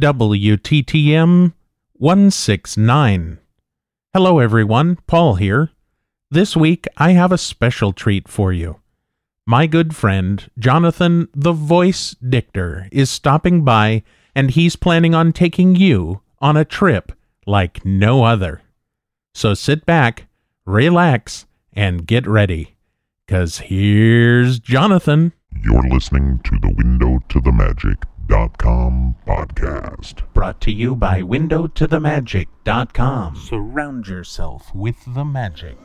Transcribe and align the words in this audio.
WTTM 0.00 1.52
169. 1.92 3.38
Hello, 4.12 4.40
everyone. 4.40 4.98
Paul 5.06 5.36
here. 5.36 5.70
This 6.32 6.56
week, 6.56 6.88
I 6.96 7.12
have 7.12 7.30
a 7.30 7.38
special 7.38 7.92
treat 7.92 8.26
for 8.26 8.52
you. 8.52 8.80
My 9.46 9.68
good 9.68 9.94
friend, 9.94 10.50
Jonathan 10.58 11.28
the 11.32 11.52
Voice 11.52 12.16
Dichter, 12.16 12.88
is 12.90 13.08
stopping 13.08 13.62
by, 13.62 14.02
and 14.34 14.50
he's 14.50 14.74
planning 14.74 15.14
on 15.14 15.32
taking 15.32 15.76
you 15.76 16.22
on 16.40 16.56
a 16.56 16.64
trip 16.64 17.12
like 17.46 17.84
no 17.84 18.24
other. 18.24 18.62
So 19.32 19.54
sit 19.54 19.86
back, 19.86 20.26
relax, 20.66 21.46
and 21.72 22.04
get 22.04 22.26
ready. 22.26 22.74
Cause 23.28 23.58
here's 23.58 24.58
Jonathan. 24.58 25.34
You're 25.62 25.88
listening 25.88 26.40
to 26.42 26.58
the 26.58 26.74
Window 26.76 27.20
to 27.28 27.40
the 27.40 27.52
Magic.com 28.26 29.16
podcast. 29.26 30.22
Brought 30.32 30.58
to 30.62 30.72
you 30.72 30.96
by 30.96 31.20
windowtothemagic.com. 31.20 33.36
Surround 33.36 34.06
yourself 34.06 34.74
with 34.74 34.96
the 35.14 35.24
magic. 35.24 35.76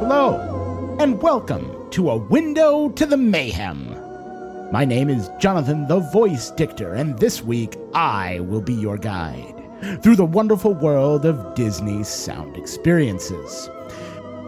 Hello, 0.00 0.96
and 1.00 1.20
welcome 1.22 1.88
to 1.90 2.10
A 2.10 2.16
Window 2.16 2.88
to 2.90 3.06
the 3.06 3.16
Mayhem. 3.16 4.03
My 4.74 4.84
name 4.84 5.08
is 5.08 5.30
Jonathan 5.38 5.86
the 5.86 6.00
Voice 6.00 6.50
Dichter, 6.50 6.94
and 6.94 7.16
this 7.16 7.44
week 7.44 7.76
I 7.94 8.40
will 8.40 8.60
be 8.60 8.74
your 8.74 8.98
guide 8.98 9.54
through 10.02 10.16
the 10.16 10.24
wonderful 10.24 10.74
world 10.74 11.24
of 11.24 11.54
Disney 11.54 12.02
sound 12.02 12.56
experiences. 12.56 13.70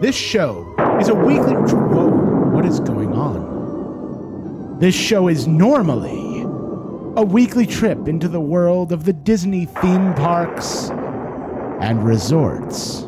This 0.00 0.16
show 0.16 0.74
is 1.00 1.10
a 1.10 1.14
weekly. 1.14 1.54
Whoa, 1.54 2.08
what 2.50 2.66
is 2.66 2.80
going 2.80 3.12
on? 3.12 4.80
This 4.80 4.96
show 4.96 5.28
is 5.28 5.46
normally 5.46 6.42
a 7.16 7.24
weekly 7.24 7.64
trip 7.64 8.08
into 8.08 8.26
the 8.26 8.40
world 8.40 8.90
of 8.90 9.04
the 9.04 9.12
Disney 9.12 9.66
theme 9.66 10.12
parks 10.14 10.90
and 11.80 12.04
resorts. 12.04 13.06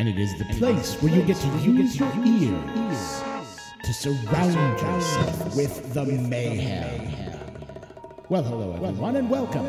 And 0.00 0.08
it 0.08 0.18
is 0.18 0.34
the 0.38 0.46
place 0.54 0.94
where 1.02 1.12
you 1.12 1.20
get 1.20 1.36
to 1.36 1.48
use 1.58 2.00
your 2.00 2.10
ears 2.24 3.22
to 3.82 3.92
surround 3.92 4.80
yourself 4.80 5.54
with 5.54 5.92
the 5.92 6.06
mayhem. 6.06 7.12
Well, 8.30 8.42
hello 8.42 8.72
everyone, 8.72 9.16
and 9.16 9.28
welcome 9.28 9.66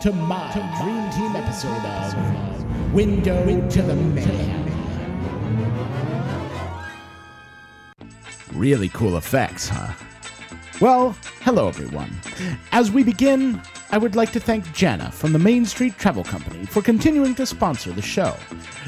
to 0.00 0.12
my 0.12 0.52
Dream 0.82 1.10
Team 1.12 1.34
episode 1.34 1.82
of 1.82 2.92
Window 2.92 3.68
to 3.70 3.80
the 3.80 3.94
Mayhem. 3.94 4.66
Really 8.52 8.90
cool 8.90 9.16
effects, 9.16 9.70
huh? 9.70 9.94
Well, 10.80 11.14
hello 11.42 11.68
everyone. 11.68 12.10
As 12.72 12.90
we 12.90 13.04
begin, 13.04 13.60
I 13.90 13.98
would 13.98 14.16
like 14.16 14.32
to 14.32 14.40
thank 14.40 14.72
Jana 14.72 15.10
from 15.10 15.34
the 15.34 15.38
Main 15.38 15.66
Street 15.66 15.98
Travel 15.98 16.24
Company 16.24 16.64
for 16.64 16.80
continuing 16.80 17.34
to 17.34 17.44
sponsor 17.44 17.92
the 17.92 18.00
show. 18.00 18.34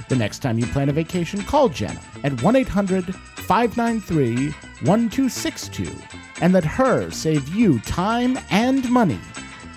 The 0.08 0.16
next 0.16 0.38
time 0.38 0.58
you 0.58 0.64
plan 0.64 0.88
a 0.88 0.94
vacation, 0.94 1.42
call 1.42 1.68
Jana 1.68 2.00
at 2.24 2.42
1 2.42 2.56
800 2.56 3.14
593 3.14 4.52
1262 4.86 5.94
and 6.40 6.54
let 6.54 6.64
her 6.64 7.10
save 7.10 7.46
you 7.54 7.78
time 7.80 8.38
and 8.50 8.88
money. 8.90 9.20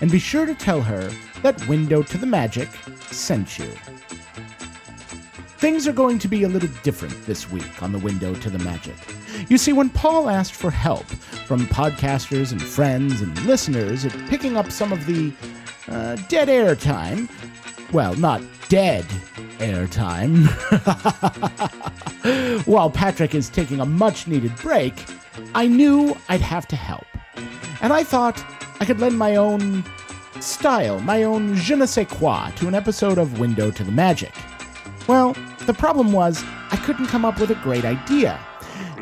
And 0.00 0.10
be 0.10 0.18
sure 0.18 0.46
to 0.46 0.54
tell 0.54 0.80
her 0.80 1.12
that 1.42 1.68
Window 1.68 2.02
to 2.02 2.16
the 2.16 2.26
Magic 2.26 2.70
sent 3.10 3.58
you. 3.58 3.70
Things 5.58 5.88
are 5.88 5.92
going 5.92 6.18
to 6.18 6.28
be 6.28 6.42
a 6.42 6.48
little 6.48 6.68
different 6.82 7.24
this 7.24 7.50
week 7.50 7.82
on 7.82 7.90
the 7.90 7.98
Window 7.98 8.34
to 8.34 8.50
the 8.50 8.58
Magic. 8.58 8.94
You 9.48 9.56
see, 9.56 9.72
when 9.72 9.88
Paul 9.88 10.28
asked 10.28 10.54
for 10.54 10.70
help 10.70 11.06
from 11.46 11.60
podcasters 11.68 12.52
and 12.52 12.62
friends 12.62 13.22
and 13.22 13.40
listeners 13.46 14.04
at 14.04 14.12
picking 14.28 14.58
up 14.58 14.70
some 14.70 14.92
of 14.92 15.06
the 15.06 15.32
uh, 15.88 16.16
dead 16.28 16.50
air 16.50 16.76
time, 16.76 17.30
well, 17.90 18.14
not 18.16 18.42
dead 18.68 19.06
air 19.58 19.86
time, 19.86 20.44
while 22.66 22.90
Patrick 22.90 23.34
is 23.34 23.48
taking 23.48 23.80
a 23.80 23.86
much 23.86 24.26
needed 24.26 24.54
break, 24.56 25.06
I 25.54 25.66
knew 25.66 26.14
I'd 26.28 26.42
have 26.42 26.68
to 26.68 26.76
help. 26.76 27.06
And 27.80 27.94
I 27.94 28.04
thought 28.04 28.44
I 28.78 28.84
could 28.84 29.00
lend 29.00 29.18
my 29.18 29.36
own 29.36 29.84
style, 30.40 31.00
my 31.00 31.22
own 31.22 31.54
je 31.54 31.76
ne 31.76 31.86
sais 31.86 32.06
quoi, 32.06 32.50
to 32.56 32.68
an 32.68 32.74
episode 32.74 33.16
of 33.16 33.40
Window 33.40 33.70
to 33.70 33.82
the 33.82 33.92
Magic. 33.92 34.34
Well, 35.08 35.36
the 35.66 35.74
problem 35.74 36.12
was 36.12 36.42
I 36.70 36.76
couldn't 36.76 37.06
come 37.06 37.24
up 37.24 37.38
with 37.38 37.50
a 37.50 37.54
great 37.56 37.84
idea. 37.84 38.40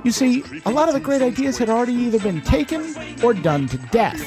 You 0.04 0.10
see, 0.10 0.44
a 0.66 0.70
lot 0.70 0.88
of 0.88 0.94
the 0.94 1.00
great 1.00 1.22
ideas 1.22 1.56
had 1.56 1.70
already 1.70 1.94
either 1.94 2.18
been 2.18 2.42
taken 2.42 2.94
or 3.22 3.32
done 3.32 3.66
to 3.68 3.78
death. 3.78 4.22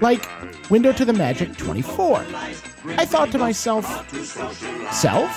Like 0.00 0.28
Window 0.70 0.92
to 0.92 1.04
the 1.04 1.12
Magic 1.12 1.56
24. 1.56 2.24
I 2.96 3.04
thought 3.04 3.30
to 3.32 3.38
myself, 3.38 3.86
Self? 4.92 5.30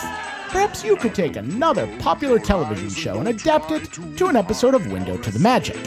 Perhaps 0.50 0.84
you 0.84 0.96
could 0.98 1.16
take 1.16 1.36
another 1.38 1.88
popular 2.00 2.40
television 2.40 2.90
show 2.90 3.20
and 3.20 3.28
adapt 3.30 3.72
it 3.72 3.94
to 4.18 4.28
an 4.28 4.36
episode 4.36 4.74
of 4.74 4.92
Window 4.92 5.18
to 5.18 5.32
the 5.32 5.40
Magic. 5.40 5.78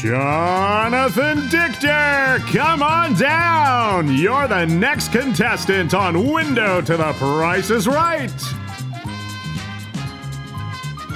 Jonathan 0.00 1.48
Dichter, 1.48 2.38
come 2.52 2.84
on 2.84 3.14
down. 3.14 4.14
You're 4.14 4.46
the 4.46 4.64
next 4.64 5.10
contestant 5.10 5.92
on 5.92 6.32
Window 6.32 6.80
to 6.80 6.96
the 6.96 7.12
Price 7.14 7.70
is 7.70 7.88
Right. 7.88 8.32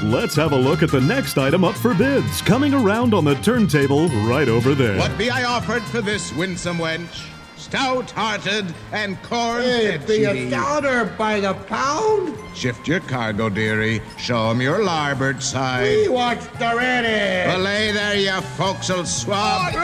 Let's 0.02 0.34
have 0.34 0.50
a 0.50 0.56
look 0.56 0.82
at 0.82 0.90
the 0.90 1.00
next 1.00 1.38
item 1.38 1.62
up 1.62 1.76
for 1.76 1.94
bids, 1.94 2.42
coming 2.42 2.74
around 2.74 3.14
on 3.14 3.24
the 3.24 3.36
turntable 3.36 4.08
right 4.26 4.48
over 4.48 4.74
there. 4.74 4.98
What 4.98 5.16
be 5.16 5.30
I 5.30 5.44
offered 5.44 5.84
for 5.84 6.00
this 6.00 6.32
winsome 6.32 6.78
wench? 6.78 7.31
Stout-hearted 7.72 8.66
and 8.92 9.16
corn 9.22 9.62
Hey, 9.62 9.96
fed 9.96 10.06
be 10.06 10.24
a 10.24 10.34
she. 10.34 10.50
dollar 10.50 11.06
by 11.16 11.40
the 11.40 11.54
pound? 11.54 12.36
Shift 12.54 12.86
your 12.86 13.00
cargo, 13.00 13.48
dearie. 13.48 14.02
Show 14.18 14.50
'em 14.50 14.60
your 14.60 14.84
larboard 14.84 15.42
side. 15.42 15.84
We 15.84 16.04
side. 16.04 16.10
watched 16.12 16.60
already. 16.60 17.50
Belay 17.50 17.92
there, 17.92 18.14
you 18.16 18.38
forecastle 18.58 19.06
swab. 19.06 19.72
We 19.72 19.80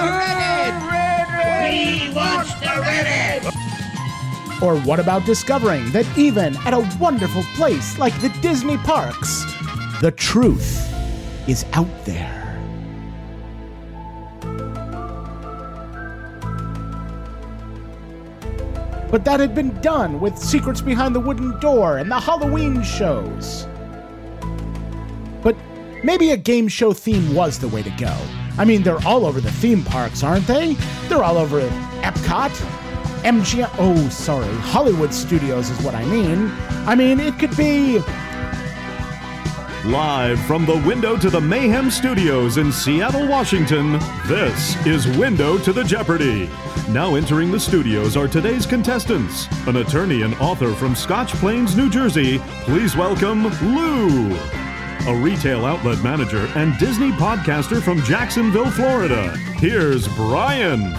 watched 2.14 2.62
already. 2.68 3.46
Or 4.60 4.76
what 4.80 5.00
about 5.00 5.24
discovering 5.24 5.90
that 5.92 6.04
even 6.18 6.58
at 6.66 6.74
a 6.74 6.86
wonderful 7.00 7.42
place 7.56 7.96
like 7.98 8.12
the 8.20 8.28
Disney 8.42 8.76
parks, 8.76 9.46
the 10.02 10.10
truth 10.10 10.92
is 11.48 11.64
out 11.72 12.04
there? 12.04 12.47
But 19.10 19.24
that 19.24 19.40
had 19.40 19.54
been 19.54 19.80
done 19.80 20.20
with 20.20 20.36
Secrets 20.38 20.82
Behind 20.82 21.14
the 21.14 21.20
Wooden 21.20 21.58
Door 21.60 21.98
and 21.98 22.10
the 22.10 22.20
Halloween 22.20 22.82
shows. 22.82 23.66
But 25.42 25.56
maybe 26.04 26.30
a 26.30 26.36
game 26.36 26.68
show 26.68 26.92
theme 26.92 27.34
was 27.34 27.58
the 27.58 27.68
way 27.68 27.82
to 27.82 27.90
go. 27.90 28.14
I 28.58 28.64
mean, 28.64 28.82
they're 28.82 29.04
all 29.06 29.24
over 29.24 29.40
the 29.40 29.52
theme 29.52 29.82
parks, 29.82 30.22
aren't 30.22 30.46
they? 30.46 30.74
They're 31.08 31.22
all 31.22 31.38
over 31.38 31.60
Epcot, 32.02 32.50
MGM. 33.22 33.70
Oh, 33.78 34.08
sorry, 34.10 34.52
Hollywood 34.56 35.14
Studios 35.14 35.70
is 35.70 35.80
what 35.82 35.94
I 35.94 36.04
mean. 36.04 36.50
I 36.86 36.94
mean, 36.94 37.18
it 37.18 37.38
could 37.38 37.56
be. 37.56 38.00
Live 39.84 40.40
from 40.44 40.66
the 40.66 40.76
Window 40.84 41.16
to 41.16 41.30
the 41.30 41.40
Mayhem 41.40 41.88
Studios 41.88 42.56
in 42.56 42.72
Seattle, 42.72 43.28
Washington, 43.28 43.92
this 44.26 44.74
is 44.84 45.06
Window 45.16 45.56
to 45.58 45.72
the 45.72 45.84
Jeopardy. 45.84 46.50
Now 46.88 47.14
entering 47.14 47.52
the 47.52 47.60
studios 47.60 48.16
are 48.16 48.26
today's 48.26 48.66
contestants. 48.66 49.46
An 49.68 49.76
attorney 49.76 50.22
and 50.22 50.34
author 50.40 50.74
from 50.74 50.96
Scotch 50.96 51.32
Plains, 51.34 51.76
New 51.76 51.88
Jersey. 51.88 52.38
Please 52.64 52.96
welcome 52.96 53.44
Lou. 53.74 54.36
A 55.06 55.14
retail 55.14 55.64
outlet 55.64 56.02
manager 56.02 56.50
and 56.56 56.76
Disney 56.78 57.12
podcaster 57.12 57.80
from 57.80 58.02
Jacksonville, 58.02 58.72
Florida. 58.72 59.30
Here's 59.58 60.08
Brian. 60.08 60.92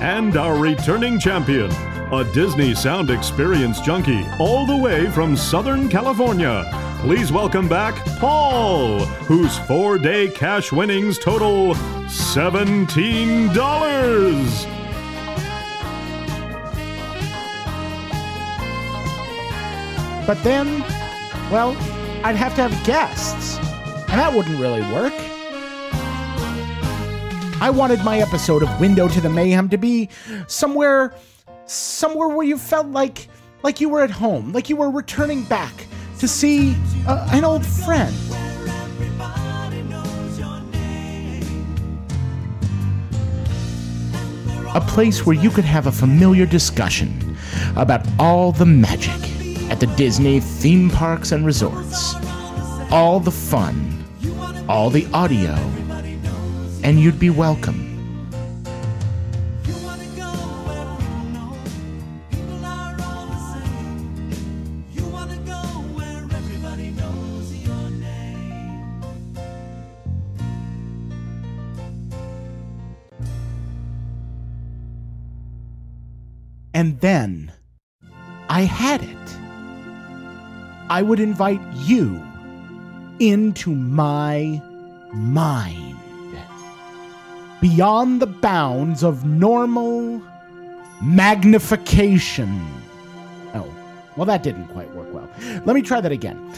And 0.00 0.36
our 0.36 0.56
returning 0.56 1.18
champion, 1.18 1.72
a 2.12 2.24
Disney 2.32 2.72
sound 2.76 3.10
experience 3.10 3.80
junkie 3.80 4.24
all 4.38 4.64
the 4.64 4.76
way 4.76 5.10
from 5.10 5.36
Southern 5.36 5.88
California. 5.88 6.91
Please 7.02 7.30
welcome 7.32 7.68
back 7.68 7.96
Paul, 8.20 9.00
whose 9.26 9.58
four 9.58 9.98
day 9.98 10.28
cash 10.28 10.70
winnings 10.70 11.18
total 11.18 11.74
$17. 11.74 13.52
But 20.24 20.44
then, 20.44 20.80
well, 21.50 21.70
I'd 22.22 22.36
have 22.36 22.54
to 22.54 22.68
have 22.68 22.86
guests, 22.86 23.58
and 24.08 24.20
that 24.20 24.32
wouldn't 24.32 24.60
really 24.60 24.82
work. 24.92 25.12
I 27.60 27.68
wanted 27.74 28.04
my 28.04 28.20
episode 28.20 28.62
of 28.62 28.80
Window 28.80 29.08
to 29.08 29.20
the 29.20 29.28
Mayhem 29.28 29.68
to 29.70 29.76
be 29.76 30.08
somewhere 30.46 31.12
somewhere 31.66 32.28
where 32.28 32.46
you 32.46 32.56
felt 32.56 32.86
like 32.86 33.26
like 33.64 33.80
you 33.80 33.88
were 33.88 34.02
at 34.02 34.10
home, 34.10 34.52
like 34.52 34.68
you 34.70 34.76
were 34.76 34.88
returning 34.88 35.42
back 35.42 35.88
to 36.22 36.28
see 36.28 36.76
an 37.32 37.42
old 37.42 37.66
friend. 37.66 38.14
A 44.72 44.80
place 44.86 45.26
where 45.26 45.34
you 45.34 45.50
could 45.50 45.64
have 45.64 45.88
a 45.88 45.90
familiar 45.90 46.46
discussion 46.46 47.36
about 47.74 48.06
all 48.20 48.52
the 48.52 48.64
magic 48.64 49.20
at 49.68 49.80
the 49.80 49.88
Disney 49.96 50.38
theme 50.38 50.90
parks 50.90 51.32
and 51.32 51.44
resorts, 51.44 52.14
all 52.92 53.18
the 53.18 53.32
fun, 53.32 54.04
all 54.68 54.90
the 54.90 55.08
audio, 55.12 55.54
and 56.84 57.00
you'd 57.00 57.18
be 57.18 57.30
welcome. 57.30 57.91
And 76.82 76.98
then 76.98 77.52
I 78.48 78.62
had 78.62 79.04
it. 79.04 79.38
I 80.90 81.00
would 81.00 81.20
invite 81.20 81.60
you 81.76 82.20
into 83.20 83.72
my 83.72 84.60
mind. 85.14 85.96
Beyond 87.60 88.20
the 88.20 88.26
bounds 88.26 89.04
of 89.04 89.24
normal 89.24 90.20
magnification. 91.00 92.60
Oh, 93.54 93.72
well, 94.16 94.26
that 94.26 94.42
didn't 94.42 94.66
quite 94.66 94.92
work 94.92 95.14
well. 95.14 95.30
Let 95.64 95.76
me 95.76 95.82
try 95.82 96.00
that 96.00 96.10
again. 96.10 96.52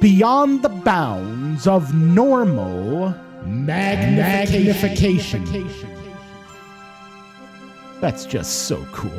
Beyond 0.00 0.62
the 0.62 0.70
bounds 0.70 1.66
of 1.66 1.92
normal 1.92 3.14
magnification. 3.44 5.44
That's 8.00 8.26
just 8.26 8.66
so 8.68 8.84
cool. 8.92 9.10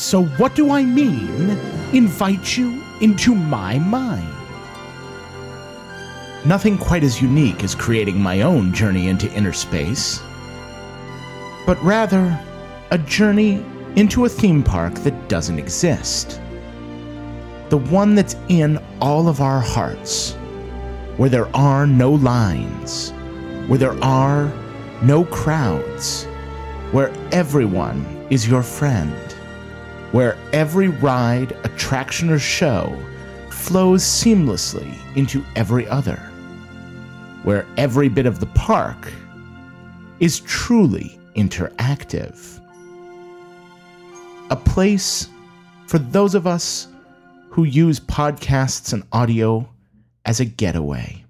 So, 0.00 0.24
what 0.24 0.54
do 0.54 0.70
I 0.70 0.82
mean, 0.82 1.50
invite 1.92 2.56
you 2.56 2.82
into 3.02 3.34
my 3.34 3.78
mind? 3.78 4.34
Nothing 6.46 6.78
quite 6.78 7.04
as 7.04 7.20
unique 7.20 7.62
as 7.62 7.74
creating 7.74 8.18
my 8.18 8.40
own 8.40 8.72
journey 8.72 9.08
into 9.08 9.30
inner 9.34 9.52
space, 9.52 10.22
but 11.66 11.78
rather 11.84 12.40
a 12.90 12.96
journey 12.96 13.62
into 13.96 14.24
a 14.24 14.28
theme 14.30 14.62
park 14.62 14.94
that 15.00 15.28
doesn't 15.28 15.58
exist. 15.58 16.40
The 17.68 17.76
one 17.76 18.14
that's 18.14 18.36
in 18.48 18.82
all 19.02 19.28
of 19.28 19.42
our 19.42 19.60
hearts, 19.60 20.32
where 21.18 21.28
there 21.28 21.54
are 21.54 21.86
no 21.86 22.12
lines, 22.12 23.10
where 23.66 23.78
there 23.78 24.02
are 24.02 24.50
no 25.02 25.26
crowds, 25.26 26.24
where 26.90 27.12
everyone 27.32 28.26
is 28.30 28.48
your 28.48 28.62
friend 28.62 29.29
where 30.12 30.36
every 30.52 30.88
ride, 30.88 31.52
attraction, 31.64 32.30
or 32.30 32.38
show 32.38 32.96
flows 33.50 34.02
seamlessly 34.02 34.92
into 35.16 35.44
every 35.56 35.86
other, 35.88 36.16
where 37.42 37.66
every 37.76 38.08
bit 38.08 38.26
of 38.26 38.40
the 38.40 38.46
park 38.46 39.12
is 40.18 40.40
truly 40.40 41.18
interactive. 41.36 42.60
A 44.50 44.56
place 44.56 45.28
for 45.86 45.98
those 45.98 46.34
of 46.34 46.46
us 46.46 46.88
who 47.50 47.64
use 47.64 48.00
podcasts 48.00 48.92
and 48.92 49.04
audio 49.12 49.68
as 50.24 50.40
a 50.40 50.44
getaway. 50.44 51.24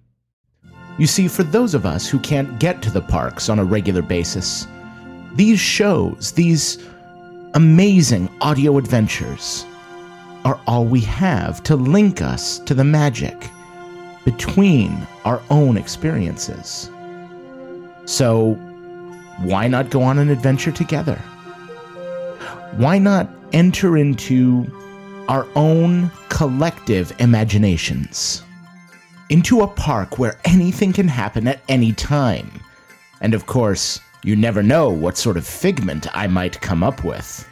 You 0.98 1.06
see, 1.06 1.28
for 1.28 1.42
those 1.42 1.74
of 1.74 1.86
us 1.86 2.06
who 2.08 2.18
can't 2.18 2.58
get 2.58 2.82
to 2.82 2.90
the 2.90 3.00
parks 3.00 3.48
on 3.48 3.58
a 3.58 3.64
regular 3.64 4.02
basis, 4.02 4.66
these 5.34 5.60
shows, 5.60 6.32
these 6.32 6.78
amazing 7.54 8.28
audio 8.40 8.78
adventures 8.78 9.66
are 10.44 10.60
all 10.66 10.84
we 10.84 11.00
have 11.00 11.62
to 11.64 11.74
link 11.74 12.22
us 12.22 12.60
to 12.60 12.74
the 12.74 12.84
magic 12.84 13.50
between 14.24 14.96
our 15.24 15.42
own 15.50 15.76
experiences. 15.76 16.90
So, 18.04 18.54
why 19.42 19.66
not 19.66 19.90
go 19.90 20.02
on 20.02 20.18
an 20.18 20.30
adventure 20.30 20.70
together? 20.70 21.16
Why 22.76 22.98
not 22.98 23.28
enter 23.52 23.96
into 23.96 24.70
our 25.28 25.46
own 25.56 26.10
collective 26.28 27.12
imaginations? 27.18 28.42
Into 29.28 29.62
a 29.62 29.68
park 29.68 30.18
where 30.18 30.38
anything 30.44 30.92
can 30.92 31.08
happen 31.08 31.48
at 31.48 31.62
any 31.68 31.92
time. 31.92 32.50
And 33.20 33.34
of 33.34 33.46
course, 33.46 34.00
you 34.22 34.36
never 34.36 34.62
know 34.62 34.90
what 34.90 35.16
sort 35.16 35.36
of 35.36 35.46
figment 35.46 36.06
I 36.16 36.26
might 36.26 36.60
come 36.60 36.82
up 36.82 37.04
with. 37.04 37.46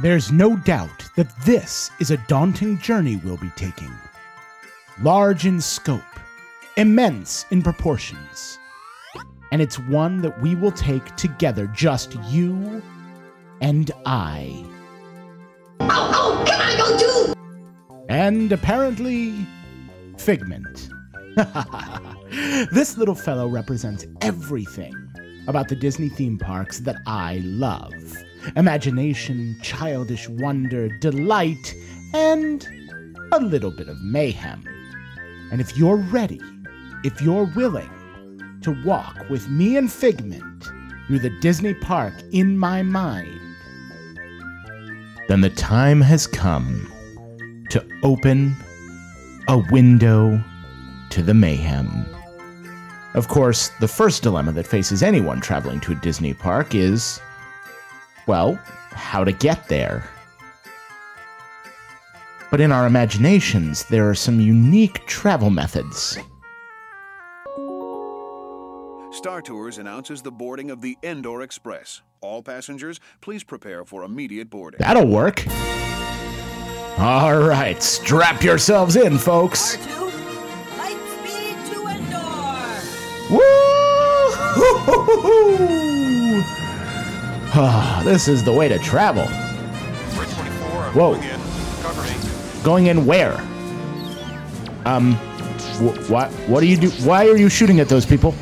There's 0.00 0.32
no 0.32 0.56
doubt 0.56 1.08
that 1.16 1.34
this 1.44 1.90
is 2.00 2.10
a 2.10 2.16
daunting 2.28 2.78
journey 2.78 3.16
we'll 3.16 3.36
be 3.36 3.52
taking. 3.56 3.92
Large 5.02 5.46
in 5.46 5.60
scope, 5.60 6.02
immense 6.76 7.46
in 7.50 7.62
proportions. 7.62 8.58
And 9.52 9.62
it's 9.62 9.78
one 9.78 10.20
that 10.22 10.40
we 10.42 10.54
will 10.54 10.72
take 10.72 11.14
together, 11.16 11.68
just 11.68 12.16
you 12.24 12.82
and 13.60 13.90
I. 14.04 14.64
Oh, 15.80 15.86
oh, 15.90 16.44
come 16.46 16.60
on, 16.60 16.76
go 16.76 16.98
too! 16.98 18.04
And 18.08 18.50
apparently, 18.50 19.46
Figment. 20.18 20.88
this 22.72 22.96
little 22.96 23.14
fellow 23.14 23.48
represents 23.48 24.06
everything 24.20 24.94
about 25.46 25.68
the 25.68 25.76
Disney 25.76 26.08
theme 26.08 26.38
parks 26.38 26.80
that 26.80 26.96
I 27.06 27.40
love 27.44 27.92
imagination, 28.56 29.56
childish 29.62 30.28
wonder, 30.28 30.88
delight, 30.98 31.74
and 32.12 32.66
a 33.32 33.40
little 33.40 33.70
bit 33.70 33.88
of 33.88 34.00
mayhem. 34.02 34.62
And 35.50 35.60
if 35.60 35.76
you're 35.76 35.96
ready, 35.96 36.40
if 37.04 37.20
you're 37.22 37.50
willing 37.56 37.90
to 38.62 38.82
walk 38.84 39.28
with 39.28 39.48
me 39.48 39.76
and 39.76 39.92
Figment 39.92 40.64
through 41.06 41.20
the 41.20 41.30
Disney 41.40 41.74
park 41.74 42.14
in 42.32 42.58
my 42.58 42.82
mind, 42.82 43.40
then 45.28 45.40
the 45.40 45.50
time 45.50 46.00
has 46.00 46.26
come 46.26 46.90
to 47.70 47.84
open 48.02 48.56
a 49.48 49.58
window 49.70 50.42
to 51.10 51.22
the 51.22 51.34
mayhem. 51.34 52.13
Of 53.14 53.28
course, 53.28 53.68
the 53.80 53.88
first 53.88 54.22
dilemma 54.22 54.52
that 54.52 54.66
faces 54.66 55.02
anyone 55.02 55.40
traveling 55.40 55.80
to 55.80 55.92
a 55.92 55.94
Disney 55.96 56.34
park 56.34 56.74
is 56.74 57.20
well, 58.26 58.58
how 58.90 59.22
to 59.24 59.32
get 59.32 59.68
there. 59.68 60.08
But 62.50 62.60
in 62.60 62.72
our 62.72 62.86
imaginations, 62.86 63.84
there 63.84 64.08
are 64.08 64.14
some 64.14 64.40
unique 64.40 65.04
travel 65.06 65.50
methods. 65.50 66.18
Star 69.10 69.40
Tours 69.42 69.78
announces 69.78 70.22
the 70.22 70.30
boarding 70.30 70.70
of 70.70 70.80
the 70.80 70.98
Endor 71.02 71.42
Express. 71.42 72.02
All 72.20 72.42
passengers, 72.42 73.00
please 73.20 73.44
prepare 73.44 73.84
for 73.84 74.02
immediate 74.02 74.50
boarding. 74.50 74.78
That'll 74.78 75.06
work. 75.06 75.46
All 76.98 77.38
right, 77.38 77.82
strap 77.82 78.42
yourselves 78.42 78.96
in, 78.96 79.18
folks. 79.18 79.76
R2, 79.76 80.03
Woo! 83.30 83.64
This 88.04 88.28
is 88.28 88.44
the 88.44 88.52
way 88.52 88.68
to 88.68 88.78
travel. 88.78 89.26
Whoa. 90.92 91.20
Going 92.62 92.86
in 92.86 93.06
where? 93.06 93.40
Um, 94.84 95.14
wh- 95.78 96.10
what? 96.10 96.30
What 96.48 96.60
do 96.60 96.66
you 96.66 96.76
do? 96.76 96.90
Why 97.06 97.26
are 97.28 97.36
you 97.36 97.48
shooting 97.48 97.80
at 97.80 97.88
those 97.88 98.04
people? 98.04 98.32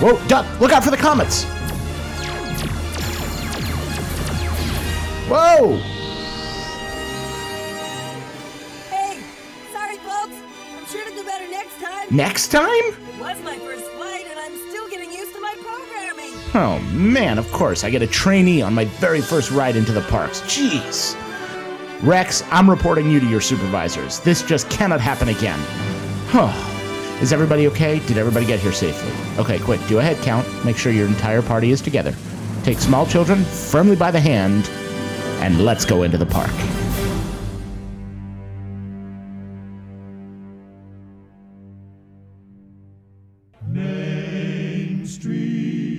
Whoa, 0.00 0.18
Duck! 0.26 0.60
Look 0.60 0.72
out 0.72 0.82
for 0.82 0.90
the 0.90 0.96
comets! 0.96 1.44
Whoa! 5.28 5.93
Next 12.14 12.48
time. 12.48 12.68
It 12.68 13.20
was 13.20 13.42
my 13.42 13.58
first 13.58 13.84
flight, 13.92 14.24
and 14.30 14.38
I'm 14.38 14.56
still 14.68 14.88
getting 14.88 15.10
used 15.10 15.34
to 15.34 15.40
my 15.40 15.54
programming. 15.60 16.32
Oh 16.54 16.78
man, 16.92 17.38
of 17.38 17.50
course. 17.50 17.82
I 17.82 17.90
get 17.90 18.02
a 18.02 18.06
trainee 18.06 18.62
on 18.62 18.72
my 18.72 18.84
very 18.84 19.20
first 19.20 19.50
ride 19.50 19.74
into 19.74 19.92
the 19.92 20.02
parks. 20.02 20.40
Jeez. 20.42 21.20
Rex, 22.02 22.44
I'm 22.50 22.70
reporting 22.70 23.10
you 23.10 23.18
to 23.18 23.26
your 23.26 23.40
supervisors. 23.40 24.20
This 24.20 24.42
just 24.42 24.70
cannot 24.70 25.00
happen 25.00 25.28
again. 25.28 25.58
Huh. 26.28 26.52
Is 27.20 27.32
everybody 27.32 27.66
okay? 27.68 28.00
Did 28.00 28.18
everybody 28.18 28.46
get 28.46 28.60
here 28.60 28.72
safely? 28.72 29.12
Okay, 29.42 29.58
quick, 29.58 29.80
do 29.88 29.98
a 29.98 30.02
head 30.02 30.16
count. 30.18 30.46
Make 30.64 30.76
sure 30.76 30.92
your 30.92 31.06
entire 31.08 31.42
party 31.42 31.70
is 31.70 31.80
together. 31.80 32.14
Take 32.62 32.78
small 32.78 33.06
children 33.06 33.42
firmly 33.44 33.96
by 33.96 34.10
the 34.10 34.20
hand, 34.20 34.68
and 35.42 35.64
let's 35.64 35.84
go 35.84 36.02
into 36.02 36.18
the 36.18 36.26
park. 36.26 36.50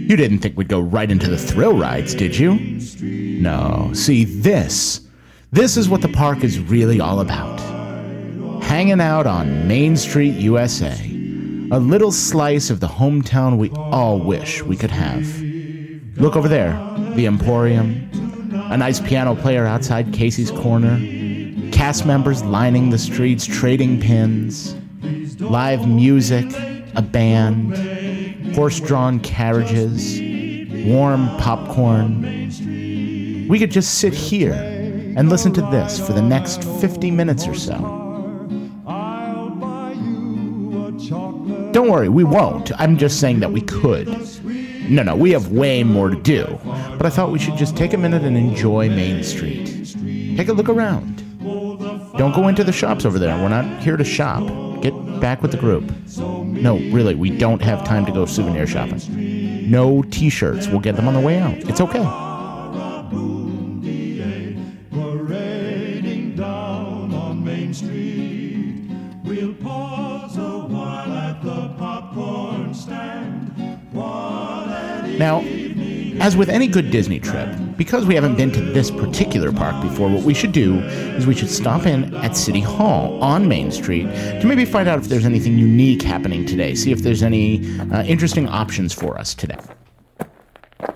You 0.07 0.15
didn't 0.15 0.39
think 0.39 0.55
we'd 0.55 0.67
go 0.67 0.79
right 0.79 1.09
into 1.09 1.29
the 1.29 1.37
thrill 1.37 1.75
rides, 1.75 2.13
did 2.13 2.37
you? 2.37 2.59
No. 3.01 3.89
See, 3.93 4.23
this. 4.23 5.01
This 5.51 5.77
is 5.77 5.89
what 5.89 6.01
the 6.01 6.09
park 6.09 6.43
is 6.43 6.59
really 6.59 6.99
all 6.99 7.21
about. 7.21 7.59
Hanging 8.63 9.01
out 9.01 9.25
on 9.25 9.67
Main 9.67 9.97
Street, 9.97 10.35
USA. 10.35 10.95
A 11.71 11.79
little 11.79 12.11
slice 12.11 12.69
of 12.69 12.81
the 12.81 12.87
hometown 12.87 13.57
we 13.57 13.71
all 13.71 14.19
wish 14.19 14.61
we 14.61 14.77
could 14.77 14.91
have. 14.91 15.41
Look 16.17 16.35
over 16.35 16.47
there 16.47 16.73
the 17.15 17.25
Emporium, 17.25 18.09
a 18.69 18.77
nice 18.77 18.99
piano 18.99 19.35
player 19.35 19.65
outside 19.65 20.13
Casey's 20.13 20.51
Corner, 20.51 20.97
cast 21.71 22.05
members 22.05 22.43
lining 22.43 22.91
the 22.91 22.97
streets 22.97 23.45
trading 23.45 23.99
pins, 23.99 24.75
live 25.41 25.87
music, 25.87 26.45
a 26.95 27.01
band, 27.01 27.73
horse 28.55 28.79
drawn 28.79 29.19
carriages, 29.19 30.19
warm 30.87 31.27
popcorn. 31.37 32.21
We 33.49 33.59
could 33.59 33.69
just 33.69 33.95
sit 33.99 34.13
here 34.13 34.53
and 34.53 35.29
listen 35.29 35.51
to 35.53 35.61
this 35.63 35.99
for 35.99 36.13
the 36.13 36.21
next 36.21 36.63
50 36.63 37.11
minutes 37.11 37.47
or 37.47 37.53
so. 37.53 37.73
Don't 41.73 41.91
worry, 41.91 42.07
we 42.07 42.23
won't. 42.23 42.71
I'm 42.79 42.97
just 42.97 43.19
saying 43.19 43.41
that 43.41 43.51
we 43.51 43.59
could. 43.59 44.07
No, 44.89 45.03
no, 45.03 45.15
we 45.17 45.31
have 45.31 45.51
way 45.51 45.83
more 45.83 46.09
to 46.09 46.15
do. 46.15 46.57
But 46.63 47.05
I 47.05 47.09
thought 47.09 47.31
we 47.31 47.39
should 47.39 47.57
just 47.57 47.75
take 47.75 47.91
a 47.93 47.97
minute 47.97 48.23
and 48.23 48.37
enjoy 48.37 48.87
Main 48.87 49.21
Street. 49.23 49.65
Take 50.37 50.47
a 50.47 50.53
look 50.53 50.69
around. 50.69 51.17
Don't 52.17 52.33
go 52.33 52.47
into 52.47 52.63
the 52.63 52.71
shops 52.71 53.03
over 53.03 53.19
there. 53.19 53.35
We're 53.35 53.49
not 53.49 53.83
here 53.83 53.97
to 53.97 54.05
shop. 54.05 54.43
Get 54.81 55.19
back 55.19 55.41
with 55.41 55.51
the 55.51 55.57
group. 55.57 55.91
No, 56.17 56.77
really, 56.91 57.15
we 57.15 57.29
don't 57.29 57.61
have 57.61 57.83
time 57.83 58.05
to 58.05 58.11
go 58.11 58.25
souvenir 58.25 58.67
shopping. 58.67 59.69
No 59.69 60.03
t 60.03 60.29
shirts. 60.29 60.67
We'll 60.67 60.79
get 60.79 60.95
them 60.95 61.07
on 61.07 61.13
the 61.13 61.19
way 61.19 61.39
out. 61.39 61.57
It's 61.69 61.81
okay. 61.81 62.03
Now, 75.17 75.39
as 76.25 76.35
with 76.35 76.49
any 76.49 76.65
good 76.65 76.89
Disney 76.89 77.19
trip, 77.19 77.47
because 77.77 78.07
we 78.07 78.15
haven't 78.15 78.35
been 78.35 78.51
to 78.51 78.59
this 78.59 78.89
particular 78.89 79.51
park 79.51 79.79
before, 79.83 80.09
what 80.09 80.23
we 80.23 80.33
should 80.33 80.51
do 80.51 80.79
is 80.79 81.27
we 81.27 81.35
should 81.35 81.51
stop 81.51 81.85
in 81.85 82.15
at 82.15 82.35
City 82.35 82.61
Hall 82.61 83.21
on 83.21 83.47
Main 83.47 83.69
Street 83.69 84.07
to 84.41 84.47
maybe 84.47 84.65
find 84.65 84.89
out 84.89 84.97
if 84.97 85.05
there's 85.05 85.27
anything 85.27 85.59
unique 85.59 86.01
happening 86.01 86.43
today, 86.43 86.73
see 86.73 86.91
if 86.91 87.03
there's 87.03 87.21
any 87.21 87.79
uh, 87.91 88.01
interesting 88.05 88.49
options 88.49 88.91
for 88.91 89.19
us 89.19 89.35
today. 89.35 89.59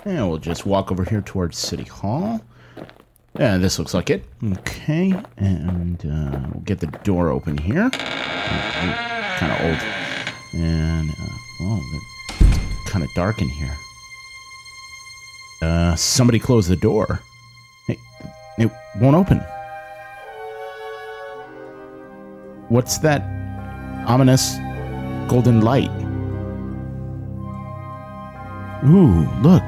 And 0.04 0.28
we'll 0.28 0.40
just 0.40 0.66
walk 0.66 0.92
over 0.92 1.04
here 1.04 1.22
towards 1.22 1.60
City 1.60 1.84
Hall. 1.84 2.42
Yeah, 3.38 3.58
this 3.58 3.78
looks 3.78 3.94
like 3.94 4.10
it. 4.10 4.26
Okay, 4.44 5.14
and 5.38 6.00
uh, 6.08 6.48
we'll 6.52 6.64
get 6.64 6.80
the 6.80 6.88
door 7.04 7.30
open 7.30 7.56
here. 7.56 7.92
Kind 7.92 9.52
of 9.52 9.62
old. 9.62 9.80
And, 10.56 11.12
uh, 11.12 11.38
oh, 11.62 12.02
kind 12.88 13.06
of 13.06 13.14
dark 13.14 13.44
in 13.44 13.50
here. 13.50 13.78
Uh, 15.62 15.96
somebody 15.96 16.40
closed 16.40 16.70
the 16.70 16.76
door. 16.76 17.22
Hey, 17.88 17.98
it 18.58 18.72
won't 19.00 19.16
open. 19.16 19.40
What's 22.70 23.00
that 23.00 23.24
ominous 24.08 24.58
golden 25.28 25.62
light? 25.62 25.92
Ooh, 28.86 29.28
look. 29.42 29.68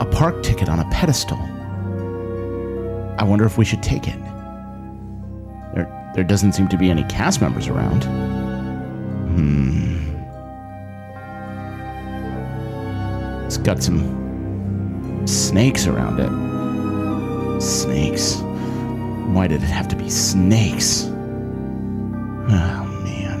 A 0.00 0.04
park 0.10 0.42
ticket 0.42 0.68
on 0.68 0.80
a 0.80 0.90
pedestal. 0.90 1.38
I 3.18 3.22
wonder 3.22 3.44
if 3.44 3.56
we 3.56 3.64
should 3.64 3.82
take 3.82 4.08
it. 4.08 4.18
There, 5.74 6.12
there 6.16 6.24
doesn't 6.24 6.52
seem 6.54 6.66
to 6.68 6.76
be 6.76 6.90
any 6.90 7.04
cast 7.04 7.40
members 7.40 7.68
around. 7.68 8.02
Hmm. 9.34 9.94
It's 13.46 13.56
got 13.56 13.82
some 13.82 14.23
snakes 15.26 15.86
around 15.86 16.20
it. 16.20 16.30
Snakes. 17.60 18.36
Why 19.34 19.46
did 19.48 19.62
it 19.62 19.66
have 19.66 19.88
to 19.88 19.96
be 19.96 20.10
snakes? 20.10 21.04
Oh, 22.50 22.84
man. 23.02 23.40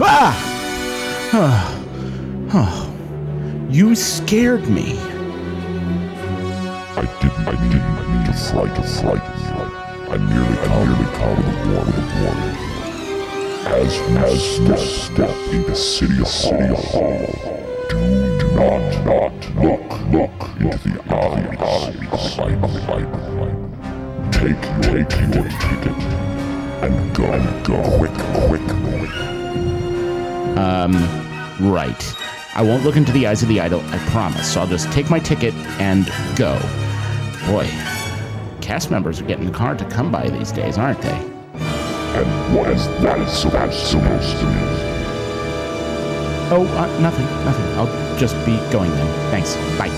Ah! 0.00 0.34
Oh, 1.32 2.48
oh. 2.52 2.86
You 3.70 3.94
scared 3.94 4.68
me. 4.68 4.98
I 6.96 7.06
didn't, 7.20 7.46
I 7.46 7.52
didn't 7.52 7.96
mean 8.10 8.24
to 8.26 8.32
fright, 8.32 8.74
frighten 9.00 9.34
you. 9.38 9.70
I 10.10 10.18
merely, 10.18 10.58
I 10.58 10.84
merely 10.84 11.08
called 11.16 11.38
a 11.38 11.40
warning, 11.70 12.69
As 13.72 14.00
we 14.00 14.16
as 14.16 14.42
step, 14.42 14.78
step 14.78 15.54
into 15.54 15.76
City 15.76 16.20
of 16.20 16.26
City 16.26 16.74
Hall, 16.74 17.26
do, 17.88 18.38
do 18.40 18.50
not, 18.52 19.04
not 19.04 19.32
look, 19.54 20.00
look 20.10 20.60
into 20.60 20.88
the 20.88 21.14
eyes 21.14 21.60
of 22.10 22.74
light. 22.88 23.08
Take, 24.32 24.60
take 24.82 25.10
your 25.32 25.44
ticket 25.60 25.96
and 26.82 27.14
go, 27.14 27.24
and 27.24 27.64
go 27.64 27.80
quick, 27.96 28.12
quick, 28.48 28.66
quick. 28.88 29.14
Um, 30.58 30.94
right. 31.72 32.16
I 32.56 32.62
won't 32.62 32.82
look 32.82 32.96
into 32.96 33.12
the 33.12 33.28
eyes 33.28 33.42
of 33.44 33.48
the 33.48 33.60
idol, 33.60 33.82
I 33.86 33.98
promise. 34.10 34.52
So 34.52 34.62
I'll 34.62 34.66
just 34.66 34.90
take 34.90 35.08
my 35.10 35.20
ticket 35.20 35.54
and 35.78 36.06
go. 36.34 36.58
Boy, 37.46 37.68
cast 38.60 38.90
members 38.90 39.20
are 39.20 39.26
getting 39.26 39.46
the 39.46 39.52
car 39.52 39.76
to 39.76 39.84
come 39.84 40.10
by 40.10 40.28
these 40.28 40.50
days, 40.50 40.76
aren't 40.76 41.00
they? 41.02 41.29
And 42.12 42.56
what 42.56 42.68
is 42.70 42.86
that 43.02 43.28
supposed, 43.28 43.90
to 43.90 43.96
mean? 43.96 44.90
Oh, 46.52 46.66
uh, 46.76 47.00
nothing, 47.00 47.26
nothing. 47.44 47.64
I'll 47.78 48.18
just 48.18 48.34
be 48.44 48.56
going 48.72 48.90
then. 48.90 49.30
Thanks. 49.30 49.56
Bye. 49.78 49.90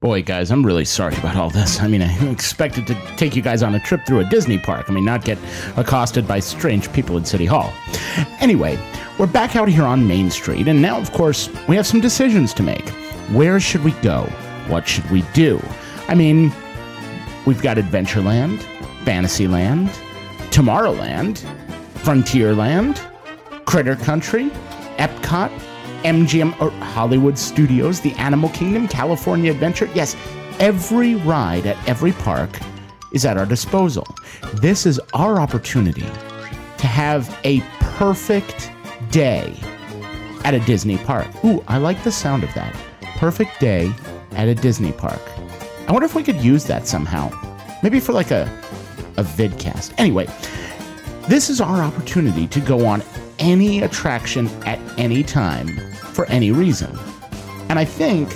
Boy, 0.00 0.22
guys, 0.22 0.50
I'm 0.50 0.64
really 0.64 0.86
sorry 0.86 1.14
about 1.18 1.36
all 1.36 1.50
this. 1.50 1.78
I 1.80 1.86
mean, 1.86 2.02
I 2.02 2.30
expected 2.30 2.86
to 2.86 2.94
take 3.16 3.36
you 3.36 3.42
guys 3.42 3.62
on 3.62 3.74
a 3.74 3.80
trip 3.80 4.06
through 4.06 4.20
a 4.20 4.24
Disney 4.24 4.58
park. 4.58 4.88
I 4.88 4.92
mean, 4.92 5.04
not 5.04 5.24
get 5.24 5.38
accosted 5.76 6.26
by 6.26 6.40
strange 6.40 6.90
people 6.92 7.16
in 7.18 7.24
City 7.24 7.44
Hall. 7.44 7.70
Anyway, 8.40 8.78
we're 9.18 9.26
back 9.26 9.56
out 9.56 9.68
here 9.68 9.84
on 9.84 10.08
Main 10.08 10.30
Street, 10.30 10.66
and 10.68 10.80
now, 10.80 10.98
of 10.98 11.12
course, 11.12 11.50
we 11.68 11.76
have 11.76 11.86
some 11.86 12.00
decisions 12.00 12.54
to 12.54 12.62
make. 12.62 12.88
Where 13.30 13.60
should 13.60 13.84
we 13.84 13.92
go? 14.00 14.22
What 14.68 14.88
should 14.88 15.08
we 15.10 15.22
do? 15.34 15.60
I 16.08 16.14
mean, 16.14 16.50
we've 17.44 17.60
got 17.60 17.76
Adventureland, 17.76 18.66
Fantasyland, 19.04 19.88
Tomorrowland, 20.50 21.38
Frontierland, 21.94 22.98
Critter 23.64 23.96
Country, 23.96 24.50
Epcot, 24.98 25.50
MGM 26.02 26.58
or 26.60 26.70
Hollywood 26.84 27.38
Studios, 27.38 28.00
the 28.00 28.12
Animal 28.12 28.48
Kingdom, 28.50 28.88
California 28.88 29.50
Adventure. 29.50 29.88
Yes, 29.94 30.16
every 30.58 31.14
ride 31.16 31.66
at 31.66 31.76
every 31.88 32.12
park 32.12 32.50
is 33.12 33.24
at 33.24 33.36
our 33.36 33.46
disposal. 33.46 34.06
This 34.54 34.86
is 34.86 35.00
our 35.14 35.40
opportunity 35.40 36.06
to 36.78 36.86
have 36.86 37.38
a 37.44 37.60
perfect 37.80 38.70
day 39.10 39.54
at 40.44 40.54
a 40.54 40.60
Disney 40.60 40.96
park. 40.98 41.26
Ooh, 41.44 41.62
I 41.68 41.78
like 41.78 42.02
the 42.02 42.12
sound 42.12 42.44
of 42.44 42.52
that. 42.54 42.74
Perfect 43.16 43.60
day 43.60 43.92
at 44.32 44.48
a 44.48 44.54
Disney 44.54 44.92
park. 44.92 45.20
I 45.86 45.92
wonder 45.92 46.06
if 46.06 46.14
we 46.14 46.22
could 46.22 46.36
use 46.36 46.64
that 46.64 46.86
somehow. 46.86 47.30
Maybe 47.82 48.00
for 48.00 48.12
like 48.12 48.30
a 48.30 48.46
a 49.16 49.22
vidcast. 49.22 49.94
Anyway, 49.98 50.26
this 51.28 51.50
is 51.50 51.60
our 51.60 51.82
opportunity 51.82 52.46
to 52.48 52.60
go 52.60 52.86
on 52.86 53.02
any 53.38 53.82
attraction 53.82 54.48
at 54.64 54.78
any 54.98 55.22
time 55.22 55.68
for 55.94 56.26
any 56.26 56.52
reason. 56.52 56.96
And 57.68 57.78
I 57.78 57.84
think 57.84 58.28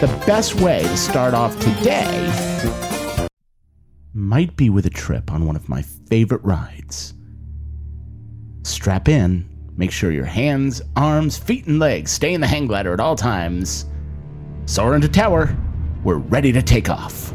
the 0.00 0.22
best 0.26 0.54
way 0.56 0.82
to 0.82 0.96
start 0.96 1.34
off 1.34 1.58
today 1.60 3.18
might 4.14 4.56
be 4.56 4.70
with 4.70 4.86
a 4.86 4.90
trip 4.90 5.32
on 5.32 5.46
one 5.46 5.56
of 5.56 5.68
my 5.68 5.82
favorite 5.82 6.42
rides. 6.42 7.14
Strap 8.62 9.08
in, 9.08 9.48
make 9.76 9.92
sure 9.92 10.10
your 10.10 10.24
hands, 10.24 10.82
arms, 10.96 11.36
feet, 11.36 11.66
and 11.66 11.78
legs 11.78 12.10
stay 12.10 12.34
in 12.34 12.40
the 12.40 12.46
hang 12.46 12.66
glider 12.66 12.92
at 12.92 13.00
all 13.00 13.16
times. 13.16 13.86
Soar 14.66 14.94
into 14.94 15.08
tower, 15.08 15.56
we're 16.02 16.16
ready 16.16 16.52
to 16.52 16.62
take 16.62 16.90
off. 16.90 17.32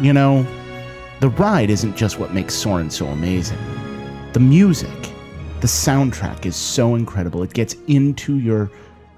You 0.00 0.14
know, 0.14 0.46
the 1.20 1.28
ride 1.28 1.68
isn't 1.68 1.94
just 1.94 2.18
what 2.18 2.32
makes 2.32 2.54
Soarin' 2.54 2.88
so 2.88 3.06
amazing. 3.08 3.58
The 4.32 4.40
music, 4.40 5.12
the 5.60 5.66
soundtrack 5.66 6.46
is 6.46 6.56
so 6.56 6.94
incredible. 6.94 7.42
It 7.42 7.52
gets 7.52 7.76
into 7.86 8.38
your 8.38 8.70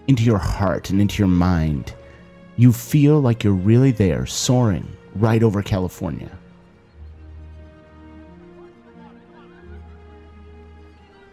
into 0.08 0.24
your 0.24 0.38
heart 0.38 0.90
and 0.90 1.00
into 1.00 1.20
your 1.22 1.28
mind. 1.28 1.94
You 2.56 2.72
feel 2.72 3.20
like 3.20 3.44
you're 3.44 3.52
really 3.52 3.92
there, 3.92 4.26
soaring 4.26 4.88
right 5.14 5.44
over 5.44 5.62
California. 5.62 6.36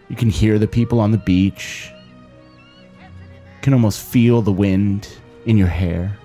You 0.09 0.15
can 0.15 0.29
hear 0.29 0.59
the 0.59 0.67
people 0.67 0.99
on 0.99 1.09
the 1.09 1.17
beach. 1.17 1.91
You 2.99 3.61
can 3.63 3.73
almost 3.73 3.99
feel 4.01 4.43
the 4.43 4.51
wind 4.51 5.07
in 5.47 5.57
your 5.57 5.67
hair. 5.67 6.18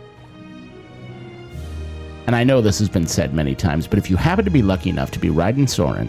And 2.27 2.35
I 2.35 2.45
know 2.45 2.61
this 2.61 2.79
has 2.79 2.89
been 2.89 3.07
said 3.07 3.35
many 3.35 3.55
times, 3.55 3.87
but 3.87 3.99
if 3.99 4.11
you 4.11 4.17
happen 4.17 4.45
to 4.45 4.51
be 4.51 4.63
lucky 4.63 4.91
enough 4.91 5.11
to 5.13 5.19
be 5.19 5.31
riding 5.31 5.67
Soarin' 5.67 6.09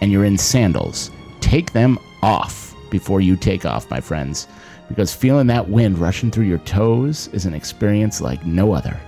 and 0.00 0.12
you're 0.12 0.24
in 0.24 0.36
sandals, 0.36 1.10
take 1.40 1.72
them 1.72 1.98
off 2.22 2.74
before 2.90 3.20
you 3.20 3.36
take 3.36 3.64
off, 3.64 3.90
my 3.90 4.00
friends, 4.00 4.46
because 4.88 5.14
feeling 5.14 5.46
that 5.46 5.68
wind 5.68 5.98
rushing 5.98 6.30
through 6.30 6.46
your 6.46 6.58
toes 6.58 7.28
is 7.32 7.46
an 7.46 7.54
experience 7.54 8.20
like 8.20 8.44
no 8.44 8.72
other. 8.72 8.98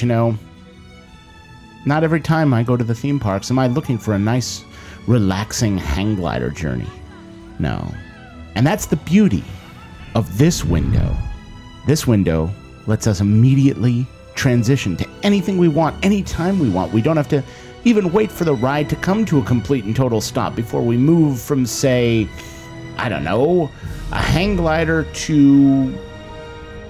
You 0.00 0.08
know, 0.08 0.38
not 1.84 2.04
every 2.04 2.20
time 2.20 2.54
I 2.54 2.62
go 2.62 2.76
to 2.76 2.84
the 2.84 2.94
theme 2.94 3.18
parks 3.18 3.50
am 3.50 3.58
I 3.58 3.66
looking 3.66 3.98
for 3.98 4.14
a 4.14 4.18
nice, 4.18 4.64
relaxing 5.06 5.78
hang 5.78 6.14
glider 6.14 6.50
journey. 6.50 6.90
No. 7.58 7.92
And 8.54 8.66
that's 8.66 8.86
the 8.86 8.96
beauty 8.96 9.44
of 10.14 10.38
this 10.38 10.64
window. 10.64 11.16
This 11.86 12.06
window 12.06 12.50
lets 12.86 13.06
us 13.06 13.20
immediately 13.20 14.06
transition 14.34 14.96
to 14.96 15.08
anything 15.22 15.58
we 15.58 15.68
want, 15.68 16.04
anytime 16.04 16.58
we 16.58 16.68
want. 16.68 16.92
We 16.92 17.02
don't 17.02 17.16
have 17.16 17.28
to 17.28 17.42
even 17.84 18.12
wait 18.12 18.30
for 18.30 18.44
the 18.44 18.54
ride 18.54 18.88
to 18.90 18.96
come 18.96 19.24
to 19.26 19.38
a 19.38 19.44
complete 19.44 19.84
and 19.84 19.96
total 19.96 20.20
stop 20.20 20.54
before 20.54 20.82
we 20.82 20.96
move 20.96 21.40
from, 21.40 21.66
say, 21.66 22.28
I 22.96 23.08
don't 23.08 23.24
know, 23.24 23.70
a 24.12 24.20
hang 24.20 24.56
glider 24.56 25.04
to 25.04 25.98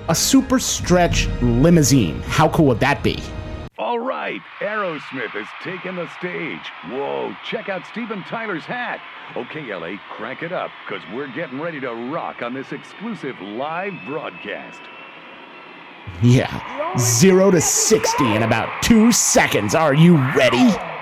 a 0.09 0.15
super 0.15 0.59
stretch 0.59 1.29
limousine. 1.43 2.21
How 2.23 2.49
cool 2.49 2.67
would 2.67 2.81
that 2.81 3.03
be? 3.03 3.23
All 3.79 3.99
right, 4.01 4.41
Aerosmith 4.59 5.31
has 5.31 5.47
taken 5.63 5.97
the 5.97 6.09
stage. 6.19 6.61
Whoa, 6.91 7.35
check 7.45 7.69
out 7.69 7.87
Steven 7.87 8.23
Tyler's 8.25 8.65
hat. 8.65 9.01
Okay, 9.37 9.73
LA, 9.73 9.99
crank 10.11 10.43
it 10.43 10.53
up, 10.53 10.71
because 10.85 11.03
we're 11.15 11.33
getting 11.33 11.61
ready 11.61 11.79
to 11.81 11.93
rock 12.11 12.43
on 12.43 12.53
this 12.53 12.73
exclusive 12.73 13.41
live 13.41 13.93
broadcast. 14.07 14.81
Yeah, 16.23 16.97
0 16.99 17.53
to 17.53 17.61
60 17.61 18.35
in 18.35 18.43
about 18.43 18.83
two 18.83 19.13
seconds. 19.13 19.75
Are 19.75 19.95
you 19.95 20.17
ready? 20.35 20.98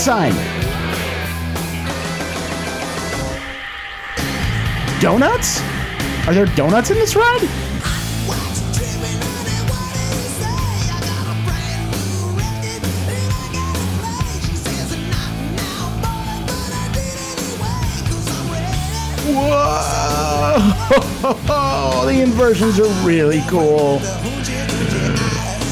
Sign. 0.00 0.32
Donuts? 5.00 5.60
Are 6.26 6.34
there 6.34 6.46
donuts 6.46 6.90
in 6.90 6.98
this 6.98 7.16
ride? 7.16 7.40
Whoa! 19.34 19.84
The 22.08 22.22
inversions 22.22 22.80
are 22.80 22.88
really 23.06 23.42
cool. 23.48 23.98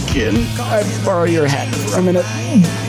Can 0.09 0.37
I 0.61 1.03
borrow 1.03 1.25
your 1.25 1.47
hat 1.47 1.75
for 1.75 2.01
a 2.01 2.03
minute? 2.03 2.86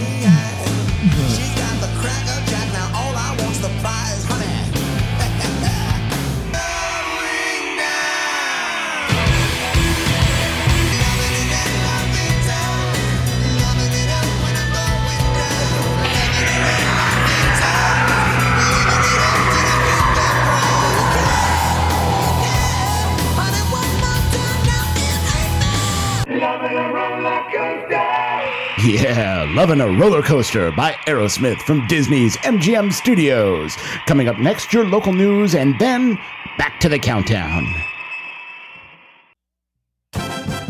Love 29.67 29.79
in 29.79 29.81
a 29.81 29.99
Roller 29.99 30.21
Coaster 30.21 30.71
by 30.71 30.93
Aerosmith 31.07 31.61
from 31.63 31.85
Disney's 31.87 32.37
MGM 32.37 32.93
Studios. 32.93 33.75
Coming 34.05 34.29
up 34.29 34.39
next, 34.39 34.71
your 34.71 34.85
local 34.85 35.11
news, 35.11 35.55
and 35.55 35.77
then 35.77 36.17
back 36.57 36.79
to 36.79 36.87
the 36.87 36.97
countdown. 36.97 37.67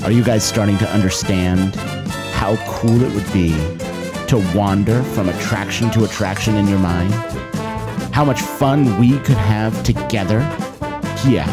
Are 0.03 0.11
you 0.11 0.23
guys 0.23 0.43
starting 0.43 0.79
to 0.79 0.89
understand 0.89 1.75
how 2.33 2.55
cool 2.65 3.03
it 3.03 3.13
would 3.13 3.31
be 3.31 3.51
to 4.29 4.43
wander 4.55 5.03
from 5.03 5.29
attraction 5.29 5.91
to 5.91 6.03
attraction 6.03 6.55
in 6.55 6.67
your 6.67 6.79
mind? 6.79 7.13
How 8.15 8.25
much 8.25 8.41
fun 8.41 8.99
we 8.99 9.19
could 9.19 9.37
have 9.37 9.83
together? 9.83 10.39
Yeah. 11.27 11.45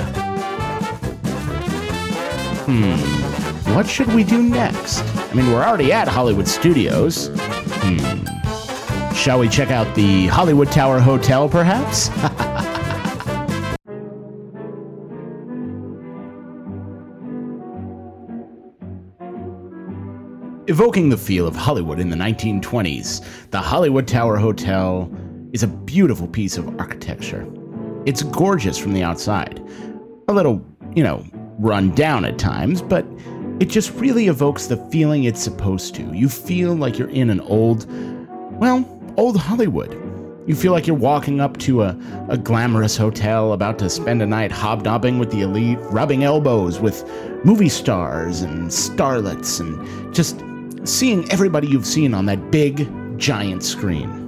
Hmm. 2.64 3.74
What 3.74 3.86
should 3.86 4.14
we 4.14 4.24
do 4.24 4.42
next? 4.42 5.23
I 5.34 5.36
mean, 5.36 5.50
we're 5.50 5.64
already 5.64 5.92
at 5.92 6.06
Hollywood 6.06 6.46
Studios. 6.46 7.26
Hmm. 7.26 9.14
Shall 9.16 9.40
we 9.40 9.48
check 9.48 9.72
out 9.72 9.92
the 9.96 10.28
Hollywood 10.28 10.70
Tower 10.70 11.00
Hotel, 11.00 11.48
perhaps? 11.48 12.08
Evoking 20.68 21.08
the 21.08 21.16
feel 21.16 21.48
of 21.48 21.56
Hollywood 21.56 21.98
in 21.98 22.10
the 22.10 22.16
1920s, 22.16 23.50
the 23.50 23.60
Hollywood 23.60 24.06
Tower 24.06 24.36
Hotel 24.36 25.12
is 25.52 25.64
a 25.64 25.66
beautiful 25.66 26.28
piece 26.28 26.56
of 26.56 26.78
architecture. 26.78 27.44
It's 28.06 28.22
gorgeous 28.22 28.78
from 28.78 28.92
the 28.92 29.02
outside. 29.02 29.60
A 30.28 30.32
little, 30.32 30.64
you 30.94 31.02
know, 31.02 31.26
run 31.58 31.90
down 31.90 32.24
at 32.24 32.38
times, 32.38 32.82
but 32.82 33.04
it 33.60 33.66
just 33.66 33.92
really 33.92 34.26
evokes 34.26 34.66
the 34.66 34.76
feeling 34.90 35.24
it's 35.24 35.40
supposed 35.40 35.94
to. 35.94 36.02
You 36.12 36.28
feel 36.28 36.74
like 36.74 36.98
you're 36.98 37.10
in 37.10 37.30
an 37.30 37.40
old, 37.40 37.86
well, 38.58 38.84
old 39.16 39.36
Hollywood. 39.36 40.00
You 40.46 40.54
feel 40.54 40.72
like 40.72 40.86
you're 40.86 40.96
walking 40.96 41.40
up 41.40 41.56
to 41.58 41.82
a, 41.82 41.96
a 42.28 42.36
glamorous 42.36 42.96
hotel, 42.96 43.52
about 43.52 43.78
to 43.78 43.88
spend 43.88 44.20
a 44.22 44.26
night 44.26 44.52
hobnobbing 44.52 45.18
with 45.18 45.30
the 45.30 45.42
elite, 45.42 45.78
rubbing 45.84 46.24
elbows 46.24 46.80
with 46.80 47.08
movie 47.44 47.68
stars 47.68 48.42
and 48.42 48.68
starlets, 48.68 49.60
and 49.60 50.14
just 50.14 50.42
seeing 50.86 51.30
everybody 51.30 51.68
you've 51.68 51.86
seen 51.86 52.12
on 52.12 52.26
that 52.26 52.50
big, 52.50 52.88
giant 53.18 53.62
screen. 53.62 54.23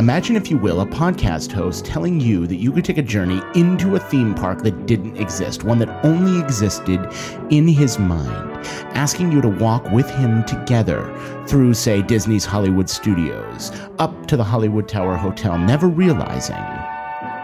Imagine, 0.00 0.34
if 0.34 0.50
you 0.50 0.56
will, 0.56 0.80
a 0.80 0.86
podcast 0.86 1.52
host 1.52 1.84
telling 1.84 2.18
you 2.20 2.46
that 2.46 2.56
you 2.56 2.72
could 2.72 2.86
take 2.86 2.96
a 2.96 3.02
journey 3.02 3.42
into 3.54 3.96
a 3.96 3.98
theme 3.98 4.34
park 4.34 4.62
that 4.62 4.86
didn't 4.86 5.18
exist, 5.18 5.62
one 5.62 5.78
that 5.78 6.02
only 6.02 6.40
existed 6.40 7.06
in 7.50 7.68
his 7.68 7.98
mind, 7.98 8.50
asking 8.96 9.30
you 9.30 9.42
to 9.42 9.48
walk 9.50 9.84
with 9.90 10.08
him 10.08 10.42
together 10.44 11.14
through, 11.46 11.74
say, 11.74 12.00
Disney's 12.00 12.46
Hollywood 12.46 12.88
Studios, 12.88 13.72
up 13.98 14.24
to 14.28 14.38
the 14.38 14.42
Hollywood 14.42 14.88
Tower 14.88 15.16
Hotel, 15.16 15.58
never 15.58 15.86
realizing 15.86 16.56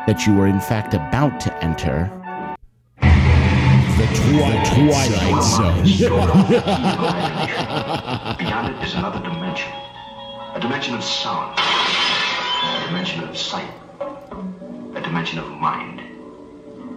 that 0.07 0.25
you 0.27 0.35
were 0.35 0.47
in 0.47 0.59
fact 0.59 0.95
about 0.95 1.39
to 1.41 1.55
enter 1.63 2.11
the, 3.03 4.07
twi- 4.15 4.65
Twilight 4.65 5.45
Zone. 5.45 5.85
Beyond 8.39 8.75
it 8.75 8.83
is 8.83 8.95
another 8.95 9.21
dimension. 9.21 9.71
A 10.55 10.59
dimension 10.59 10.95
of 10.95 11.05
sound. 11.05 11.55
A 12.67 12.87
dimension 12.87 13.25
of 13.25 13.37
sight. 13.37 13.71
A 14.01 15.01
dimension 15.01 15.39
of 15.39 15.49
mind. 15.51 16.03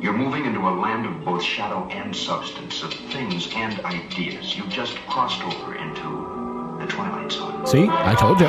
You're 0.01 0.13
moving 0.13 0.45
into 0.45 0.61
a 0.61 0.71
land 0.71 1.05
of 1.05 1.25
both 1.25 1.43
shadow 1.43 1.87
and 1.89 2.15
substance, 2.15 2.81
of 2.83 2.93
things 3.11 3.49
and 3.53 3.79
ideas. 3.81 4.55
You've 4.55 4.69
just 4.69 4.95
crossed 5.07 5.43
over 5.43 5.75
into 5.75 6.79
the 6.79 6.87
Twilight 6.87 7.31
Zone. 7.31 7.67
See, 7.67 7.87
I 7.89 8.15
told 8.15 8.39
you. 8.39 8.47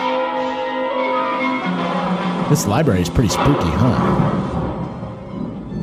This 2.48 2.66
library 2.66 3.02
is 3.02 3.08
pretty 3.08 3.28
spooky, 3.28 3.70
huh? 3.70 3.98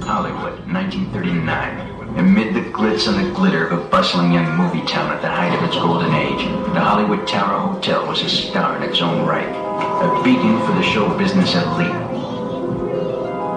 Hollywood, 0.04 0.60
1939. 0.72 1.98
Amid 2.18 2.56
the 2.56 2.62
glitz 2.72 3.08
and 3.08 3.28
the 3.28 3.32
glitter 3.34 3.68
of 3.68 3.80
a 3.80 3.90
bustling 3.90 4.32
young 4.32 4.58
movie 4.58 4.86
town 4.88 5.12
at 5.12 5.22
the 5.22 5.30
height 5.30 5.54
of 5.54 5.64
its 5.64 5.76
golden 5.76 6.14
age, 6.14 6.46
the 6.74 6.80
Hollywood 6.80 7.28
Tower 7.28 7.74
Hotel 7.74 8.08
was 8.08 8.22
a 8.22 8.30
star 8.30 8.78
in 8.78 8.84
its 8.90 9.02
own 9.02 9.26
right, 9.26 9.67
a 9.82 10.22
beacon 10.24 10.60
for 10.66 10.74
the 10.74 10.84
show 10.84 11.08
business 11.18 11.56
elite. 11.56 11.92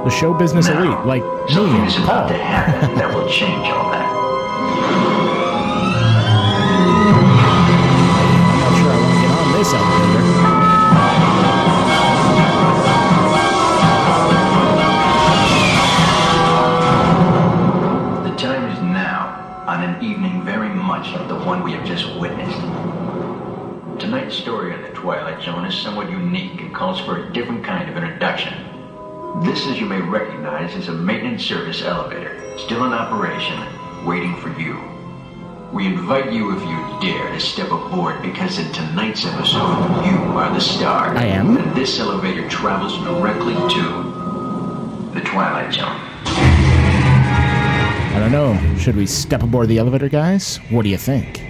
The 0.04 0.10
show 0.10 0.32
business 0.32 0.68
Now, 0.68 0.82
elite, 0.82 1.06
like 1.06 1.22
me 1.22 1.52
Something 1.52 1.76
and 1.76 1.86
is 1.86 1.96
about 1.98 2.28
to 2.28 2.34
happen 2.34 2.94
that 2.96 3.14
will 3.14 3.28
change 3.40 3.68
all 3.68 3.90
that. 3.90 4.08
I'm 8.50 8.58
not 8.60 8.72
sure 8.78 8.90
I 8.90 8.96
want 9.00 9.12
to 9.12 9.20
get 9.20 9.30
on 9.30 9.52
this 9.52 9.72
elevator. 9.74 10.24
The 18.30 18.34
time 18.36 18.64
is 18.70 18.80
now, 18.82 19.64
on 19.66 19.82
an 19.84 20.02
evening 20.02 20.42
very 20.42 20.70
much 20.70 21.12
like 21.12 21.28
the 21.28 21.36
one 21.36 21.62
we 21.62 21.72
have 21.72 21.84
just 21.86 22.16
witnessed. 22.18 22.79
Tonight's 24.10 24.34
story 24.34 24.74
on 24.74 24.82
the 24.82 24.88
Twilight 24.88 25.40
Zone 25.40 25.64
is 25.64 25.72
somewhat 25.72 26.10
unique 26.10 26.60
and 26.60 26.74
calls 26.74 27.00
for 27.00 27.24
a 27.24 27.32
different 27.32 27.64
kind 27.64 27.88
of 27.88 27.96
introduction. 27.96 28.52
This, 29.44 29.64
as 29.68 29.78
you 29.78 29.86
may 29.86 30.00
recognize, 30.00 30.74
is 30.74 30.88
a 30.88 30.92
maintenance 30.92 31.44
service 31.44 31.80
elevator, 31.82 32.58
still 32.58 32.84
in 32.86 32.92
operation, 32.92 33.56
waiting 34.04 34.34
for 34.38 34.48
you. 34.60 34.80
We 35.72 35.86
invite 35.86 36.32
you, 36.32 36.56
if 36.56 36.60
you 36.60 36.98
dare, 37.00 37.30
to 37.30 37.38
step 37.38 37.70
aboard 37.70 38.20
because 38.20 38.58
in 38.58 38.72
tonight's 38.72 39.24
episode, 39.24 40.04
you 40.04 40.16
are 40.36 40.52
the 40.52 40.60
star. 40.60 41.16
I 41.16 41.26
am? 41.26 41.56
And 41.56 41.76
this 41.76 42.00
elevator 42.00 42.48
travels 42.48 42.98
directly 43.04 43.54
to 43.54 45.12
the 45.14 45.20
Twilight 45.20 45.72
Zone. 45.72 46.00
I 48.12 48.16
don't 48.18 48.32
know. 48.32 48.76
Should 48.76 48.96
we 48.96 49.06
step 49.06 49.44
aboard 49.44 49.68
the 49.68 49.78
elevator, 49.78 50.08
guys? 50.08 50.56
What 50.68 50.82
do 50.82 50.88
you 50.88 50.98
think? 50.98 51.49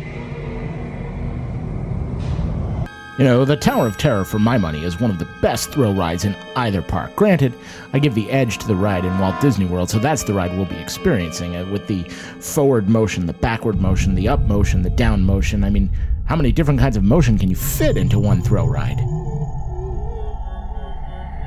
You 3.21 3.27
know, 3.27 3.45
the 3.45 3.55
Tower 3.55 3.87
of 3.87 3.99
Terror, 3.99 4.25
for 4.25 4.39
my 4.39 4.57
money, 4.57 4.83
is 4.83 4.99
one 4.99 5.11
of 5.11 5.19
the 5.19 5.29
best 5.43 5.73
thrill 5.73 5.93
rides 5.93 6.25
in 6.25 6.35
either 6.57 6.81
park. 6.81 7.15
Granted, 7.17 7.53
I 7.93 7.99
give 7.99 8.15
the 8.15 8.31
edge 8.31 8.57
to 8.57 8.67
the 8.67 8.75
ride 8.75 9.05
in 9.05 9.19
Walt 9.19 9.39
Disney 9.43 9.67
World, 9.67 9.91
so 9.91 9.99
that's 9.99 10.23
the 10.23 10.33
ride 10.33 10.57
we'll 10.57 10.65
be 10.65 10.79
experiencing 10.79 11.55
uh, 11.55 11.67
with 11.67 11.87
the 11.87 12.05
forward 12.41 12.89
motion, 12.89 13.27
the 13.27 13.35
backward 13.35 13.79
motion, 13.79 14.15
the 14.15 14.27
up 14.27 14.41
motion, 14.41 14.81
the 14.81 14.89
down 14.89 15.21
motion. 15.21 15.65
I 15.65 15.69
mean, 15.69 15.91
how 16.25 16.35
many 16.35 16.51
different 16.51 16.81
kinds 16.81 16.97
of 16.97 17.05
motion 17.05 17.37
can 17.37 17.51
you 17.51 17.57
fit 17.57 17.99
into 17.99 18.19
one 18.19 18.41
thrill 18.41 18.69
ride? 18.69 18.97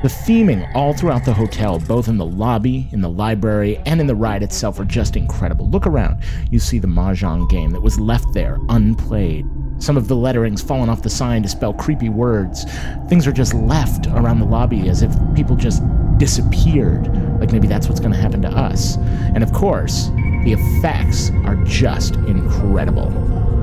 The 0.03 0.09
theming 0.09 0.69
all 0.75 0.93
throughout 0.93 1.25
the 1.25 1.33
hotel, 1.33 1.79
both 1.79 2.07
in 2.07 2.19
the 2.19 2.25
lobby, 2.25 2.87
in 2.91 3.01
the 3.01 3.09
library, 3.09 3.77
and 3.87 3.99
in 3.99 4.05
the 4.05 4.13
ride 4.13 4.43
itself, 4.43 4.79
are 4.79 4.85
just 4.85 5.15
incredible. 5.15 5.67
Look 5.71 5.87
around. 5.87 6.21
You 6.51 6.59
see 6.59 6.77
the 6.77 6.87
Mahjong 6.87 7.49
game 7.49 7.71
that 7.71 7.81
was 7.81 7.99
left 7.99 8.31
there, 8.31 8.59
unplayed. 8.69 9.47
Some 9.83 9.97
of 9.97 10.07
the 10.07 10.15
lettering's 10.15 10.61
fallen 10.61 10.87
off 10.87 11.01
the 11.01 11.09
sign 11.09 11.43
to 11.43 11.49
spell 11.49 11.73
creepy 11.73 12.07
words. 12.07 12.63
Things 13.09 13.27
are 13.27 13.33
just 13.33 13.53
left 13.53 14.07
around 14.07 14.39
the 14.39 14.45
lobby 14.45 14.87
as 14.87 15.01
if 15.01 15.11
people 15.35 15.57
just 15.57 15.83
disappeared. 16.17 17.13
Like 17.41 17.51
maybe 17.51 17.67
that's 17.67 17.89
what's 17.89 17.99
going 17.99 18.13
to 18.13 18.17
happen 18.17 18.41
to 18.43 18.47
us. 18.47 18.95
And 19.35 19.43
of 19.43 19.51
course, 19.51 20.07
the 20.45 20.53
effects 20.53 21.31
are 21.43 21.57
just 21.65 22.15
incredible. 22.15 23.09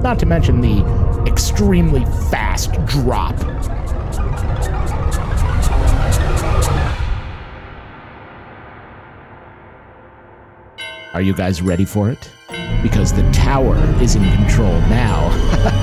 Not 0.02 0.18
to 0.18 0.26
mention 0.26 0.60
the 0.60 0.84
extremely 1.26 2.04
fast 2.28 2.74
drop 2.84 3.34
Are 11.14 11.22
you 11.22 11.32
guys 11.32 11.62
ready 11.62 11.86
for 11.86 12.10
it? 12.10 12.30
Because 12.82 13.10
the 13.10 13.28
tower 13.32 13.76
is 14.02 14.16
in 14.16 14.22
control 14.36 14.72
now. 14.82 15.76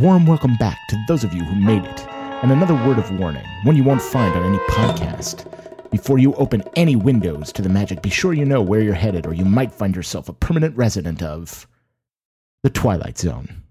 warm 0.00 0.26
welcome 0.26 0.56
back 0.56 0.78
to 0.88 1.04
those 1.08 1.24
of 1.24 1.32
you 1.32 1.42
who 1.42 1.54
made 1.54 1.84
it, 1.84 2.06
and 2.42 2.52
another 2.52 2.74
word 2.74 2.98
of 2.98 3.18
warning, 3.18 3.46
one 3.62 3.76
you 3.76 3.84
won't 3.84 4.02
find 4.02 4.34
on 4.34 4.44
any 4.44 4.58
podcast. 4.68 5.50
Before 5.90 6.18
you 6.18 6.34
open 6.34 6.62
any 6.76 6.96
windows 6.96 7.50
to 7.52 7.62
the 7.62 7.70
magic, 7.70 8.02
be 8.02 8.10
sure 8.10 8.34
you 8.34 8.44
know 8.44 8.60
where 8.60 8.82
you're 8.82 8.92
headed, 8.92 9.26
or 9.26 9.32
you 9.32 9.46
might 9.46 9.72
find 9.72 9.96
yourself 9.96 10.28
a 10.28 10.34
permanent 10.34 10.76
resident 10.76 11.22
of 11.22 11.66
the 12.62 12.68
Twilight 12.68 13.16
Zone. 13.16 13.62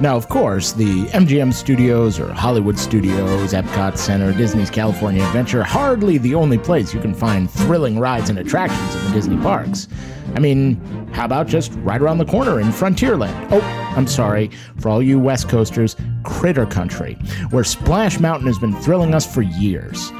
Now, 0.00 0.16
of 0.16 0.28
course, 0.28 0.72
the 0.72 1.06
MGM 1.06 1.52
Studios 1.52 2.20
or 2.20 2.32
Hollywood 2.32 2.78
Studios, 2.78 3.52
Epcot 3.52 3.98
Center, 3.98 4.32
Disney's 4.32 4.70
California 4.70 5.24
Adventure, 5.24 5.64
hardly 5.64 6.18
the 6.18 6.36
only 6.36 6.56
place 6.56 6.94
you 6.94 7.00
can 7.00 7.12
find 7.12 7.50
thrilling 7.50 7.98
rides 7.98 8.30
and 8.30 8.38
attractions 8.38 8.94
in 8.94 9.04
the 9.06 9.10
Disney 9.10 9.36
parks. 9.38 9.88
I 10.36 10.38
mean, 10.38 10.76
how 11.12 11.24
about 11.24 11.48
just 11.48 11.72
right 11.78 12.00
around 12.00 12.18
the 12.18 12.26
corner 12.26 12.60
in 12.60 12.68
Frontierland? 12.68 13.48
Oh, 13.50 13.60
I'm 13.96 14.06
sorry, 14.06 14.52
for 14.78 14.88
all 14.88 15.02
you 15.02 15.18
West 15.18 15.48
Coasters, 15.48 15.96
Critter 16.22 16.66
Country, 16.66 17.14
where 17.50 17.64
Splash 17.64 18.20
Mountain 18.20 18.46
has 18.46 18.58
been 18.58 18.76
thrilling 18.76 19.14
us 19.14 19.26
for 19.26 19.42
years. 19.42 20.12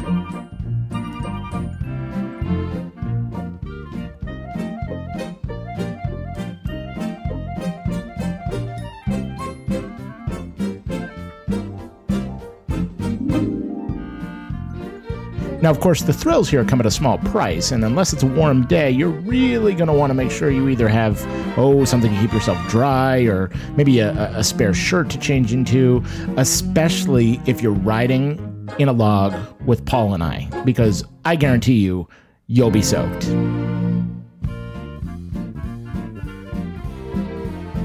Now, 15.69 15.73
of 15.73 15.81
course, 15.81 16.01
the 16.01 16.15
thrills 16.15 16.49
here 16.49 16.65
come 16.65 16.81
at 16.81 16.87
a 16.87 16.91
small 16.91 17.19
price, 17.19 17.73
and 17.73 17.85
unless 17.85 18.15
it's 18.15 18.23
a 18.23 18.27
warm 18.27 18.65
day, 18.65 18.91
you're 18.91 19.11
really 19.11 19.75
going 19.75 19.89
to 19.89 19.93
want 19.93 20.09
to 20.09 20.15
make 20.15 20.31
sure 20.31 20.51
you 20.51 20.67
either 20.71 20.89
have, 20.89 21.23
oh, 21.59 21.85
something 21.85 22.11
to 22.11 22.19
keep 22.23 22.33
yourself 22.33 22.57
dry, 22.71 23.19
or 23.25 23.51
maybe 23.77 23.99
a, 23.99 24.13
a 24.35 24.43
spare 24.43 24.73
shirt 24.73 25.11
to 25.11 25.19
change 25.19 25.53
into, 25.53 26.03
especially 26.39 27.39
if 27.45 27.61
you're 27.61 27.75
riding 27.75 28.67
in 28.79 28.89
a 28.89 28.95
log 28.95 29.35
with 29.67 29.85
Paul 29.85 30.15
and 30.15 30.23
I, 30.23 30.49
because 30.65 31.05
I 31.27 31.37
guarantee 31.37 31.81
you, 31.81 32.09
you'll 32.47 32.71
be 32.71 32.81
soaked. 32.81 33.27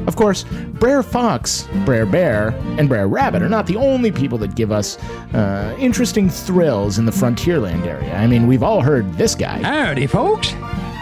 Of 0.08 0.16
course, 0.16 0.44
Brer 0.74 1.04
Fox, 1.04 1.68
Brer 1.86 2.06
Bear, 2.06 2.50
and 2.78 2.90
Brer 2.90 3.08
Rabbit 3.08 3.42
are 3.42 3.50
not 3.50 3.68
the 3.68 3.78
only 3.78 4.12
people 4.12 4.38
that 4.40 4.56
give 4.56 4.72
us 4.72 4.98
uh, 5.34 5.76
interesting 5.80 6.30
thrills 6.30 6.98
in 6.98 7.06
the 7.06 7.12
Frontierland 7.12 7.86
area. 7.86 8.16
I 8.16 8.28
mean, 8.28 8.48
we've 8.48 8.64
all 8.64 8.82
heard 8.82 9.12
this 9.14 9.36
guy. 9.36 9.62
Howdy, 9.62 10.08
folks. 10.08 10.54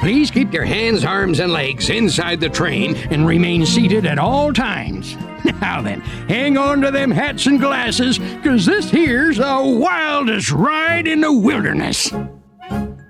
Please 0.01 0.31
keep 0.31 0.51
your 0.51 0.65
hands, 0.65 1.05
arms, 1.05 1.39
and 1.39 1.51
legs 1.51 1.89
inside 1.89 2.39
the 2.39 2.49
train 2.49 2.95
and 3.11 3.27
remain 3.27 3.65
seated 3.65 4.05
at 4.05 4.17
all 4.19 4.51
times. 4.51 5.15
Now 5.59 5.81
then, 5.81 6.01
hang 6.01 6.57
on 6.57 6.81
to 6.81 6.91
them 6.91 7.09
hats 7.09 7.47
and 7.47 7.59
glasses, 7.59 8.19
because 8.19 8.65
this 8.65 8.89
here's 8.89 9.37
the 9.37 9.43
wildest 9.43 10.51
ride 10.51 11.07
in 11.07 11.21
the 11.21 11.33
wilderness. 11.33 12.11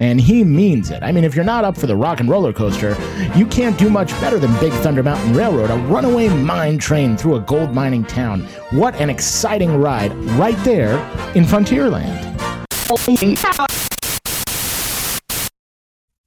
And 0.02 0.20
he 0.20 0.44
means 0.44 0.90
it. 0.90 1.04
I 1.04 1.12
mean, 1.12 1.24
if 1.24 1.36
you're 1.36 1.46
not 1.46 1.64
up 1.64 1.78
for 1.78 1.86
the 1.86 1.96
rock 1.96 2.20
and 2.20 2.28
roller 2.28 2.52
coaster, 2.52 2.98
you 3.36 3.46
can't 3.46 3.78
do 3.78 3.88
much 3.88 4.10
better 4.20 4.40
than 4.40 4.52
Big 4.60 4.74
Thunder 4.82 5.04
Mountain 5.04 5.36
Railroad, 5.36 5.70
a 5.70 5.76
runaway 5.76 6.28
mine 6.28 6.80
train 6.80 7.16
through 7.16 7.36
a 7.36 7.40
gold 7.40 7.76
mining 7.76 8.04
town. 8.06 8.42
What 8.72 8.96
an 8.96 9.12
exciting 9.12 9.78
ride 9.78 10.12
right 10.40 10.58
there 10.64 10.98
in 11.36 11.44
Frontierland. 11.44 12.20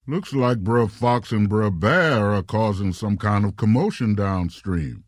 Looks 0.06 0.32
like 0.32 0.58
Brer 0.58 0.86
Fox 0.86 1.32
and 1.32 1.48
Brer 1.48 1.72
Bear 1.72 2.32
are 2.32 2.44
causing 2.44 2.92
some 2.92 3.16
kind 3.16 3.44
of 3.44 3.56
commotion 3.56 4.14
downstream. 4.14 5.02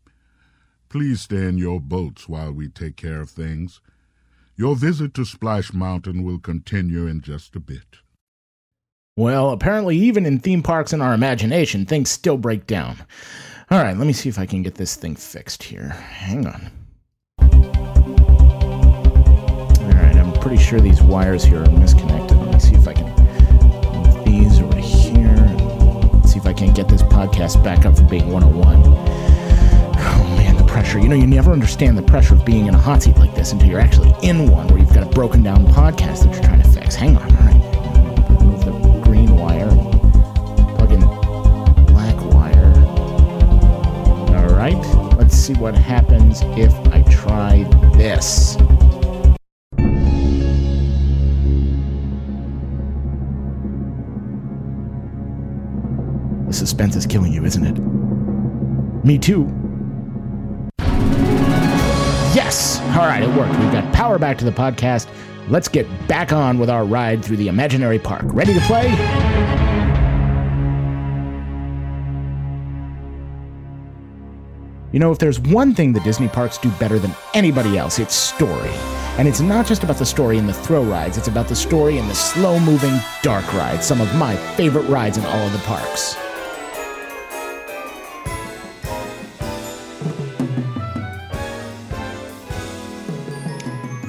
Please 0.89 1.21
stay 1.21 1.45
in 1.47 1.57
your 1.57 1.79
boats 1.79 2.27
while 2.27 2.51
we 2.51 2.67
take 2.67 2.97
care 2.97 3.21
of 3.21 3.29
things. 3.29 3.79
Your 4.57 4.75
visit 4.75 5.13
to 5.13 5.23
Splash 5.23 5.71
Mountain 5.71 6.23
will 6.23 6.39
continue 6.39 7.07
in 7.07 7.21
just 7.21 7.55
a 7.55 7.61
bit. 7.61 7.99
Well, 9.17 9.49
apparently, 9.49 9.97
even 9.97 10.27
in 10.27 10.37
theme 10.37 10.61
parks 10.61 10.93
in 10.93 11.01
our 11.01 11.15
imagination, 11.15 11.87
things 11.87 12.11
still 12.11 12.37
break 12.37 12.67
down. 12.67 12.97
All 13.71 13.79
right, 13.79 13.97
let 13.97 14.05
me 14.05 14.13
see 14.13 14.29
if 14.29 14.37
I 14.37 14.45
can 14.45 14.61
get 14.61 14.75
this 14.75 14.95
thing 14.95 15.15
fixed 15.15 15.63
here. 15.63 15.89
Hang 15.89 16.45
on. 16.45 16.69
All 17.41 17.47
right, 19.89 20.15
I'm 20.15 20.31
pretty 20.33 20.61
sure 20.61 20.79
these 20.79 21.01
wires 21.01 21.43
here 21.43 21.63
are 21.63 21.71
misconnected. 21.71 22.37
Let 22.37 22.53
me 22.53 22.59
see 22.59 22.75
if 22.75 22.87
I 22.87 22.93
can 22.93 24.23
these 24.23 24.61
over 24.61 24.77
here. 24.77 25.25
And 25.25 26.29
see 26.29 26.37
if 26.37 26.45
I 26.45 26.53
can 26.53 26.71
get 26.71 26.87
this 26.87 27.01
podcast 27.01 27.63
back 27.63 27.87
up 27.87 27.97
from 27.97 28.09
being 28.09 28.31
101. 28.31 28.83
Oh 29.99 30.35
man, 30.37 30.57
the 30.57 30.63
pressure. 30.65 30.99
You 30.99 31.09
know, 31.09 31.15
you 31.15 31.25
never 31.25 31.51
understand 31.51 31.97
the 31.97 32.03
pressure 32.03 32.35
of 32.35 32.45
being 32.45 32.67
in 32.67 32.75
a 32.75 32.79
hot 32.79 33.01
seat 33.01 33.17
like 33.17 33.33
this 33.33 33.51
until 33.51 33.67
you're 33.67 33.79
actually 33.79 34.13
in 34.21 34.51
one 34.51 34.67
where 34.67 34.77
you've 34.77 34.93
got 34.93 35.01
a 35.01 35.09
broken 35.09 35.41
down 35.41 35.65
podcast 35.65 36.23
that 36.23 36.35
you're 36.35 36.43
trying 36.43 36.61
to 36.61 36.69
fix. 36.69 36.93
Hang 36.93 37.17
on, 37.17 37.46
right, 44.73 45.15
let's 45.17 45.35
see 45.35 45.53
what 45.55 45.75
happens 45.75 46.41
if 46.57 46.73
I 46.93 47.01
try 47.03 47.63
this. 47.95 48.55
The 56.47 56.53
suspense 56.53 56.95
is 56.95 57.05
killing 57.05 57.33
you, 57.33 57.45
isn't 57.45 57.65
it? 57.65 57.77
Me 59.05 59.17
too. 59.17 59.47
Yes! 62.33 62.79
All 62.91 63.05
right, 63.05 63.23
it 63.23 63.29
worked. 63.29 63.57
We've 63.59 63.71
got 63.71 63.93
power 63.93 64.17
back 64.19 64.37
to 64.39 64.45
the 64.45 64.51
podcast. 64.51 65.07
Let's 65.49 65.67
get 65.67 65.87
back 66.07 66.33
on 66.33 66.57
with 66.57 66.69
our 66.69 66.83
ride 66.83 67.23
through 67.23 67.37
the 67.37 67.47
imaginary 67.47 67.99
park. 67.99 68.23
Ready 68.27 68.53
to 68.53 68.59
play? 68.61 69.66
You 74.93 74.99
know, 74.99 75.11
if 75.11 75.19
there's 75.19 75.37
one 75.37 75.75
thing 75.75 75.91
the 75.91 75.99
Disney 75.99 76.29
parks 76.29 76.57
do 76.57 76.69
better 76.79 76.97
than 76.97 77.13
anybody 77.33 77.77
else, 77.77 77.99
it's 77.99 78.15
story. 78.15 78.69
And 79.17 79.27
it's 79.27 79.41
not 79.41 79.65
just 79.65 79.83
about 79.83 79.97
the 79.97 80.05
story 80.05 80.37
in 80.37 80.47
the 80.47 80.53
throw 80.53 80.81
rides, 80.81 81.17
it's 81.17 81.27
about 81.27 81.49
the 81.49 81.55
story 81.57 81.97
in 81.97 82.07
the 82.07 82.15
slow 82.15 82.57
moving 82.57 82.97
dark 83.21 83.51
rides, 83.53 83.85
some 83.85 83.99
of 83.99 84.15
my 84.15 84.37
favorite 84.55 84.87
rides 84.87 85.17
in 85.17 85.25
all 85.25 85.45
of 85.45 85.51
the 85.51 85.59
parks. 85.59 86.15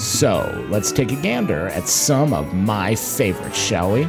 So, 0.01 0.64
let's 0.69 0.93
take 0.93 1.11
a 1.11 1.21
gander 1.21 1.69
at 1.69 1.88
some 1.88 2.33
of 2.33 2.55
my 2.55 2.95
favorites, 2.95 3.61
shall 3.61 3.93
we? 3.93 4.05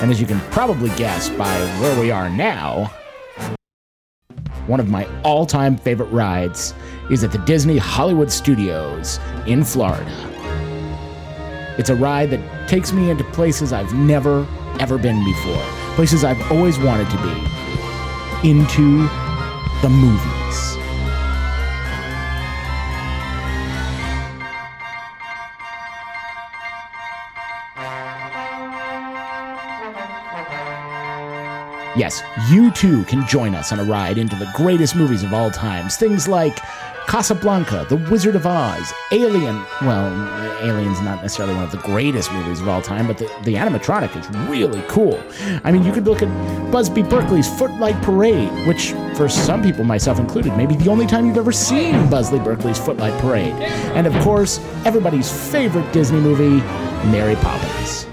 And 0.00 0.12
as 0.12 0.20
you 0.20 0.26
can 0.26 0.38
probably 0.52 0.90
guess 0.90 1.30
by 1.30 1.58
where 1.80 2.00
we 2.00 2.12
are 2.12 2.30
now, 2.30 2.92
one 4.66 4.80
of 4.80 4.88
my 4.88 5.06
all 5.22 5.46
time 5.46 5.76
favorite 5.76 6.10
rides 6.10 6.74
is 7.10 7.22
at 7.22 7.32
the 7.32 7.38
Disney 7.38 7.78
Hollywood 7.78 8.30
Studios 8.30 9.18
in 9.46 9.64
Florida. 9.64 10.10
It's 11.78 11.90
a 11.90 11.94
ride 11.94 12.30
that 12.30 12.68
takes 12.68 12.92
me 12.92 13.10
into 13.10 13.24
places 13.24 13.72
I've 13.72 13.92
never, 13.94 14.46
ever 14.80 14.98
been 14.98 15.22
before, 15.24 15.62
places 15.94 16.24
I've 16.24 16.40
always 16.50 16.78
wanted 16.78 17.08
to 17.10 17.16
be, 17.18 18.48
into 18.48 19.02
the 19.82 19.88
movies. 19.88 20.45
Yes, 31.96 32.22
you 32.50 32.70
too 32.72 33.04
can 33.04 33.26
join 33.26 33.54
us 33.54 33.72
on 33.72 33.80
a 33.80 33.84
ride 33.84 34.18
into 34.18 34.36
the 34.36 34.50
greatest 34.54 34.94
movies 34.94 35.22
of 35.22 35.32
all 35.32 35.50
times. 35.50 35.96
Things 35.96 36.28
like 36.28 36.58
Casablanca, 37.06 37.86
The 37.88 37.96
Wizard 37.96 38.36
of 38.36 38.46
Oz, 38.46 38.92
Alien. 39.12 39.64
Well, 39.80 40.12
Alien's 40.60 41.00
not 41.00 41.22
necessarily 41.22 41.54
one 41.54 41.64
of 41.64 41.70
the 41.70 41.78
greatest 41.78 42.30
movies 42.32 42.60
of 42.60 42.68
all 42.68 42.82
time, 42.82 43.06
but 43.06 43.16
the, 43.16 43.26
the 43.44 43.54
animatronic 43.54 44.14
is 44.14 44.28
really 44.48 44.82
cool. 44.88 45.22
I 45.64 45.72
mean, 45.72 45.84
you 45.84 45.92
could 45.92 46.04
look 46.04 46.22
at 46.22 46.70
Busby 46.70 47.02
Berkeley's 47.02 47.48
Footlight 47.58 48.00
Parade, 48.02 48.50
which, 48.66 48.92
for 49.16 49.28
some 49.28 49.62
people, 49.62 49.84
myself 49.84 50.18
included, 50.18 50.54
may 50.56 50.66
be 50.66 50.76
the 50.76 50.90
only 50.90 51.06
time 51.06 51.24
you've 51.26 51.38
ever 51.38 51.52
seen 51.52 52.10
Busby 52.10 52.40
Berkeley's 52.40 52.78
Footlight 52.78 53.18
Parade. 53.22 53.54
And 53.94 54.06
of 54.06 54.14
course, 54.22 54.58
everybody's 54.84 55.30
favorite 55.50 55.90
Disney 55.92 56.20
movie, 56.20 56.62
Mary 57.10 57.36
Poppins. 57.36 58.06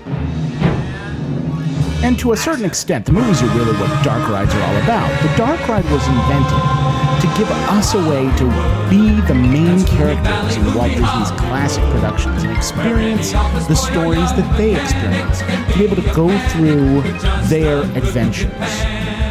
And 2.04 2.20
to 2.20 2.34
a 2.34 2.38
certain 2.38 2.66
extent, 2.66 3.06
the 3.06 3.14
movies 3.14 3.42
are 3.42 3.48
really 3.58 3.72
what 3.80 4.04
dark 4.04 4.28
rides 4.30 4.54
are 4.54 4.62
all 4.62 4.78
about. 4.84 5.10
The 5.24 5.38
dark 5.38 5.66
ride 5.70 5.86
was 5.86 6.06
invented 6.06 6.84
to 7.22 7.38
give 7.38 7.50
us 7.50 7.94
a 7.94 8.10
way 8.10 8.30
to 8.36 8.44
be 8.90 9.22
the 9.22 9.34
main 9.34 9.86
characters 9.86 10.58
in 10.58 10.66
Walt 10.76 10.92
Disney's 10.92 11.32
classic 11.40 11.82
productions 11.92 12.44
and 12.44 12.52
experience 12.52 13.32
the 13.32 13.76
stories 13.76 14.34
that 14.34 14.58
they 14.58 14.76
experience, 14.76 15.40
to 15.40 15.78
be 15.78 15.86
able 15.86 15.96
to 15.96 16.14
go 16.14 16.38
through 16.50 17.02
their 17.48 17.84
adventures. 17.98 18.52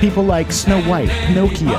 People 0.00 0.24
like 0.24 0.50
Snow 0.50 0.80
White, 0.84 1.10
Pinocchio, 1.10 1.76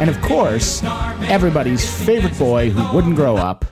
and 0.00 0.10
of 0.10 0.20
course, 0.20 0.82
everybody's 1.30 1.88
favorite 2.04 2.36
boy 2.36 2.70
who 2.70 2.92
wouldn't 2.92 3.14
grow 3.14 3.36
up, 3.36 3.64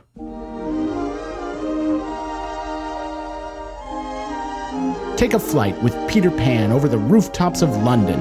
take 5.23 5.35
a 5.35 5.39
flight 5.39 5.81
with 5.85 5.95
Peter 6.09 6.33
Pan 6.33 6.73
over 6.73 6.89
the 6.89 6.99
rooftops 6.99 7.63
of 7.63 7.71
London 7.85 8.19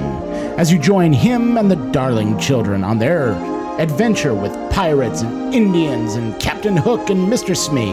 as 0.56 0.70
you 0.70 0.78
join 0.78 1.12
him 1.12 1.56
and 1.58 1.68
the 1.68 1.74
Darling 1.90 2.38
children 2.38 2.84
on 2.84 2.96
their 2.96 3.32
adventure 3.80 4.32
with 4.32 4.52
pirates 4.70 5.22
and 5.22 5.52
Indians 5.52 6.14
and 6.14 6.40
Captain 6.40 6.76
Hook 6.76 7.10
and 7.10 7.26
Mr. 7.26 7.56
Smee. 7.56 7.90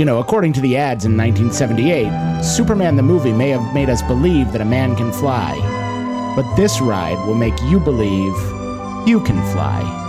You 0.00 0.06
know, 0.06 0.18
according 0.20 0.54
to 0.54 0.62
the 0.62 0.78
ads 0.78 1.04
in 1.04 1.14
1978, 1.14 2.42
Superman 2.42 2.96
the 2.96 3.02
movie 3.02 3.34
may 3.34 3.50
have 3.50 3.74
made 3.74 3.90
us 3.90 4.00
believe 4.00 4.52
that 4.52 4.62
a 4.62 4.64
man 4.64 4.96
can 4.96 5.12
fly. 5.12 5.52
But 6.34 6.56
this 6.56 6.80
ride 6.80 7.18
will 7.26 7.34
make 7.34 7.60
you 7.64 7.78
believe 7.78 8.32
you 9.06 9.20
can 9.20 9.36
fly. 9.52 10.07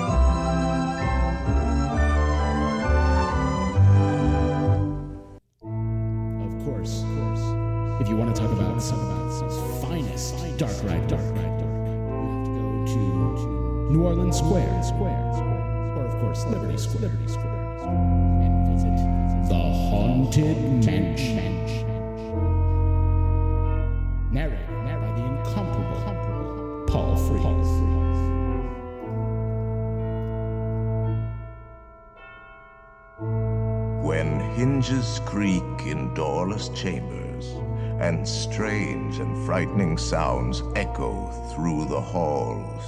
Echo 41.00 41.28
through 41.54 41.86
the 41.86 42.00
halls, 42.00 42.84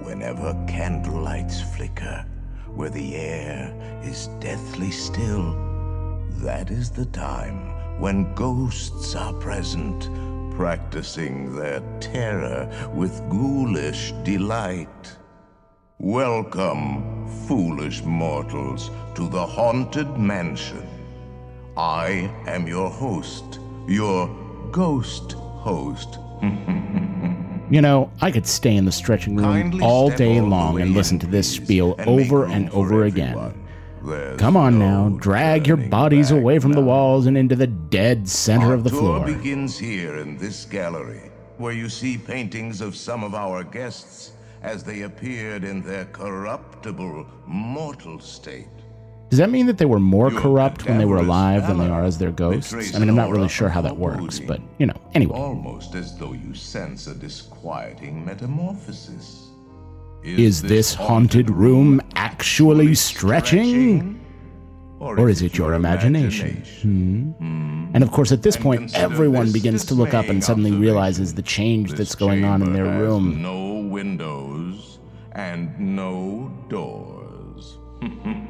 whenever 0.00 0.54
candlelights 0.66 1.60
flicker, 1.76 2.24
where 2.74 2.88
the 2.88 3.14
air 3.14 3.74
is 4.02 4.28
deathly 4.40 4.90
still, 4.90 5.54
that 6.38 6.70
is 6.70 6.88
the 6.90 7.04
time 7.06 8.00
when 8.00 8.34
ghosts 8.34 9.14
are 9.14 9.34
present, 9.34 10.08
practicing 10.56 11.54
their 11.54 11.80
terror 12.00 12.66
with 12.94 13.20
ghoulish 13.28 14.12
delight. 14.24 15.16
Welcome, 15.98 17.28
foolish 17.46 18.02
mortals, 18.02 18.90
to 19.14 19.28
the 19.28 19.44
Haunted 19.44 20.16
Mansion. 20.16 20.88
I 21.76 22.30
am 22.46 22.66
your 22.66 22.88
host, 22.88 23.60
your 23.86 24.26
ghost 24.70 25.32
host. 25.32 26.18
You 27.68 27.80
know, 27.80 28.12
I 28.20 28.30
could 28.30 28.46
stay 28.46 28.76
in 28.76 28.84
the 28.84 28.92
stretching 28.92 29.36
room 29.36 29.44
Kindly 29.44 29.82
all 29.82 30.10
day 30.10 30.40
long 30.40 30.80
and 30.80 30.92
listen 30.92 31.18
to 31.20 31.26
this 31.26 31.52
spiel 31.52 31.96
and 31.98 32.08
over 32.08 32.44
and 32.44 32.70
over 32.70 33.04
again. 33.04 33.62
Come 34.38 34.56
on 34.56 34.78
no 34.78 35.08
now, 35.08 35.16
drag 35.18 35.66
your 35.66 35.76
bodies 35.76 36.30
away 36.30 36.60
from 36.60 36.72
the 36.72 36.80
walls 36.80 37.26
and 37.26 37.36
into 37.36 37.56
the 37.56 37.66
dead 37.66 38.28
center 38.28 38.66
Our 38.66 38.74
of 38.74 38.84
the 38.84 38.90
floor. 38.90 39.18
The 39.18 39.24
tour 39.24 39.26
floor. 39.26 39.38
begins 39.38 39.76
here 39.76 40.18
in 40.18 40.36
this 40.36 40.64
gallery, 40.64 41.32
where 41.56 41.72
you 41.72 41.88
see 41.88 42.16
paintings 42.16 42.80
of 42.80 42.94
some 42.94 43.24
of 43.24 43.34
our 43.34 43.64
guests 43.64 44.32
as 44.62 44.84
they 44.84 45.02
appeared 45.02 45.64
in 45.64 45.82
their 45.82 46.04
corruptible, 46.06 47.26
mortal 47.46 48.20
state. 48.20 48.68
Does 49.28 49.38
that 49.40 49.50
mean 49.50 49.66
that 49.66 49.78
they 49.78 49.86
were 49.86 49.98
more 49.98 50.30
Your 50.30 50.40
corrupt 50.40 50.86
when 50.86 50.98
they 50.98 51.04
were 51.04 51.16
alive 51.16 51.66
than 51.66 51.78
they 51.78 51.88
are 51.88 52.04
as 52.04 52.18
their 52.18 52.30
ghosts? 52.30 52.94
I 52.94 52.98
mean, 52.98 53.08
I'm 53.08 53.16
not 53.16 53.30
really 53.30 53.48
sure 53.48 53.68
how 53.68 53.80
that 53.80 53.96
works, 53.96 54.38
but, 54.38 54.60
you 54.78 54.86
know, 54.86 54.94
anyway. 55.14 55.36
Almost 55.36 55.94
as 55.94 56.16
though 56.16 56.32
you 56.32 56.54
sense 56.54 57.08
a 57.08 57.14
disquieting 57.14 58.24
metamorphosis. 58.24 59.48
Is 60.22 60.62
this 60.62 60.94
haunted 60.94 61.50
room 61.50 62.00
actually 62.14 62.94
stretching? 62.94 64.20
Or 64.98 65.28
is 65.28 65.42
it 65.42 65.58
your 65.58 65.74
imagination? 65.74 66.62
Hmm? 67.38 67.86
And 67.94 68.02
of 68.02 68.10
course, 68.12 68.32
at 68.32 68.42
this 68.42 68.56
point, 68.56 68.94
everyone 68.94 69.52
begins 69.52 69.84
to 69.86 69.94
look 69.94 70.14
up 70.14 70.26
and 70.26 70.42
suddenly 70.42 70.72
realizes 70.72 71.34
the 71.34 71.42
change 71.42 71.92
that's 71.92 72.14
going 72.14 72.44
on 72.44 72.62
in 72.62 72.72
their 72.72 72.84
room. 72.84 73.42
No 73.42 73.80
windows 73.88 74.98
and 75.32 75.78
no 75.78 76.52
doors. 76.68 77.78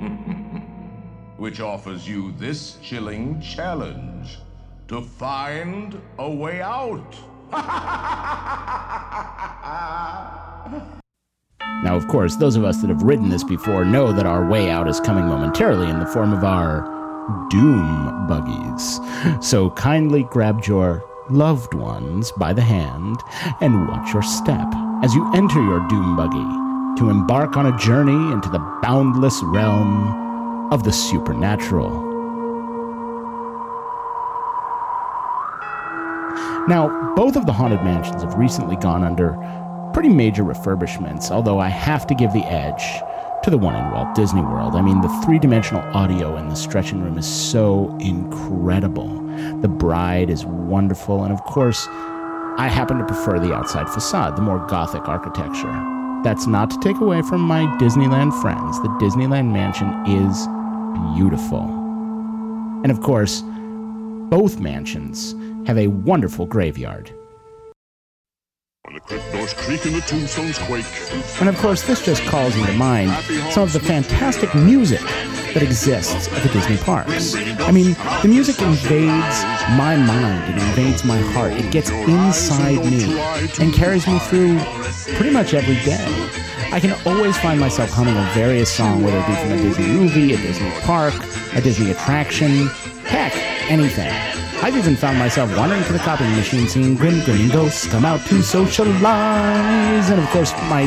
Which 1.36 1.60
offers 1.60 2.08
you 2.08 2.32
this 2.32 2.78
chilling 2.82 3.40
challenge 3.40 4.38
to 4.88 5.02
find 5.02 6.00
a 6.18 6.30
way 6.30 6.62
out. 6.62 7.16
Now, 11.82 11.94
of 11.94 12.08
course, 12.08 12.36
those 12.36 12.56
of 12.56 12.64
us 12.64 12.80
that 12.80 12.88
have 12.88 13.02
ridden 13.02 13.28
this 13.28 13.44
before 13.44 13.84
know 13.84 14.12
that 14.12 14.26
our 14.26 14.48
way 14.48 14.70
out 14.70 14.88
is 14.88 14.98
coming 14.98 15.26
momentarily 15.26 15.88
in 15.88 16.00
the 16.00 16.06
form 16.06 16.32
of 16.32 16.42
our 16.42 16.80
doom 17.48 18.26
buggies. 18.26 18.98
So 19.40 19.70
kindly 19.70 20.24
grab 20.24 20.64
your 20.64 21.04
loved 21.30 21.74
ones 21.74 22.32
by 22.32 22.52
the 22.52 22.62
hand 22.62 23.20
and 23.60 23.88
watch 23.88 24.12
your 24.12 24.22
step 24.22 24.66
as 25.04 25.14
you 25.14 25.32
enter 25.34 25.62
your 25.62 25.86
doom 25.88 26.16
buggy 26.16 26.98
to 26.98 27.10
embark 27.10 27.56
on 27.56 27.66
a 27.66 27.78
journey 27.78 28.32
into 28.32 28.48
the 28.48 28.58
boundless 28.82 29.40
realm 29.44 30.25
of 30.70 30.84
the 30.84 30.92
supernatural. 30.92 31.90
Now, 36.68 37.14
both 37.14 37.36
of 37.36 37.46
the 37.46 37.52
haunted 37.52 37.82
mansions 37.84 38.22
have 38.22 38.34
recently 38.34 38.76
gone 38.76 39.04
under 39.04 39.36
pretty 39.92 40.08
major 40.08 40.42
refurbishments, 40.42 41.30
although 41.30 41.60
I 41.60 41.68
have 41.68 42.06
to 42.08 42.14
give 42.14 42.32
the 42.32 42.44
edge 42.44 42.82
to 43.44 43.50
the 43.50 43.56
one 43.56 43.76
in 43.76 43.92
Walt 43.92 44.14
Disney 44.16 44.42
World. 44.42 44.74
I 44.74 44.82
mean, 44.82 45.00
the 45.00 45.22
three 45.24 45.38
dimensional 45.38 45.82
audio 45.96 46.36
in 46.36 46.48
the 46.48 46.56
stretching 46.56 47.00
room 47.00 47.16
is 47.16 47.26
so 47.26 47.96
incredible. 48.00 49.06
The 49.60 49.68
bride 49.68 50.28
is 50.28 50.44
wonderful, 50.44 51.22
and 51.22 51.32
of 51.32 51.44
course, 51.44 51.86
I 52.58 52.68
happen 52.68 52.98
to 52.98 53.04
prefer 53.04 53.38
the 53.38 53.54
outside 53.54 53.88
facade, 53.88 54.36
the 54.36 54.42
more 54.42 54.66
gothic 54.66 55.08
architecture. 55.08 55.72
That's 56.24 56.48
not 56.48 56.70
to 56.70 56.78
take 56.80 56.96
away 56.96 57.22
from 57.22 57.42
my 57.42 57.66
Disneyland 57.78 58.38
friends. 58.42 58.82
The 58.82 58.88
Disneyland 58.98 59.52
mansion 59.52 59.88
is 60.06 60.48
beautiful. 61.14 61.62
And 62.82 62.90
of 62.90 63.00
course, 63.00 63.42
both 64.30 64.58
mansions 64.58 65.34
have 65.66 65.78
a 65.78 65.88
wonderful 65.88 66.46
graveyard. 66.46 67.10
When 68.82 68.94
the 68.94 69.00
crypt 69.00 69.32
doors 69.32 69.52
creak 69.54 69.84
and 69.86 69.94
the 69.96 70.00
tombstones 70.00 70.58
quake. 70.58 70.86
And 71.40 71.48
of 71.48 71.56
course, 71.58 71.82
this 71.82 72.04
just 72.04 72.22
calls 72.24 72.56
into 72.56 72.72
mind 72.74 73.10
some 73.52 73.64
of 73.64 73.72
the 73.72 73.80
fantastic 73.80 74.54
music 74.54 75.00
that 75.54 75.62
exists 75.62 76.28
at 76.28 76.42
the 76.42 76.48
Disney 76.50 76.76
parks. 76.76 77.34
I 77.34 77.72
mean, 77.72 77.96
the 78.22 78.28
music 78.28 78.60
invades 78.60 79.42
my 79.76 79.96
mind, 79.96 80.54
it 80.54 80.62
invades 80.62 81.04
my 81.04 81.18
heart, 81.18 81.52
it 81.52 81.72
gets 81.72 81.90
inside 81.90 82.84
me 82.84 83.18
and 83.58 83.72
carries 83.72 84.06
me 84.06 84.18
through 84.18 84.60
pretty 85.16 85.30
much 85.30 85.54
every 85.54 85.76
day. 85.76 86.45
I 86.72 86.80
can 86.80 86.92
always 87.06 87.38
find 87.38 87.58
myself 87.58 87.90
humming 87.90 88.16
a 88.16 88.30
various 88.34 88.70
song, 88.70 89.02
whether 89.02 89.18
it 89.18 89.26
be 89.26 89.34
from 89.34 89.52
a 89.52 89.56
Disney 89.56 89.86
movie, 89.86 90.34
a 90.34 90.36
Disney 90.36 90.70
park, 90.80 91.14
a 91.54 91.60
Disney 91.60 91.90
attraction, 91.90 92.66
heck, 93.04 93.34
anything. 93.70 94.12
I've 94.62 94.76
even 94.76 94.96
found 94.96 95.18
myself 95.18 95.56
wandering 95.56 95.84
to 95.84 95.92
the 95.92 95.98
copying 95.98 96.34
machine 96.36 96.68
singing 96.68 96.96
Grim 96.96 97.24
Grinning 97.24 97.50
Ghosts 97.50 97.86
Come 97.86 98.04
Out 98.04 98.20
to 98.26 98.42
Socialize. 98.42 100.10
And 100.10 100.20
of 100.20 100.28
course, 100.30 100.52
my 100.70 100.84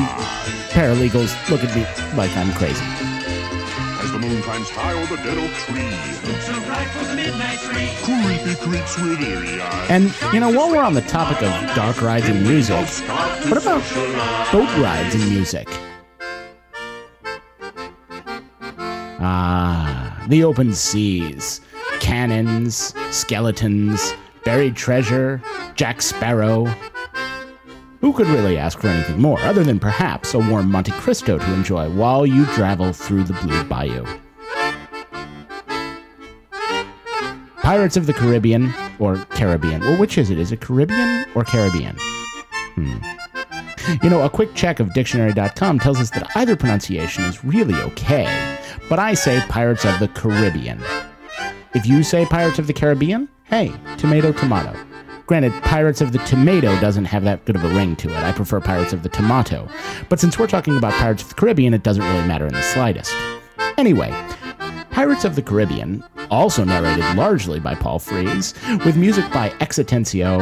paralegals 0.69 1.33
look 1.49 1.63
at 1.63 1.75
me 1.75 1.83
like 2.17 2.35
I'm 2.35 2.51
crazy. 2.53 3.08
As 4.29 4.35
the 4.35 4.35
moon 4.35 4.43
climbs 4.43 4.69
high 4.69 4.93
over 4.93 5.15
the 5.15 5.23
dead 5.23 5.37
oak 5.37 5.51
tree. 5.65 5.81
It's 6.31 6.49
a 6.49 6.53
rifle 6.69 7.15
midnight 7.15 7.57
tree. 7.65 7.89
Creepy 8.03 8.55
creeps 8.61 8.95
with 9.01 9.21
eerie 9.21 9.59
eyes. 9.59 9.89
And, 9.89 10.33
you 10.33 10.39
know, 10.39 10.49
while 10.51 10.69
we're 10.69 10.83
on 10.83 10.93
the 10.93 11.01
topic 11.01 11.41
of 11.41 11.75
dark 11.75 12.01
rides 12.01 12.27
and 12.29 12.43
music, 12.43 12.87
what 13.49 13.57
about 13.57 13.81
boat 14.51 14.69
rides 14.77 15.15
and 15.15 15.29
music? 15.29 15.67
Ah, 19.19 20.23
the 20.27 20.43
open 20.43 20.75
seas, 20.75 21.61
cannons, 21.99 22.93
skeletons, 23.09 24.13
buried 24.45 24.75
treasure, 24.75 25.41
Jack 25.73 26.03
Sparrow. 26.03 26.71
Who 28.01 28.13
could 28.13 28.27
really 28.27 28.57
ask 28.57 28.79
for 28.79 28.87
anything 28.87 29.21
more, 29.21 29.39
other 29.41 29.63
than 29.63 29.77
perhaps 29.77 30.33
a 30.33 30.39
warm 30.39 30.71
Monte 30.71 30.91
Cristo 30.91 31.37
to 31.37 31.53
enjoy 31.53 31.89
while 31.89 32.25
you 32.25 32.45
travel 32.45 32.93
through 32.93 33.25
the 33.25 33.33
Blue 33.33 33.63
Bayou? 33.65 34.05
Pirates 37.57 37.97
of 37.97 38.07
the 38.07 38.13
Caribbean, 38.13 38.73
or 38.99 39.17
Caribbean. 39.31 39.81
Well, 39.81 39.99
which 39.99 40.17
is 40.17 40.29
it? 40.29 40.39
Is 40.39 40.51
it 40.51 40.61
Caribbean 40.61 41.25
or 41.35 41.43
Caribbean? 41.43 41.97
Hmm. 42.75 42.97
You 44.01 44.09
know, 44.09 44.23
a 44.23 44.29
quick 44.29 44.55
check 44.55 44.79
of 44.79 44.93
dictionary.com 44.93 45.79
tells 45.79 45.99
us 45.99 46.09
that 46.11 46.31
either 46.35 46.55
pronunciation 46.55 47.25
is 47.25 47.43
really 47.43 47.75
okay, 47.75 48.57
but 48.87 48.97
I 48.97 49.13
say 49.13 49.43
Pirates 49.49 49.83
of 49.83 49.99
the 49.99 50.07
Caribbean. 50.07 50.81
If 51.73 51.85
you 51.85 52.03
say 52.03 52.25
Pirates 52.25 52.59
of 52.59 52.67
the 52.67 52.73
Caribbean, 52.73 53.27
hey, 53.43 53.73
tomato, 53.97 54.31
tomato. 54.31 54.88
Granted, 55.29 55.53
Pirates 55.61 56.01
of 56.01 56.11
the 56.11 56.17
Tomato 56.25 56.79
doesn't 56.79 57.05
have 57.05 57.23
that 57.23 57.45
good 57.45 57.55
of 57.55 57.63
a 57.63 57.69
ring 57.69 57.95
to 57.97 58.09
it. 58.09 58.15
I 58.15 58.31
prefer 58.31 58.59
Pirates 58.59 58.93
of 58.93 59.03
the 59.03 59.09
Tomato. 59.09 59.69
But 60.09 60.19
since 60.19 60.39
we're 60.39 60.47
talking 60.47 60.75
about 60.75 60.91
Pirates 60.93 61.21
of 61.21 61.29
the 61.29 61.35
Caribbean, 61.35 61.75
it 61.75 61.83
doesn't 61.83 62.01
really 62.01 62.27
matter 62.27 62.47
in 62.47 62.53
the 62.55 62.63
slightest. 62.63 63.15
Anyway, 63.77 64.09
Pirates 64.89 65.25
of 65.25 65.35
the 65.35 65.43
Caribbean, 65.43 66.03
also 66.31 66.63
narrated 66.63 67.05
largely 67.15 67.59
by 67.59 67.75
Paul 67.75 67.99
Frees, 67.99 68.55
with 68.83 68.97
music 68.97 69.31
by 69.31 69.53
X 69.59 69.77
Atencio, 69.77 70.41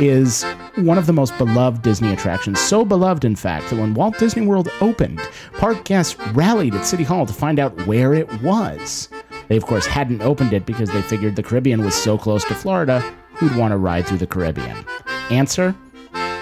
is 0.00 0.44
one 0.76 0.96
of 0.96 1.06
the 1.06 1.12
most 1.12 1.36
beloved 1.36 1.82
Disney 1.82 2.12
attractions. 2.12 2.60
So 2.60 2.84
beloved, 2.84 3.24
in 3.24 3.34
fact, 3.34 3.68
that 3.70 3.80
when 3.80 3.94
Walt 3.94 4.16
Disney 4.20 4.46
World 4.46 4.68
opened, 4.80 5.20
park 5.54 5.82
guests 5.82 6.16
rallied 6.34 6.76
at 6.76 6.86
City 6.86 7.02
Hall 7.02 7.26
to 7.26 7.32
find 7.32 7.58
out 7.58 7.84
where 7.84 8.14
it 8.14 8.42
was. 8.42 9.08
They, 9.48 9.56
of 9.56 9.66
course, 9.66 9.86
hadn't 9.86 10.22
opened 10.22 10.52
it 10.52 10.66
because 10.66 10.88
they 10.88 11.02
figured 11.02 11.34
the 11.34 11.42
Caribbean 11.42 11.84
was 11.84 11.96
so 11.96 12.16
close 12.16 12.44
to 12.44 12.54
Florida, 12.54 13.02
who'd 13.40 13.56
want 13.56 13.72
to 13.72 13.78
ride 13.78 14.06
through 14.06 14.18
the 14.18 14.26
Caribbean? 14.26 14.84
Answer 15.30 15.74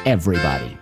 everybody. 0.04 0.76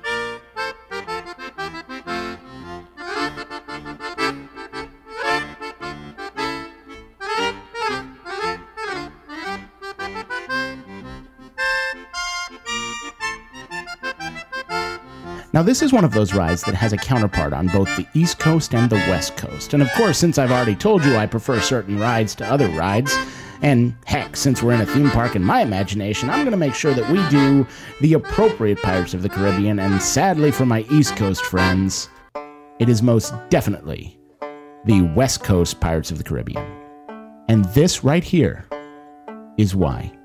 Now, 15.53 15.62
this 15.62 15.80
is 15.80 15.90
one 15.90 16.05
of 16.05 16.12
those 16.12 16.34
rides 16.34 16.62
that 16.62 16.74
has 16.74 16.93
a 16.93 16.99
counterpart 16.99 17.55
on 17.55 17.68
both 17.68 17.95
the 17.97 18.07
East 18.12 18.38
Coast 18.38 18.74
and 18.74 18.90
the 18.90 18.97
West 18.97 19.36
Coast. 19.36 19.72
And 19.72 19.82
of 19.82 19.90
course, 19.93 20.18
since 20.18 20.36
I've 20.38 20.51
already 20.51 20.74
told 20.74 21.03
you 21.03 21.16
I 21.16 21.26
prefer 21.26 21.61
certain 21.61 21.99
rides 21.99 22.34
to 22.36 22.51
other 22.51 22.68
rides, 22.68 23.14
and 23.62 23.94
heck, 24.04 24.36
since 24.36 24.62
we're 24.62 24.72
in 24.72 24.80
a 24.80 24.86
theme 24.86 25.11
park 25.11 25.36
in 25.36 25.42
my 25.42 25.61
imagination, 25.61 26.30
I'm 26.30 26.40
going 26.40 26.50
to 26.50 26.57
make 26.57 26.74
sure 26.74 26.94
that 26.94 27.11
we 27.11 27.26
do 27.28 27.66
the 28.00 28.14
appropriate 28.14 28.82
Pirates 28.82 29.14
of 29.14 29.22
the 29.22 29.28
Caribbean. 29.28 29.78
And 29.78 30.00
sadly 30.00 30.50
for 30.50 30.66
my 30.66 30.84
East 30.90 31.16
Coast 31.16 31.44
friends, 31.44 32.09
it 32.78 32.88
is 32.88 33.02
most 33.02 33.34
definitely 33.48 34.18
the 34.84 35.02
West 35.14 35.42
Coast 35.42 35.80
Pirates 35.80 36.11
of 36.11 36.18
the 36.18 36.24
Caribbean. 36.24 36.64
And 37.48 37.64
this 37.66 38.04
right 38.04 38.24
here 38.24 38.66
is 39.57 39.74
why. 39.74 40.15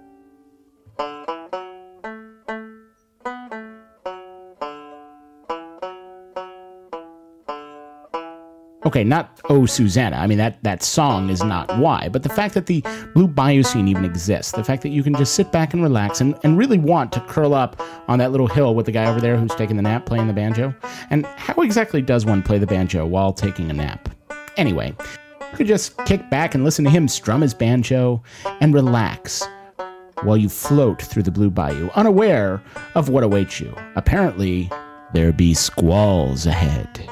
Okay, 8.84 9.04
not 9.04 9.40
Oh 9.46 9.68
Susanna. 9.68 10.16
I 10.18 10.26
mean 10.26 10.40
that 10.40 10.64
that 10.64 10.82
song 10.82 11.30
is 11.30 11.44
not 11.44 11.78
why, 11.78 12.10
but 12.10 12.24
the 12.24 12.30
fact 12.30 12.56
that 12.56 12.66
the 12.66 12.84
Blue 13.14 13.28
Bayou 13.28 13.62
scene 13.62 13.88
even 13.88 14.04
exists, 14.04 14.54
the 14.54 14.64
fact 14.64 14.82
that 14.82 14.90
you 14.90 15.04
can 15.04 15.14
just 15.14 15.36
sit 15.36 15.52
back 15.52 15.74
and 15.74 15.84
relax 15.84 16.20
and, 16.20 16.38
and 16.44 16.58
really 16.58 16.80
want 16.80 17.12
to 17.12 17.20
curl 17.22 17.54
up 17.54 17.80
on 18.08 18.18
that 18.18 18.32
little 18.32 18.48
hill 18.48 18.74
with 18.74 18.88
the 18.88 18.92
guy 18.92 19.06
over 19.06 19.22
there 19.22 19.38
who's 19.38 19.54
taking 19.54 19.76
the 19.76 19.84
nap 19.84 20.08
playing 20.08 20.26
the 20.26 20.34
banjo. 20.34 20.74
And 21.12 21.28
how 21.28 21.62
exactly 21.62 22.02
does 22.02 22.26
one 22.26 22.42
play 22.42 22.58
the 22.58 22.66
banjo 22.66 23.06
while 23.06 23.34
taking 23.34 23.70
a 23.70 23.74
nap? 23.74 24.10
Anyway, 24.58 24.96
you 25.40 25.58
could 25.58 25.68
just 25.68 25.96
kick 26.06 26.28
back 26.32 26.56
and 26.56 26.64
listen 26.64 26.84
to 26.86 26.92
him 26.92 27.08
strum 27.08 27.42
his 27.42 27.54
banjo 27.54 28.24
and 28.62 28.74
relax 28.74 29.48
while 30.24 30.38
you 30.38 30.50
float 30.50 31.02
through 31.02 31.24
the 31.24 31.32
Blue 31.32 31.52
Bayou, 31.52 31.90
unaware 31.96 32.62
of 32.96 33.10
what 33.10 33.24
awaits 33.24 33.60
you. 33.60 33.76
Apparently, 33.96 34.72
there 35.14 35.32
be 35.32 35.54
squalls 35.54 36.48
ahead. 36.48 37.08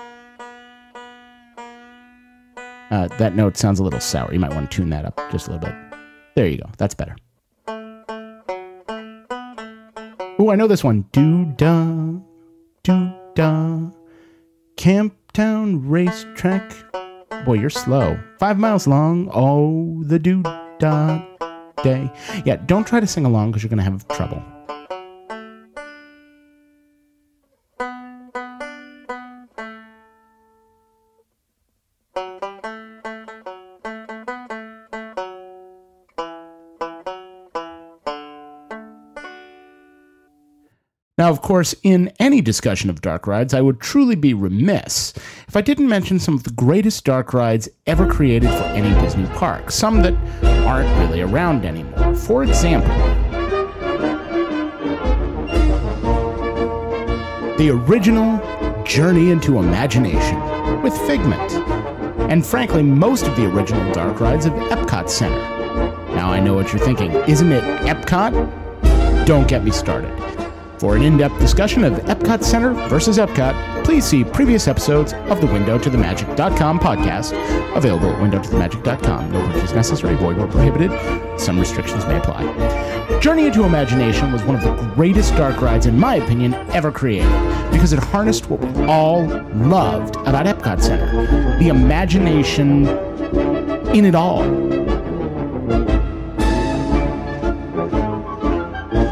Uh, 2.92 3.08
that 3.18 3.36
note 3.36 3.58
sounds 3.58 3.80
a 3.80 3.84
little 3.84 4.00
sour. 4.00 4.34
You 4.34 4.40
might 4.40 4.54
want 4.54 4.70
to 4.72 4.76
tune 4.78 4.90
that 4.90 5.06
up 5.06 5.20
just 5.32 5.48
a 5.48 5.52
little 5.52 5.68
bit. 5.68 5.76
There 6.36 6.48
you 6.48 6.58
go. 6.58 6.70
That's 6.78 6.96
better. 6.96 7.16
Oh, 10.42 10.50
I 10.52 10.56
know 10.56 10.68
this 10.68 10.84
one. 10.84 11.06
Do 11.12 11.46
da, 11.58 11.86
do 12.84 13.14
da, 13.36 13.92
Camptown 14.78 15.82
Racetrack. 15.84 16.74
Boy, 17.46 17.56
you're 17.56 17.70
slow. 17.70 18.20
Five 18.40 18.58
miles 18.58 18.88
long. 18.88 19.30
Oh, 19.34 20.02
the 20.04 20.18
do 20.18 20.42
da 20.80 21.26
day. 21.84 22.12
Yeah, 22.46 22.58
don't 22.66 22.86
try 22.86 23.00
to 23.00 23.08
sing 23.08 23.26
along 23.26 23.52
because 23.52 23.64
you're 23.64 23.70
going 23.70 23.78
to 23.78 23.84
have 23.84 24.08
trouble. 24.10 24.42
Now, 41.30 41.34
of 41.34 41.44
course, 41.44 41.76
in 41.84 42.12
any 42.18 42.42
discussion 42.42 42.90
of 42.90 43.02
dark 43.02 43.28
rides, 43.28 43.54
I 43.54 43.62
would 43.62 43.80
truly 43.80 44.16
be 44.16 44.34
remiss 44.34 45.14
if 45.48 45.56
I 45.56 45.62
didn't 45.62 45.88
mention 45.88 46.18
some 46.18 46.34
of 46.34 46.42
the 46.42 46.50
greatest 46.50 47.06
dark 47.06 47.36
rides 47.36 47.70
ever 47.86 48.12
created 48.12 48.50
for 48.50 48.64
any 48.74 48.90
Disney 49.00 49.28
park, 49.36 49.70
some 49.70 50.02
that 50.02 50.16
aren't 50.66 50.90
really 50.98 51.22
around 51.22 51.66
anymore. 51.66 52.16
For 52.16 52.42
example, 52.42 52.90
the 57.58 57.70
original 57.70 58.84
Journey 58.84 59.30
into 59.30 59.60
Imagination 59.60 60.82
with 60.82 60.98
Figment, 61.06 61.52
and 62.32 62.44
frankly, 62.44 62.82
most 62.82 63.28
of 63.28 63.36
the 63.36 63.46
original 63.46 63.94
dark 63.94 64.20
rides 64.20 64.48
of 64.48 64.54
Epcot 64.54 65.08
Center. 65.08 65.38
Now, 66.16 66.32
I 66.32 66.40
know 66.40 66.56
what 66.56 66.74
you're 66.74 66.84
thinking. 66.84 67.12
Isn't 67.28 67.52
it 67.52 67.64
Epcot? 67.86 69.28
Don't 69.28 69.48
get 69.48 69.64
me 69.64 69.70
started. 69.70 70.39
For 70.80 70.96
an 70.96 71.02
in 71.04 71.18
depth 71.18 71.38
discussion 71.40 71.84
of 71.84 71.94
Epcot 72.06 72.42
Center 72.42 72.74
versus 72.88 73.18
Epcot, 73.18 73.84
please 73.84 74.06
see 74.06 74.24
previous 74.24 74.66
episodes 74.68 75.14
of 75.14 75.42
the 75.42 75.48
Window 75.48 75.78
to 75.78 75.90
the 75.90 75.98
Magic.com 75.98 76.80
podcast, 76.80 77.34
available 77.76 78.10
at 78.10 78.22
windowtothemagic.com. 78.22 79.32
No 79.32 79.46
purchase 79.52 79.74
necessary, 79.74 80.16
void 80.16 80.38
where 80.38 80.48
prohibited. 80.48 80.92
Some 81.38 81.60
restrictions 81.60 82.06
may 82.06 82.18
apply. 82.18 83.20
Journey 83.20 83.48
into 83.48 83.66
Imagination 83.66 84.32
was 84.32 84.42
one 84.44 84.56
of 84.56 84.64
the 84.64 84.74
greatest 84.96 85.36
dark 85.36 85.62
rides, 85.62 85.86
in 85.86 86.00
my 86.00 86.16
opinion, 86.16 86.54
ever 86.72 86.94
created 86.94 87.30
because 87.72 87.92
it 87.92 88.00
harnessed 88.00 88.50
what 88.50 88.62
we 88.62 88.86
all 88.86 89.28
loved 89.56 90.16
about 90.28 90.46
Epcot 90.46 90.82
Center 90.82 91.58
the 91.60 91.68
imagination 91.68 92.88
in 93.94 94.06
it 94.06 94.16
all. 94.16 94.44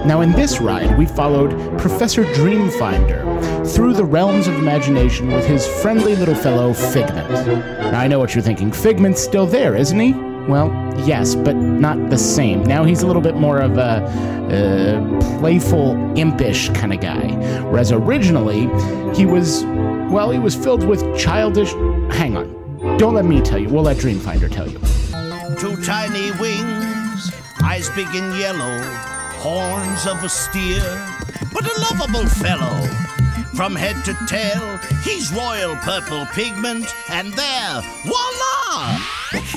Now, 0.08 0.22
in 0.22 0.32
this 0.32 0.62
ride, 0.62 0.98
we 0.98 1.06
followed 1.06 1.52
Professor 1.78 2.24
Dreamfinder 2.24 3.70
through 3.76 3.92
the 3.92 4.06
realms 4.06 4.48
of 4.48 4.56
imagination 4.56 5.28
with 5.34 5.46
his 5.46 5.68
friendly 5.68 6.16
little 6.16 6.34
fellow 6.34 6.72
Figment. 6.72 7.30
Now, 7.92 8.00
I 8.00 8.08
know 8.08 8.18
what 8.18 8.34
you're 8.34 8.42
thinking. 8.42 8.72
Figment's 8.72 9.22
still 9.22 9.46
there, 9.46 9.76
isn't 9.76 10.00
he? 10.00 10.14
Well, 10.48 10.72
yes, 11.06 11.36
but 11.36 11.58
not 11.58 12.10
the 12.10 12.18
same. 12.18 12.64
Now 12.64 12.86
he's 12.86 13.02
a 13.02 13.06
little 13.06 13.22
bit 13.22 13.36
more 13.36 13.60
of 13.60 13.78
a 13.78 13.82
uh, 13.82 15.40
playful, 15.40 15.92
impish 16.18 16.70
kind 16.70 16.94
of 16.94 17.02
guy. 17.02 17.28
Whereas 17.64 17.92
originally, 17.92 18.62
he 19.14 19.26
was, 19.26 19.66
well, 20.10 20.32
he 20.32 20.40
was 20.40 20.56
filled 20.56 20.88
with 20.88 21.20
childish. 21.20 21.74
Hang 22.16 22.38
on. 22.38 22.98
Don't 22.98 23.14
let 23.14 23.26
me 23.26 23.42
tell 23.42 23.60
you. 23.60 23.68
We'll 23.68 23.84
let 23.84 23.98
Dreamfinder 23.98 24.50
tell 24.50 24.70
you. 24.70 24.80
Two 25.58 25.76
tiny 25.84 26.32
wings, 26.40 27.34
eyes 27.62 27.90
big 27.90 28.08
and 28.16 28.34
yellow, 28.38 29.17
horns 29.38 30.06
of 30.08 30.24
a 30.24 30.30
steer, 30.30 30.84
but 31.54 31.66
a 31.66 31.80
lovable 31.82 32.26
fellow. 32.28 32.88
From 33.56 33.76
head 33.76 34.04
to 34.06 34.14
tail, 34.28 34.78
he's 35.04 35.32
royal 35.34 35.76
purple 35.78 36.26
pigment, 36.28 36.94
and 37.10 37.34
there, 37.34 37.82
voila! 38.06 39.00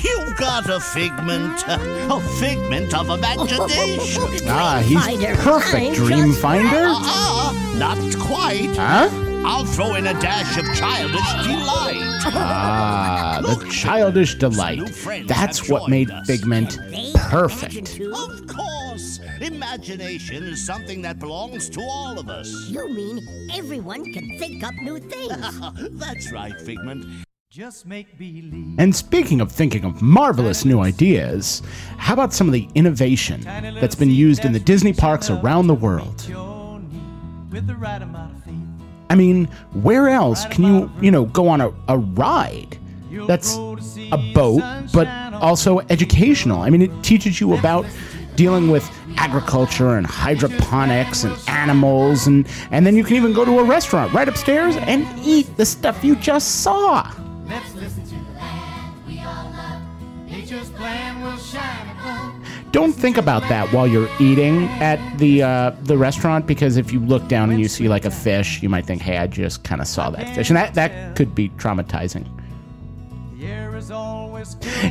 You've 0.03 0.35
got 0.37 0.69
a 0.69 0.79
figment, 0.79 1.63
a 1.67 2.19
figment 2.39 2.93
of 2.93 3.09
imagination. 3.09 4.21
Ah, 4.47 4.81
he's 4.83 5.37
perfect, 5.37 5.95
Dreamfinder. 5.95 6.93
Uh-uh, 6.95 7.77
not 7.77 7.97
quite. 8.19 8.75
Huh? 8.75 9.09
I'll 9.45 9.65
throw 9.65 9.95
in 9.95 10.07
a 10.07 10.13
dash 10.19 10.57
of 10.57 10.65
childish 10.75 11.31
delight. 11.45 12.21
Ah, 12.33 13.41
the 13.41 13.67
childish 13.69 14.35
delight. 14.35 14.81
That's 15.27 15.67
what 15.69 15.89
made 15.89 16.11
Figment 16.25 16.77
perfect. 17.15 17.99
Of 17.99 18.47
course, 18.47 19.10
imagination 19.43 20.43
is 20.43 20.65
something 20.65 21.01
that 21.01 21.19
belongs 21.19 21.69
to 21.69 21.81
all 21.81 22.19
of 22.19 22.29
us. 22.29 22.51
You 22.71 22.87
mean 22.89 23.49
everyone 23.53 24.11
can 24.13 24.37
think 24.39 24.63
up 24.63 24.73
new 24.75 24.99
things? 24.99 25.59
That's 25.99 26.31
right, 26.31 26.59
Figment. 26.61 27.05
Just 27.49 27.85
make 27.85 28.17
believe. 28.17 28.79
And 28.79 28.95
speaking 28.95 29.41
of 29.41 29.51
thinking 29.51 29.83
of 29.83 30.01
marvelous 30.01 30.63
new 30.63 30.79
ideas, 30.79 31.61
how 31.97 32.13
about 32.13 32.33
some 32.33 32.47
of 32.47 32.53
the 32.53 32.65
innovation 32.75 33.41
that's 33.41 33.93
been 33.93 34.09
used 34.09 34.45
in 34.45 34.53
the 34.53 34.59
Disney 34.59 34.93
parks 34.93 35.29
around 35.29 35.67
the 35.67 35.73
world? 35.73 36.25
With 37.51 37.67
the 37.67 37.75
right 37.75 38.01
amount 38.01 38.37
of 38.37 38.43
faith. 38.45 38.53
I 39.09 39.15
mean, 39.15 39.47
where 39.73 40.07
else 40.07 40.45
can 40.45 40.63
you, 40.63 40.91
you 41.01 41.11
know, 41.11 41.25
go 41.25 41.49
on 41.49 41.59
a, 41.59 41.73
a 41.89 41.97
ride 41.97 42.77
that's 43.27 43.57
a 43.57 44.31
boat, 44.33 44.61
but 44.93 45.07
also 45.33 45.79
educational? 45.89 46.61
I 46.61 46.69
mean, 46.69 46.81
it 46.81 47.03
teaches 47.03 47.41
you 47.41 47.53
about 47.55 47.85
dealing 48.35 48.69
with 48.69 48.89
agriculture 49.17 49.97
and 49.97 50.05
hydroponics 50.05 51.23
and 51.23 51.37
animals, 51.47 52.27
and, 52.27 52.47
and 52.71 52.85
then 52.85 52.95
you 52.95 53.03
can 53.03 53.15
even 53.15 53.33
go 53.33 53.45
to 53.45 53.59
a 53.59 53.63
restaurant 53.63 54.13
right 54.13 54.27
upstairs 54.27 54.75
and 54.77 55.07
eat 55.19 55.55
the 55.57 55.65
stuff 55.65 56.03
you 56.03 56.15
just 56.15 56.61
saw. 56.61 57.11
Let's 57.45 57.73
listen 57.75 58.03
to 58.05 58.15
the 58.15 58.31
land 58.37 59.05
we. 59.07 60.33
Nature's 60.33 60.69
plan 60.71 61.21
will 61.21 61.37
shine. 61.37 61.91
Don't 62.71 62.93
think 62.93 63.17
about 63.17 63.41
that 63.49 63.73
while 63.73 63.85
you're 63.85 64.09
eating 64.19 64.63
at 64.79 65.17
the 65.17 65.43
uh, 65.43 65.71
the 65.83 65.97
restaurant 65.97 66.47
because 66.47 66.77
if 66.77 66.93
you 66.93 67.01
look 67.01 67.27
down 67.27 67.49
and 67.49 67.59
you 67.59 67.67
see 67.67 67.89
like 67.89 68.05
a 68.05 68.11
fish, 68.11 68.63
you 68.63 68.69
might 68.69 68.85
think, 68.85 69.01
"Hey, 69.01 69.17
I 69.17 69.27
just 69.27 69.65
kind 69.65 69.81
of 69.81 69.87
saw 69.87 70.09
that 70.11 70.33
fish," 70.33 70.49
and 70.49 70.55
that 70.55 70.73
that 70.75 71.17
could 71.17 71.35
be 71.35 71.49
traumatizing. 71.49 72.25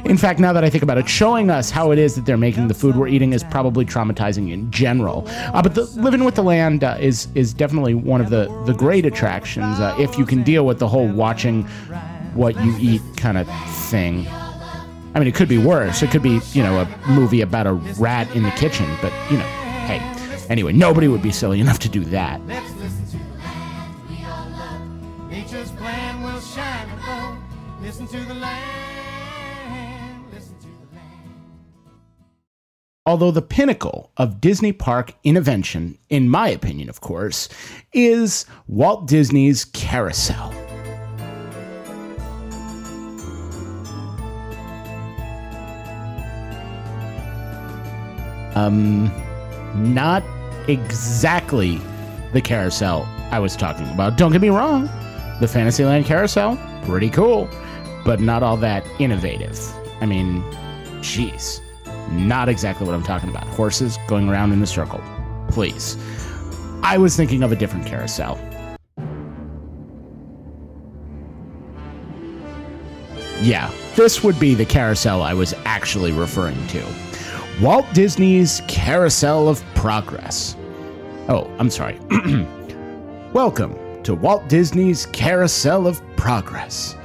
In 0.05 0.17
fact, 0.17 0.41
now 0.41 0.53
that 0.53 0.65
I 0.65 0.71
think 0.71 0.83
about 0.83 0.99
it, 0.99 1.09
showing 1.09 1.51
us 1.51 1.71
how 1.71 1.91
it 1.91 1.99
is 1.99 2.15
that 2.15 2.27
they're 2.27 2.37
making 2.37 2.69
the 2.69 2.75
food 2.75 2.97
we're 2.97 3.09
eating 3.09 3.33
is 3.33 3.45
probably 3.45 3.85
traumatizing 3.85 4.53
in 4.53 4.71
general. 4.71 5.25
Uh, 5.29 5.63
but 5.63 5.75
the, 5.75 5.85
living 6.01 6.25
with 6.25 6.35
the 6.35 6.43
land 6.43 6.85
uh, 6.85 6.97
is 7.01 7.29
is 7.35 7.53
definitely 7.53 7.95
one 7.95 8.21
of 8.21 8.31
the 8.31 8.49
the 8.67 8.75
great 8.75 9.07
attractions 9.07 9.81
uh, 9.81 9.95
if 9.99 10.19
you 10.19 10.27
can 10.27 10.43
deal 10.43 10.67
with 10.67 10.79
the 10.79 10.89
whole 10.89 11.09
watching 11.09 11.65
what 12.35 12.55
you 12.65 12.77
eat 12.79 13.03
kind 13.17 13.39
of 13.39 13.49
thing. 13.89 14.27
I 15.15 15.19
mean, 15.19 15.27
it 15.27 15.35
could 15.35 15.49
be 15.49 15.59
worse. 15.59 16.03
It 16.03 16.11
could 16.11 16.23
be, 16.23 16.41
you 16.53 16.63
know, 16.63 16.81
a 16.81 17.11
movie 17.11 17.41
about 17.41 17.67
a 17.67 17.73
rat 17.73 18.33
in 18.35 18.45
the 18.45 18.51
kitchen, 18.53 18.87
but, 19.03 19.13
you 19.31 19.39
know, 19.39 19.45
hey. 19.87 19.99
Anyway, 20.49 20.73
nobody 20.73 21.09
would 21.09 21.23
be 21.23 21.33
silly 21.33 21.61
enough 21.61 21.79
to 21.81 21.89
do 21.89 22.05
that. 22.05 22.41
Although 33.07 33.31
the 33.31 33.41
pinnacle 33.41 34.11
of 34.19 34.43
Disney 34.43 34.73
park 34.73 35.15
invention, 35.25 35.97
in 36.11 36.29
my 36.29 36.49
opinion, 36.51 36.91
of 36.91 37.01
course, 37.01 37.49
is 37.95 38.45
Walt 38.69 39.09
Disney's 39.09 39.65
Carousel. 39.65 40.53
Um, 48.55 49.11
not 49.75 50.23
exactly 50.69 51.81
the 52.35 52.43
carousel 52.43 53.09
I 53.31 53.39
was 53.39 53.57
talking 53.57 53.89
about. 53.89 54.19
Don't 54.19 54.33
get 54.33 54.43
me 54.43 54.51
wrong, 54.51 54.91
the 55.41 55.49
Fantasyland 55.49 56.05
carousel, 56.05 56.59
pretty 56.85 57.09
cool, 57.09 57.49
but 58.05 58.21
not 58.21 58.43
all 58.43 58.59
that 58.59 58.85
innovative. 58.99 59.59
I 60.03 60.07
mean, 60.07 60.43
jeez 61.01 61.63
not 62.11 62.49
exactly 62.49 62.87
what 62.87 62.95
I'm 62.95 63.03
talking 63.03 63.29
about. 63.29 63.45
Horses 63.49 63.99
going 64.09 64.29
around 64.29 64.53
in 64.53 64.63
a 64.63 64.67
circle. 64.67 65.01
Please. 65.49 65.97
I 66.83 66.99
was 66.99 67.17
thinking 67.17 67.43
of 67.43 67.53
a 67.53 67.57
different 67.57 67.87
carousel. 67.87 68.39
Yeah, 73.41 73.71
this 73.97 74.23
would 74.23 74.39
be 74.39 74.55
the 74.55 74.67
carousel 74.67 75.23
I 75.23 75.35
was 75.35 75.55
actually 75.65 76.13
referring 76.13 76.67
to. 76.69 76.85
Walt 77.61 77.87
Disney's 77.93 78.63
Carousel 78.69 79.49
of 79.49 79.63
Progress. 79.75 80.57
Oh, 81.29 81.51
I'm 81.59 81.71
sorry. 81.71 81.99
Welcome 83.33 84.03
to 84.03 84.15
Walt 84.15 84.49
Disney's 84.49 85.07
Carousel 85.07 85.87
of 85.87 86.03
Progress. 86.17 86.97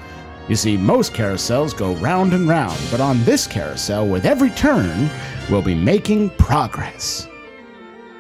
You 0.48 0.56
see, 0.56 0.78
most 0.78 1.14
carousels 1.14 1.76
go 1.76 1.94
round 1.96 2.34
and 2.34 2.48
round, 2.48 2.80
but 2.92 3.02
on 3.02 3.24
this 3.24 3.48
carousel, 3.48 4.08
with 4.08 4.26
every 4.26 4.52
turn, 4.52 5.10
we'll 5.50 5.64
be 5.64 5.74
making 5.74 6.30
progress. 6.32 7.28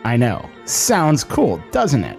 I 0.03 0.17
know, 0.17 0.49
sounds 0.65 1.23
cool, 1.23 1.61
doesn't 1.71 2.03
it? 2.03 2.17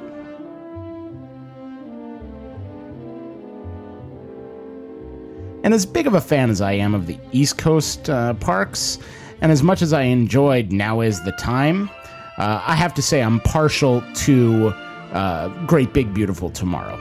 And 5.65 5.75
as 5.75 5.85
big 5.85 6.07
of 6.07 6.15
a 6.15 6.21
fan 6.21 6.51
as 6.51 6.61
I 6.61 6.73
am 6.73 6.95
of 6.95 7.09
the 7.09 7.19
East 7.33 7.59
Coast 7.59 8.09
uh, 8.09 8.35
parks, 8.35 9.01
and 9.41 9.51
as 9.51 9.65
much 9.65 9.83
as 9.83 9.93
I 9.93 10.03
enjoyed 10.03 10.71
Now 10.71 11.01
Is 11.01 11.25
the 11.25 11.33
Time, 11.33 11.91
uh, 12.39 12.63
I 12.65 12.77
have 12.77 12.95
to 12.95 13.03
say 13.03 13.21
I'm 13.21 13.41
partial 13.41 14.05
to 14.15 14.69
uh, 15.13 15.49
Great 15.67 15.93
Big 15.93 16.15
Beautiful 16.15 16.51
Tomorrow. 16.51 16.97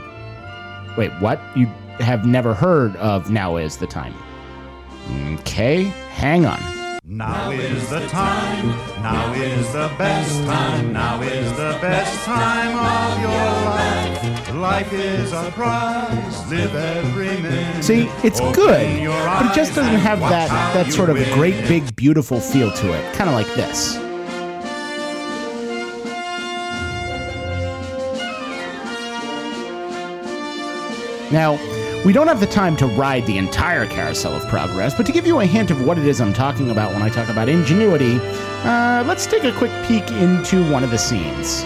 Wait, 0.98 1.12
what? 1.20 1.40
You 1.56 1.70
have 1.98 2.26
never 2.26 2.54
heard 2.54 2.96
of 2.96 3.30
Now 3.30 3.56
Is 3.56 3.76
the 3.76 3.86
Time? 3.86 4.14
Okay, 5.40 5.84
hang 6.12 6.46
on. 6.46 6.60
Now 7.08 7.50
is 7.52 7.88
the 7.88 8.04
time, 8.08 8.66
now 9.00 9.32
is 9.32 9.72
the 9.72 9.88
best 9.96 10.42
time, 10.44 10.92
now 10.92 11.22
is 11.22 11.50
the 11.52 11.78
best 11.80 12.24
time 12.24 12.76
of 12.76 13.20
your 13.22 13.30
life. 13.30 14.54
Life 14.54 14.92
is 14.92 15.32
a 15.32 15.52
prize, 15.52 16.50
live 16.50 16.74
every 16.74 17.40
minute. 17.40 17.84
See, 17.84 18.10
it's 18.24 18.40
good, 18.40 19.06
but 19.06 19.46
it 19.46 19.54
just 19.54 19.76
doesn't 19.76 20.00
have 20.00 20.18
that, 20.18 20.48
that 20.74 20.92
sort 20.92 21.08
of 21.08 21.16
great 21.34 21.68
big 21.68 21.94
beautiful 21.94 22.40
feel 22.40 22.72
to 22.72 22.92
it. 22.92 23.14
Kind 23.14 23.30
of 23.30 23.36
like 23.36 23.46
this. 23.54 23.94
Now, 31.30 31.56
we 32.06 32.12
don't 32.12 32.28
have 32.28 32.38
the 32.38 32.46
time 32.46 32.76
to 32.76 32.86
ride 32.86 33.26
the 33.26 33.36
entire 33.36 33.84
Carousel 33.84 34.32
of 34.32 34.46
Progress, 34.46 34.94
but 34.94 35.04
to 35.06 35.10
give 35.10 35.26
you 35.26 35.40
a 35.40 35.44
hint 35.44 35.72
of 35.72 35.84
what 35.84 35.98
it 35.98 36.06
is 36.06 36.20
I'm 36.20 36.32
talking 36.32 36.70
about 36.70 36.92
when 36.92 37.02
I 37.02 37.08
talk 37.08 37.28
about 37.28 37.48
ingenuity, 37.48 38.20
uh, 38.62 39.02
let's 39.04 39.26
take 39.26 39.42
a 39.42 39.50
quick 39.50 39.72
peek 39.88 40.08
into 40.12 40.62
one 40.70 40.84
of 40.84 40.92
the 40.92 40.98
scenes. 40.98 41.64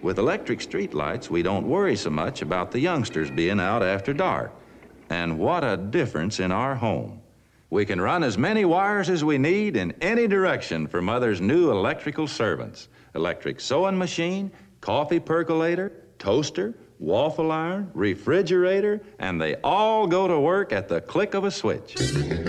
With 0.00 0.18
electric 0.18 0.60
streetlights, 0.60 1.28
we 1.28 1.42
don't 1.42 1.68
worry 1.68 1.94
so 1.94 2.08
much 2.08 2.40
about 2.40 2.70
the 2.70 2.80
youngsters 2.80 3.30
being 3.30 3.60
out 3.60 3.82
after 3.82 4.14
dark. 4.14 4.50
And 5.10 5.38
what 5.38 5.62
a 5.62 5.76
difference 5.76 6.40
in 6.40 6.50
our 6.50 6.74
home. 6.74 7.20
We 7.68 7.84
can 7.84 8.00
run 8.00 8.24
as 8.24 8.38
many 8.38 8.64
wires 8.64 9.10
as 9.10 9.22
we 9.22 9.36
need 9.36 9.76
in 9.76 9.92
any 10.00 10.26
direction 10.26 10.86
for 10.86 11.02
Mother's 11.02 11.42
new 11.42 11.70
electrical 11.70 12.26
servants 12.26 12.88
electric 13.16 13.58
sewing 13.58 13.98
machine, 13.98 14.52
coffee 14.80 15.20
percolator, 15.20 15.92
toaster, 16.18 16.74
waffle 16.98 17.52
iron, 17.52 17.90
refrigerator, 17.94 19.00
and 19.18 19.40
they 19.40 19.56
all 19.56 20.06
go 20.06 20.26
to 20.26 20.40
work 20.40 20.72
at 20.72 20.88
the 20.88 21.00
click 21.02 21.34
of 21.34 21.44
a 21.44 21.50
switch. 21.50 21.96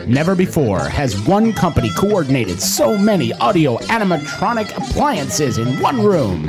Never 0.07 0.35
before 0.35 0.79
has 0.79 1.19
one 1.27 1.51
company 1.53 1.89
coordinated 1.97 2.61
so 2.61 2.97
many 2.97 3.33
audio 3.33 3.77
animatronic 3.77 4.75
appliances 4.77 5.57
in 5.57 5.79
one 5.79 6.01
room. 6.01 6.47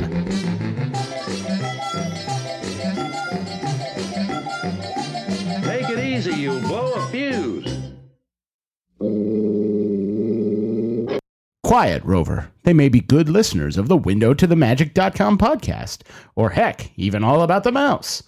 Take 5.63 5.89
it 5.89 5.99
easy, 5.99 6.33
you'll 6.35 6.61
blow 6.61 6.93
a 6.93 7.07
fuse. 7.07 7.68
Quiet, 11.69 12.03
Rover. 12.03 12.49
They 12.63 12.73
may 12.73 12.89
be 12.89 12.99
good 12.99 13.29
listeners 13.29 13.77
of 13.77 13.87
the 13.87 13.95
Window 13.95 14.33
to 14.33 14.47
the 14.47 14.55
Magic.com 14.55 15.37
podcast, 15.37 16.01
or 16.35 16.49
heck, 16.49 16.89
even 16.97 17.23
all 17.23 17.43
about 17.43 17.63
the 17.63 17.71
mouse. 17.71 18.23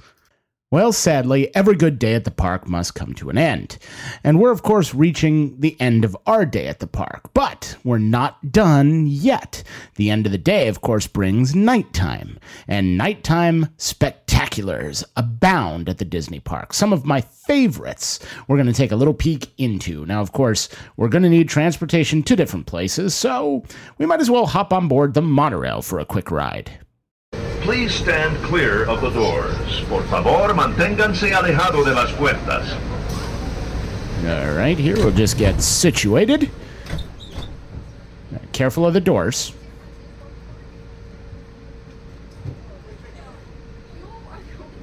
Well, 0.72 0.93
sadly, 0.93 1.53
every 1.53 1.76
good 1.76 1.99
day 1.99 2.13
at 2.13 2.24
the 2.24 2.32
park 2.32 2.65
must 2.65 2.95
come 2.95 3.13
to 3.15 3.30
an 3.30 3.38
end. 3.38 3.78
And 4.24 4.39
we're, 4.39 4.53
of 4.53 4.63
course, 4.63 4.95
reaching 4.95 5.59
the 5.59 5.76
end 5.82 6.05
of 6.05 6.15
our 6.26 6.45
day 6.45 6.67
at 6.67 6.80
the 6.80 6.88
park. 6.88 7.30
But 7.34 7.76
we're 7.84 7.97
not 7.97 8.53
done 8.53 9.05
yet. 9.05 9.63
The 9.95 10.09
end 10.09 10.26
of 10.26 10.32
the 10.32 10.38
day, 10.38 10.69
of 10.69 10.80
course, 10.80 11.07
brings 11.07 11.53
nighttime. 11.53 12.39
And 12.69 12.97
nighttime 12.97 13.65
spectaculars 13.78 15.03
abound 15.17 15.89
at 15.89 15.97
the 15.97 16.05
Disney 16.05 16.39
park. 16.39 16.74
Some 16.74 16.93
of 16.93 17.05
my 17.05 17.19
favorites 17.19 18.19
we're 18.47 18.55
going 18.55 18.65
to 18.67 18.74
take 18.74 18.93
a 18.93 18.95
little 18.95 19.13
peek 19.13 19.51
into. 19.57 20.05
Now, 20.05 20.22
of 20.22 20.32
course, 20.32 20.69
we're 20.95 21.09
going 21.09 21.24
to 21.24 21.30
need 21.30 21.49
transportation 21.49 22.24
to 22.24 22.36
different 22.38 22.65
places, 22.65 23.13
so 23.13 23.65
we 23.97 24.05
might 24.05 24.22
as 24.22 24.32
well 24.32 24.45
hop 24.45 24.72
on 24.72 24.88
board 24.88 25.15
the 25.15 25.22
monorail 25.22 25.82
for 25.82 25.99
a 25.99 26.05
quick 26.05 26.32
ride. 26.32 26.72
Please 27.62 27.93
stand 27.93 28.36
clear 28.43 28.86
of 28.89 29.01
the 29.01 29.12
doors. 29.12 29.82
Por 29.88 30.01
favor, 30.03 30.51
manténganse 30.55 31.32
alejado 31.32 31.86
de 31.86 31.93
las 31.93 32.12
puertas. 32.14 32.76
All 34.26 34.55
right, 34.55 34.80
here 34.80 34.95
we'll 34.95 35.12
just 35.12 35.38
get 35.38 35.62
situated. 35.62 36.49
Careful 38.51 38.86
of 38.86 38.93
the 38.93 38.99
doors. 38.99 39.53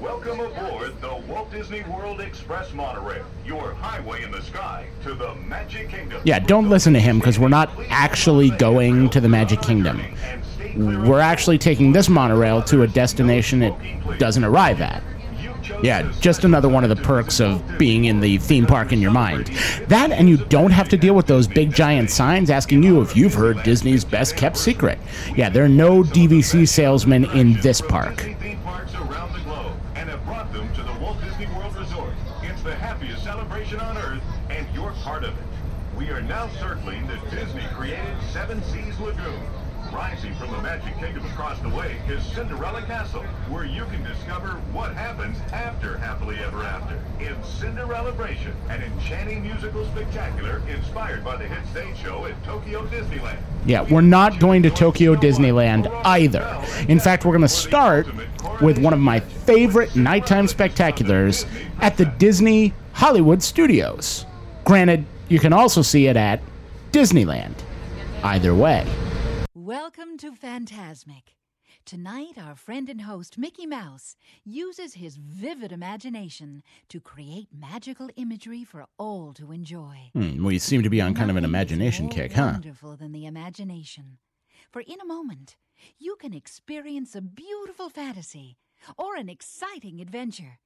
Welcome 0.00 0.38
aboard 0.38 1.00
the 1.00 1.16
Walt 1.28 1.50
Disney 1.50 1.82
World 1.82 2.20
Express 2.20 2.72
monorail, 2.72 3.24
your 3.44 3.74
highway 3.74 4.22
in 4.22 4.30
the 4.30 4.42
sky 4.42 4.86
to 5.02 5.14
the 5.14 5.34
Magic 5.34 5.88
Kingdom. 5.88 6.20
Yeah, 6.24 6.38
don't 6.38 6.68
listen 6.70 6.92
to 6.94 7.00
him 7.00 7.18
because 7.18 7.40
we're 7.40 7.48
not 7.48 7.70
actually 7.88 8.50
going 8.50 9.10
to 9.10 9.20
the 9.20 9.28
Magic 9.28 9.60
Kingdom. 9.62 10.00
We're 10.76 11.20
actually 11.20 11.58
taking 11.58 11.92
this 11.92 12.08
monorail 12.08 12.62
to 12.64 12.82
a 12.82 12.86
destination 12.86 13.62
it 13.62 13.74
doesn't 14.18 14.44
arrive 14.44 14.80
at. 14.80 15.02
Yeah, 15.82 16.10
just 16.20 16.44
another 16.44 16.68
one 16.68 16.82
of 16.82 16.90
the 16.90 16.96
perks 16.96 17.40
of 17.40 17.62
being 17.78 18.06
in 18.06 18.20
the 18.20 18.38
theme 18.38 18.66
park 18.66 18.92
in 18.92 19.00
your 19.00 19.10
mind. 19.10 19.48
That, 19.88 20.10
and 20.10 20.28
you 20.28 20.36
don't 20.36 20.70
have 20.70 20.88
to 20.88 20.96
deal 20.96 21.14
with 21.14 21.26
those 21.26 21.46
big 21.46 21.72
giant 21.72 22.10
signs 22.10 22.50
asking 22.50 22.82
you 22.82 23.00
if 23.00 23.16
you've 23.16 23.34
heard 23.34 23.62
Disney's 23.62 24.04
best 24.04 24.36
kept 24.36 24.56
secret. 24.56 24.98
Yeah, 25.36 25.50
there 25.50 25.64
are 25.64 25.68
no 25.68 26.02
DVC 26.02 26.66
salesmen 26.66 27.24
in 27.26 27.60
this 27.60 27.80
park. 27.80 28.20
Theme 28.40 28.58
parks 28.64 28.94
around 28.94 29.32
the 29.32 29.40
globe 29.40 29.72
and 29.94 30.08
have 30.08 30.24
brought 30.24 30.52
them 30.52 30.72
to 30.74 30.82
the 30.82 30.92
Walt 31.00 31.20
Disney 31.22 31.46
World 31.54 31.76
Resort. 31.76 32.12
It's 32.42 32.62
the 32.62 32.74
happiest 32.74 33.22
celebration 33.22 33.78
on 33.78 33.98
Earth, 33.98 34.22
and 34.50 34.66
you're 34.74 34.92
part 35.02 35.22
of 35.22 35.36
it. 35.36 35.44
We 35.96 36.08
are 36.10 36.22
now 36.22 36.48
circling 36.60 37.06
the 37.06 37.18
Disney-created 37.30 38.16
Seven 38.32 38.62
Seas 38.64 38.98
Lagoon. 38.98 39.40
Rising 39.92 40.27
from 40.38 40.50
the 40.52 40.62
Magic 40.62 40.96
Kingdom 40.98 41.26
across 41.26 41.58
the 41.60 41.68
way 41.68 41.96
is 42.08 42.22
Cinderella 42.22 42.82
Castle, 42.82 43.22
where 43.48 43.64
you 43.64 43.84
can 43.86 44.02
discover 44.04 44.50
what 44.72 44.94
happens 44.94 45.36
after 45.52 45.98
Happily 45.98 46.36
Ever 46.36 46.62
After. 46.62 46.94
In 47.18 47.34
Cinderella 47.42 48.12
Cinderellabration, 48.12 48.52
an 48.68 48.82
enchanting 48.82 49.42
musical 49.42 49.84
spectacular 49.86 50.62
inspired 50.68 51.24
by 51.24 51.36
the 51.36 51.46
hit 51.46 51.66
stage 51.68 51.96
show 51.98 52.26
at 52.26 52.42
Tokyo 52.44 52.86
Disneyland. 52.86 53.38
Yeah, 53.66 53.82
we're 53.82 54.00
not 54.00 54.38
going 54.38 54.62
to 54.62 54.70
Tokyo 54.70 55.14
Disneyland 55.16 55.90
either. 56.04 56.46
In 56.88 57.00
fact, 57.00 57.24
we're 57.24 57.32
going 57.32 57.42
to 57.42 57.48
start 57.48 58.06
with 58.60 58.78
one 58.78 58.92
of 58.92 59.00
my 59.00 59.20
favorite 59.20 59.96
nighttime 59.96 60.46
spectaculars 60.46 61.46
at 61.80 61.96
the 61.96 62.04
Disney 62.04 62.72
Hollywood 62.92 63.42
Studios. 63.42 64.26
Granted, 64.64 65.04
you 65.28 65.38
can 65.38 65.52
also 65.52 65.82
see 65.82 66.06
it 66.06 66.16
at 66.16 66.40
Disneyland. 66.92 67.54
Either 68.22 68.54
way. 68.54 68.86
Welcome 69.68 70.16
to 70.20 70.32
Fantasmic. 70.32 71.34
Tonight, 71.84 72.38
our 72.42 72.54
friend 72.54 72.88
and 72.88 73.02
host 73.02 73.36
Mickey 73.36 73.66
Mouse 73.66 74.16
uses 74.42 74.94
his 74.94 75.18
vivid 75.18 75.72
imagination 75.72 76.62
to 76.88 77.02
create 77.02 77.48
magical 77.52 78.08
imagery 78.16 78.64
for 78.64 78.86
all 78.96 79.34
to 79.34 79.52
enjoy. 79.52 80.08
Hmm, 80.14 80.42
we 80.42 80.58
seem 80.58 80.82
to 80.84 80.88
be 80.88 81.02
on 81.02 81.12
kind 81.12 81.30
of 81.30 81.36
an 81.36 81.44
imagination 81.44 82.08
kick, 82.08 82.32
huh? 82.32 82.52
Wonderful 82.54 82.96
than 82.96 83.12
the 83.12 83.26
imagination. 83.26 84.16
For 84.72 84.80
in 84.80 85.02
a 85.02 85.06
moment, 85.06 85.56
you 85.98 86.16
can 86.16 86.32
experience 86.32 87.14
a 87.14 87.20
beautiful 87.20 87.90
fantasy 87.90 88.56
or 88.96 89.16
an 89.16 89.28
exciting 89.28 90.00
adventure. 90.00 90.60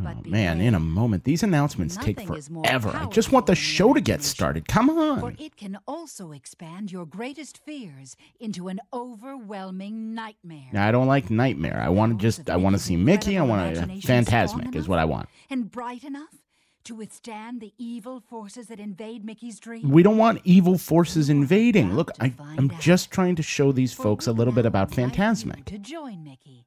Oh, 0.00 0.14
man, 0.24 0.60
in 0.60 0.74
a 0.74 0.80
moment. 0.80 1.24
These 1.24 1.42
announcements 1.42 1.98
take 1.98 2.18
forever. 2.20 2.90
I 2.94 3.06
just 3.06 3.30
want 3.30 3.44
the 3.44 3.54
show 3.54 3.92
to 3.92 4.00
get 4.00 4.22
started. 4.22 4.66
Come 4.66 4.88
on. 4.88 5.20
For 5.20 5.34
it 5.38 5.56
can 5.56 5.78
also 5.86 6.32
expand 6.32 6.90
your 6.90 7.04
greatest 7.04 7.58
fears 7.58 8.16
into 8.40 8.68
an 8.68 8.80
overwhelming 8.92 10.14
nightmare. 10.14 10.70
Now, 10.72 10.88
I 10.88 10.92
don't 10.92 11.08
like 11.08 11.28
Nightmare. 11.28 11.78
I 11.78 11.90
want 11.90 12.14
uh, 12.14 12.16
to 12.16 12.22
just, 12.22 12.48
I 12.48 12.56
want 12.56 12.74
to 12.74 12.78
see 12.78 12.96
Mickey. 12.96 13.36
I 13.36 13.42
want 13.42 13.74
to, 13.74 13.82
Fantasmic 13.82 14.74
is 14.74 14.88
what 14.88 14.98
I 14.98 15.04
want. 15.04 15.28
And 15.50 15.70
bright 15.70 16.04
enough 16.04 16.42
to 16.84 16.94
withstand 16.94 17.60
the 17.60 17.74
evil 17.76 18.20
forces 18.20 18.68
that 18.68 18.80
invade 18.80 19.24
Mickey's 19.26 19.60
dream. 19.60 19.90
We 19.90 20.02
don't 20.02 20.16
want 20.16 20.40
evil 20.44 20.78
forces 20.78 21.28
invading. 21.28 21.94
Look, 21.94 22.10
I, 22.18 22.32
I'm 22.40 22.70
just 22.80 23.10
trying 23.10 23.36
to 23.36 23.42
show 23.42 23.72
these 23.72 23.92
folks 23.92 24.26
a 24.26 24.32
little 24.32 24.54
bit 24.54 24.64
about 24.64 24.90
Fantasmic. 24.90 25.66
To 25.66 25.78
join 25.78 26.24
Mickey 26.24 26.64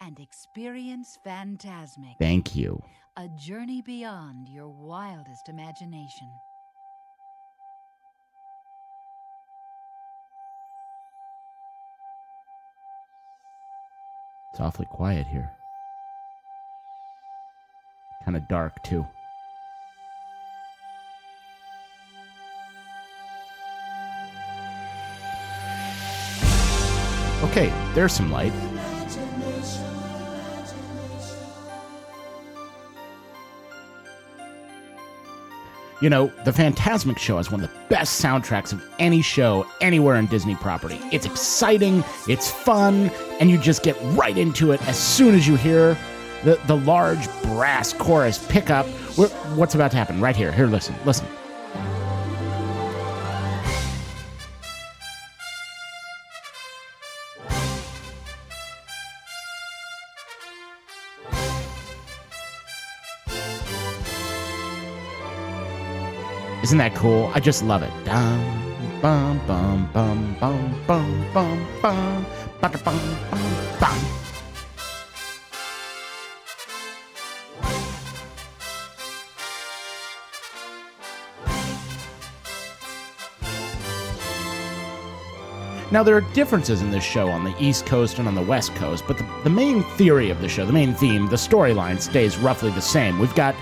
and 0.00 0.18
experience 0.18 1.18
Fantasmic. 1.24 2.16
Thank 2.18 2.56
you. 2.56 2.82
A 3.16 3.28
journey 3.28 3.82
beyond 3.82 4.48
your 4.48 4.68
wildest 4.68 5.48
imagination. 5.48 6.28
It's 14.52 14.60
awfully 14.60 14.86
quiet 14.90 15.26
here. 15.26 15.52
Kind 18.24 18.36
of 18.36 18.48
dark, 18.48 18.82
too. 18.82 19.06
Okay, 27.42 27.72
there's 27.94 28.12
some 28.12 28.30
light. 28.30 28.52
You 36.00 36.08
know, 36.08 36.32
the 36.44 36.50
Fantasmic 36.50 37.18
Show 37.18 37.36
has 37.36 37.50
one 37.50 37.62
of 37.62 37.70
the 37.70 37.78
best 37.90 38.22
soundtracks 38.22 38.72
of 38.72 38.82
any 38.98 39.20
show 39.20 39.66
anywhere 39.82 40.16
in 40.16 40.26
Disney 40.26 40.54
property. 40.56 40.98
It's 41.12 41.26
exciting, 41.26 42.02
it's 42.26 42.50
fun, 42.50 43.10
and 43.38 43.50
you 43.50 43.58
just 43.58 43.82
get 43.82 43.98
right 44.16 44.36
into 44.36 44.72
it 44.72 44.80
as 44.88 44.98
soon 44.98 45.34
as 45.34 45.46
you 45.46 45.56
hear 45.56 45.98
the, 46.42 46.58
the 46.66 46.76
large 46.76 47.30
brass 47.42 47.92
chorus 47.92 48.44
pick 48.48 48.70
up. 48.70 48.86
What's 49.56 49.74
about 49.74 49.90
to 49.90 49.98
happen? 49.98 50.22
Right 50.22 50.34
here. 50.34 50.52
Here, 50.52 50.66
listen, 50.66 50.94
listen. 51.04 51.26
Isn't 66.70 66.78
that 66.78 66.94
cool? 66.94 67.28
I 67.34 67.40
just 67.40 67.64
love 67.64 67.82
it. 67.82 67.90
Dum, 68.04 69.00
bum, 69.02 69.40
bum, 69.44 69.90
bum, 69.92 70.36
bum, 70.38 70.84
bum, 70.86 71.26
bum, 71.34 71.66
bum, 71.82 72.26
ba-da, 72.60 72.78
bum, 72.84 72.96
bum, 73.28 73.40
bum. 73.80 74.29
Now, 85.92 86.04
there 86.04 86.16
are 86.16 86.20
differences 86.20 86.82
in 86.82 86.92
this 86.92 87.02
show 87.02 87.28
on 87.30 87.42
the 87.42 87.52
East 87.58 87.84
Coast 87.84 88.20
and 88.20 88.28
on 88.28 88.36
the 88.36 88.42
West 88.42 88.72
Coast, 88.76 89.02
but 89.08 89.18
the, 89.18 89.26
the 89.42 89.50
main 89.50 89.82
theory 89.82 90.30
of 90.30 90.40
the 90.40 90.48
show, 90.48 90.64
the 90.64 90.72
main 90.72 90.94
theme, 90.94 91.26
the 91.26 91.34
storyline 91.34 92.00
stays 92.00 92.38
roughly 92.38 92.70
the 92.70 92.80
same. 92.80 93.18
We've 93.18 93.34
got 93.34 93.56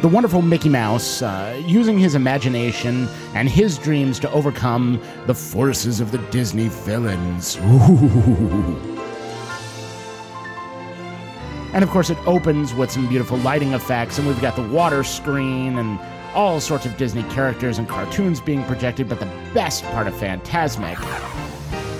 the 0.00 0.06
wonderful 0.06 0.42
Mickey 0.42 0.68
Mouse 0.68 1.22
uh, 1.22 1.60
using 1.66 1.98
his 1.98 2.14
imagination 2.14 3.08
and 3.34 3.48
his 3.48 3.78
dreams 3.78 4.20
to 4.20 4.30
overcome 4.30 5.02
the 5.26 5.34
forces 5.34 5.98
of 6.00 6.12
the 6.12 6.18
Disney 6.30 6.68
villains. 6.68 7.56
Ooh. 7.56 8.88
And 11.74 11.82
of 11.82 11.88
course, 11.88 12.10
it 12.10 12.18
opens 12.26 12.74
with 12.74 12.90
some 12.90 13.08
beautiful 13.08 13.38
lighting 13.38 13.72
effects, 13.72 14.18
and 14.18 14.28
we've 14.28 14.42
got 14.42 14.56
the 14.56 14.68
water 14.68 15.02
screen 15.02 15.78
and 15.78 15.98
all 16.34 16.60
sorts 16.60 16.84
of 16.84 16.98
Disney 16.98 17.22
characters 17.30 17.78
and 17.78 17.88
cartoons 17.88 18.42
being 18.42 18.62
projected. 18.64 19.08
But 19.08 19.20
the 19.20 19.30
best 19.54 19.82
part 19.84 20.06
of 20.06 20.12
Fantasmic 20.12 20.98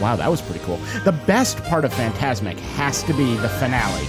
wow, 0.02 0.16
that 0.16 0.28
was 0.28 0.42
pretty 0.42 0.58
cool. 0.64 0.78
The 1.04 1.12
best 1.12 1.62
part 1.64 1.84
of 1.84 1.94
Fantasmic 1.94 2.58
has 2.74 3.04
to 3.04 3.14
be 3.14 3.36
the 3.36 3.48
finale. 3.48 4.06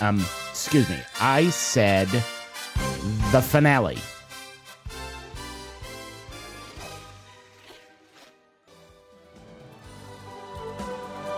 Um, 0.00 0.24
excuse 0.48 0.88
me. 0.88 0.98
I 1.20 1.50
said 1.50 2.08
the 3.32 3.42
finale. 3.42 3.98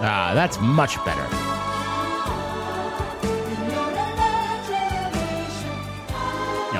Ah, 0.02 0.32
that's 0.34 0.60
much 0.60 0.96
better. 1.04 1.59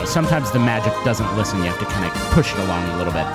Know, 0.01 0.07
sometimes 0.07 0.51
the 0.51 0.59
magic 0.59 0.93
doesn't 1.05 1.37
listen. 1.37 1.59
You 1.59 1.65
have 1.65 1.79
to 1.79 1.85
kind 1.87 2.05
of 2.05 2.13
push 2.33 2.53
it 2.53 2.59
along 2.61 2.89
a 2.91 2.97
little 2.97 3.13
bit. 3.13 3.27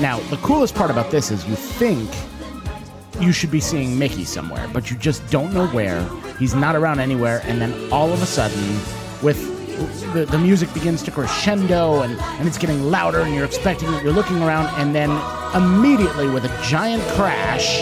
Now, 0.00 0.20
the 0.30 0.36
coolest 0.38 0.74
part 0.74 0.90
about 0.90 1.10
this 1.10 1.30
is 1.30 1.46
you 1.46 1.56
think 1.56 2.08
you 3.20 3.32
should 3.32 3.50
be 3.50 3.60
seeing 3.60 3.98
Mickey 3.98 4.24
somewhere, 4.24 4.68
but 4.72 4.90
you 4.90 4.96
just 4.96 5.28
don't 5.30 5.52
know 5.52 5.66
where. 5.68 6.08
He's 6.38 6.54
not 6.54 6.76
around 6.76 7.00
anywhere, 7.00 7.42
and 7.44 7.60
then 7.60 7.92
all 7.92 8.12
of 8.12 8.22
a 8.22 8.26
sudden, 8.26 8.62
with 9.22 9.56
the, 10.12 10.24
the 10.24 10.38
music 10.38 10.72
begins 10.72 11.02
to 11.02 11.10
crescendo 11.10 12.02
and, 12.02 12.18
and 12.20 12.46
it's 12.46 12.58
getting 12.58 12.90
louder, 12.90 13.20
and 13.20 13.34
you're 13.34 13.44
expecting 13.44 13.92
it, 13.92 14.04
you're 14.04 14.12
looking 14.12 14.40
around, 14.40 14.66
and 14.80 14.94
then 14.94 15.10
immediately, 15.60 16.28
with 16.28 16.44
a 16.44 16.62
giant 16.62 17.02
crash, 17.14 17.80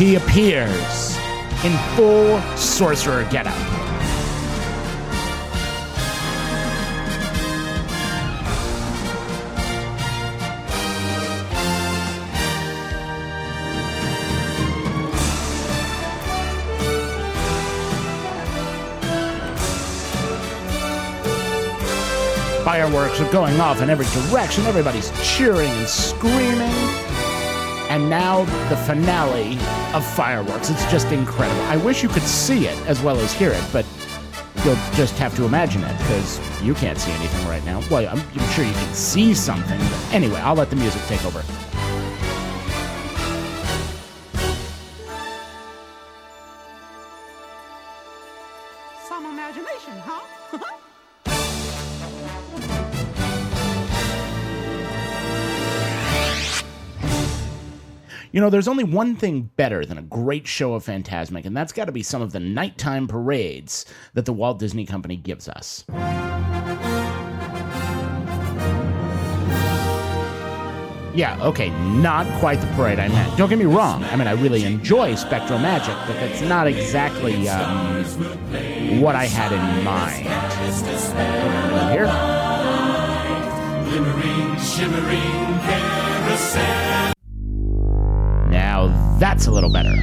he 0.00 0.14
appears 0.14 1.18
in 1.62 1.76
full 1.94 2.40
sorcerer 2.56 3.28
getup. 3.30 3.52
Fireworks 22.64 23.20
are 23.20 23.30
going 23.30 23.60
off 23.60 23.82
in 23.82 23.90
every 23.90 24.06
direction. 24.30 24.64
Everybody's 24.64 25.10
cheering 25.22 25.68
and 25.68 25.86
screaming. 25.86 26.72
And 27.90 28.08
now 28.08 28.44
the 28.70 28.76
finale 28.86 29.58
of 29.94 30.04
fireworks. 30.04 30.70
It's 30.70 30.90
just 30.90 31.08
incredible. 31.08 31.60
I 31.62 31.76
wish 31.78 32.02
you 32.02 32.08
could 32.08 32.22
see 32.22 32.66
it 32.66 32.78
as 32.86 33.00
well 33.02 33.18
as 33.18 33.32
hear 33.32 33.50
it, 33.50 33.64
but 33.72 33.84
you'll 34.64 34.76
just 34.94 35.16
have 35.18 35.34
to 35.36 35.44
imagine 35.44 35.82
it 35.82 35.98
because 35.98 36.40
you 36.62 36.74
can't 36.74 36.98
see 36.98 37.10
anything 37.12 37.48
right 37.48 37.64
now. 37.64 37.82
Well, 37.90 38.06
I'm, 38.08 38.20
I'm 38.20 38.50
sure 38.50 38.64
you 38.64 38.72
can 38.72 38.94
see 38.94 39.34
something, 39.34 39.78
but 39.78 40.12
anyway, 40.12 40.40
I'll 40.40 40.54
let 40.54 40.70
the 40.70 40.76
music 40.76 41.02
take 41.02 41.24
over. 41.24 41.42
You 58.40 58.46
know, 58.46 58.50
there's 58.50 58.68
only 58.68 58.84
one 58.84 59.16
thing 59.16 59.50
better 59.56 59.84
than 59.84 59.98
a 59.98 60.02
great 60.02 60.46
show 60.46 60.72
of 60.72 60.82
Fantasmic, 60.82 61.44
and 61.44 61.54
that's 61.54 61.74
got 61.74 61.84
to 61.84 61.92
be 61.92 62.02
some 62.02 62.22
of 62.22 62.32
the 62.32 62.40
nighttime 62.40 63.06
parades 63.06 63.84
that 64.14 64.24
the 64.24 64.32
Walt 64.32 64.58
Disney 64.58 64.86
Company 64.86 65.14
gives 65.14 65.46
us. 65.46 65.84
Yeah, 71.14 71.36
okay, 71.42 71.68
not 71.98 72.26
quite 72.40 72.62
the 72.62 72.66
parade 72.68 72.98
I 72.98 73.08
meant. 73.08 73.36
Don't 73.36 73.50
get 73.50 73.58
me 73.58 73.66
wrong. 73.66 74.04
I 74.04 74.16
mean, 74.16 74.26
I 74.26 74.32
really 74.32 74.64
enjoy 74.64 75.12
SpectroMagic, 75.16 76.06
but 76.06 76.14
that's 76.14 76.40
not 76.40 76.66
exactly 76.66 77.46
um, 77.46 78.02
what 79.02 79.16
I 79.16 79.26
had 79.26 79.52
in 79.52 79.84
mind. 79.84 80.24
Here. 81.92 82.06
Shimmering 84.58 85.60
carousel. 85.60 87.19
That's 89.20 89.48
a 89.48 89.50
little 89.50 89.68
better. 89.68 89.94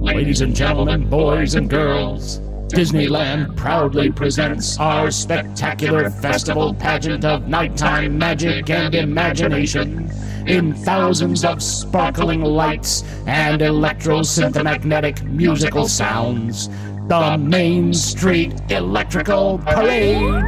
Ladies 0.00 0.40
and 0.40 0.56
gentlemen, 0.56 1.10
boys 1.10 1.56
and 1.56 1.68
girls, 1.68 2.38
Disneyland 2.68 3.54
proudly 3.54 4.10
presents 4.10 4.78
our 4.78 5.10
spectacular 5.10 6.08
festival 6.08 6.72
pageant 6.72 7.26
of 7.26 7.48
nighttime 7.48 8.16
magic 8.16 8.70
and 8.70 8.94
imagination. 8.94 10.10
In 10.46 10.74
thousands 10.74 11.44
of 11.44 11.62
sparkling 11.62 12.42
lights 12.42 13.04
and 13.26 13.62
electro-synthomagnetic 13.62 15.22
musical 15.22 15.86
sounds, 15.86 16.68
the 17.06 17.38
Main 17.38 17.94
Street 17.94 18.52
Electrical 18.68 19.58
Parade. 19.58 20.44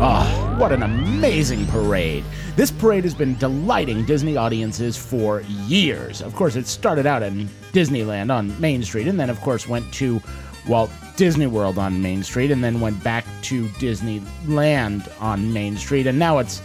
Oh, 0.00 0.56
what 0.58 0.70
an 0.70 0.84
amazing 0.84 1.66
parade! 1.66 2.24
This 2.54 2.70
parade 2.70 3.02
has 3.02 3.14
been 3.14 3.36
delighting 3.36 4.04
Disney 4.06 4.36
audiences 4.36 4.96
for 4.96 5.40
years. 5.66 6.22
Of 6.22 6.36
course, 6.36 6.54
it 6.54 6.68
started 6.68 7.04
out 7.04 7.24
in 7.24 7.48
Disneyland 7.72 8.32
on 8.32 8.58
Main 8.60 8.84
Street, 8.84 9.08
and 9.08 9.18
then, 9.18 9.28
of 9.28 9.40
course, 9.40 9.68
went 9.68 9.92
to 9.94 10.22
Walt 10.68 10.90
Disney 11.16 11.48
World 11.48 11.78
on 11.78 12.00
Main 12.00 12.22
Street, 12.22 12.52
and 12.52 12.62
then 12.62 12.80
went 12.80 13.02
back 13.02 13.24
to 13.42 13.66
Disneyland 13.80 15.10
on 15.20 15.52
Main 15.52 15.76
Street, 15.76 16.06
and 16.06 16.18
now 16.18 16.38
it's 16.38 16.62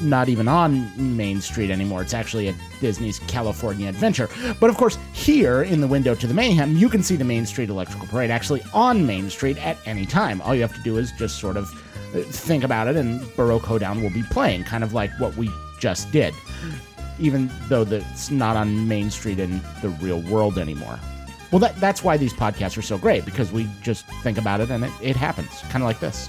not 0.00 0.28
even 0.28 0.48
on 0.48 1.16
Main 1.16 1.40
Street 1.40 1.70
anymore. 1.70 2.02
It's 2.02 2.14
actually 2.14 2.48
at 2.48 2.54
Disney's 2.80 3.18
California 3.20 3.88
Adventure. 3.88 4.28
But 4.60 4.70
of 4.70 4.76
course, 4.76 4.98
here 5.12 5.62
in 5.62 5.80
the 5.80 5.86
window 5.86 6.14
to 6.14 6.26
the 6.26 6.34
Mayhem, 6.34 6.76
you 6.76 6.88
can 6.88 7.02
see 7.02 7.16
the 7.16 7.24
Main 7.24 7.46
Street 7.46 7.68
Electrical 7.68 8.06
Parade 8.08 8.30
actually 8.30 8.62
on 8.74 9.06
Main 9.06 9.30
Street 9.30 9.56
at 9.58 9.76
any 9.86 10.06
time. 10.06 10.40
All 10.42 10.54
you 10.54 10.62
have 10.62 10.74
to 10.74 10.82
do 10.82 10.98
is 10.98 11.12
just 11.12 11.38
sort 11.38 11.56
of 11.56 11.70
uh, 12.14 12.22
think 12.22 12.64
about 12.64 12.88
it, 12.88 12.96
and 12.96 13.20
Baroque 13.36 13.62
Hoedown 13.62 14.02
will 14.02 14.10
be 14.10 14.22
playing, 14.24 14.64
kind 14.64 14.82
of 14.82 14.94
like 14.94 15.10
what 15.20 15.36
we 15.36 15.50
just 15.78 16.10
did, 16.10 16.34
even 17.18 17.50
though 17.68 17.82
it's 17.82 18.30
not 18.30 18.56
on 18.56 18.88
Main 18.88 19.10
Street 19.10 19.38
in 19.38 19.60
the 19.82 19.90
real 20.00 20.20
world 20.22 20.58
anymore. 20.58 20.98
Well, 21.50 21.60
that, 21.60 21.78
that's 21.80 22.02
why 22.02 22.16
these 22.16 22.32
podcasts 22.32 22.76
are 22.76 22.82
so 22.82 22.98
great, 22.98 23.24
because 23.24 23.52
we 23.52 23.68
just 23.82 24.06
think 24.22 24.38
about 24.38 24.60
it 24.60 24.70
and 24.70 24.84
it, 24.84 24.92
it 25.00 25.16
happens, 25.16 25.60
kind 25.70 25.82
of 25.82 25.86
like 25.86 26.00
this. 26.00 26.28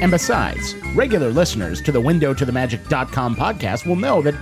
And 0.00 0.10
besides, 0.10 0.74
regular 0.94 1.30
listeners 1.30 1.82
to 1.82 1.92
the 1.92 2.00
Window 2.00 2.32
to 2.32 2.46
the 2.46 2.52
Magic.com 2.52 3.36
podcast 3.36 3.84
will 3.84 3.96
know 3.96 4.22
that, 4.22 4.34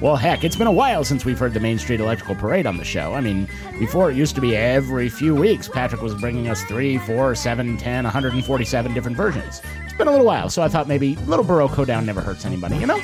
well, 0.00 0.16
heck, 0.16 0.42
it's 0.42 0.56
been 0.56 0.66
a 0.66 0.72
while 0.72 1.04
since 1.04 1.24
we've 1.24 1.38
heard 1.38 1.54
the 1.54 1.60
Main 1.60 1.78
Street 1.78 2.00
Electrical 2.00 2.34
Parade 2.34 2.66
on 2.66 2.78
the 2.78 2.84
show. 2.84 3.14
I 3.14 3.20
mean, 3.20 3.48
before 3.78 4.10
it 4.10 4.16
used 4.16 4.34
to 4.34 4.40
be 4.40 4.56
every 4.56 5.08
few 5.08 5.36
weeks, 5.36 5.68
Patrick 5.68 6.02
was 6.02 6.16
bringing 6.16 6.48
us 6.48 6.64
three, 6.64 6.98
four, 6.98 7.36
seven, 7.36 7.76
ten, 7.76 8.02
147 8.02 8.92
different 8.92 9.16
versions. 9.16 9.62
It's 9.84 9.94
been 9.94 10.08
a 10.08 10.10
little 10.10 10.26
while, 10.26 10.50
so 10.50 10.62
I 10.62 10.68
thought 10.68 10.88
maybe 10.88 11.14
little 11.26 11.44
Baroque 11.44 11.86
Down 11.86 12.04
never 12.04 12.20
hurts 12.20 12.44
anybody, 12.44 12.76
you 12.78 12.86
know? 12.88 13.00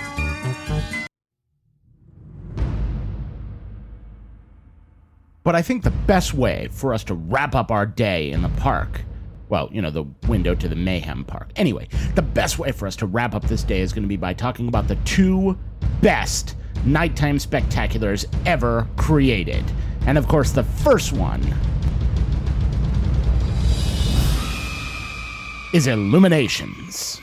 But 5.45 5.55
I 5.55 5.63
think 5.63 5.85
the 5.85 5.91
best 5.91 6.35
way 6.35 6.69
for 6.73 6.93
us 6.93 7.05
to 7.05 7.15
wrap 7.15 7.55
up 7.55 7.71
our 7.71 7.87
day 7.87 8.33
in 8.33 8.43
the 8.43 8.49
park 8.49 9.03
well, 9.55 9.69
you 9.71 9.81
know, 9.81 9.93
the 9.93 10.03
window 10.27 10.53
to 10.53 10.67
the 10.67 10.75
Mayhem 10.75 11.23
Park. 11.23 11.53
Anyway, 11.55 11.87
the 12.17 12.23
best 12.23 12.59
way 12.59 12.73
for 12.73 12.89
us 12.89 12.97
to 12.97 13.07
wrap 13.07 13.37
up 13.37 13.45
this 13.45 13.63
day 13.63 13.83
is 13.83 13.93
going 13.93 14.03
to 14.03 14.09
be 14.09 14.17
by 14.17 14.35
talking 14.35 14.67
about 14.67 14.89
the 14.89 14.97
two 15.05 15.57
best 16.03 16.57
nighttime 16.85 17.39
spectaculars 17.39 18.27
ever 18.47 18.89
created. 18.97 19.63
And 20.09 20.19
of 20.19 20.27
course, 20.27 20.51
the 20.51 20.65
first 20.65 21.13
one 21.13 21.41
is 25.73 25.87
Illuminations. 25.87 27.21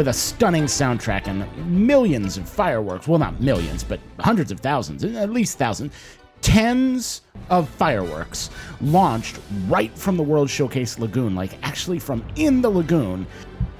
With 0.00 0.08
a 0.08 0.12
stunning 0.14 0.64
soundtrack 0.64 1.26
and 1.26 1.44
millions 1.86 2.38
of 2.38 2.48
fireworks. 2.48 3.06
Well, 3.06 3.18
not 3.18 3.38
millions, 3.38 3.84
but 3.84 4.00
hundreds 4.18 4.50
of 4.50 4.58
thousands, 4.58 5.04
at 5.04 5.28
least 5.28 5.58
thousands. 5.58 5.92
Tens 6.40 7.20
of 7.50 7.68
fireworks 7.68 8.48
launched 8.80 9.38
right 9.68 9.94
from 9.98 10.16
the 10.16 10.22
World 10.22 10.48
Showcase 10.48 10.98
Lagoon, 10.98 11.34
like 11.34 11.62
actually 11.62 11.98
from 11.98 12.24
in 12.36 12.62
the 12.62 12.70
lagoon. 12.70 13.26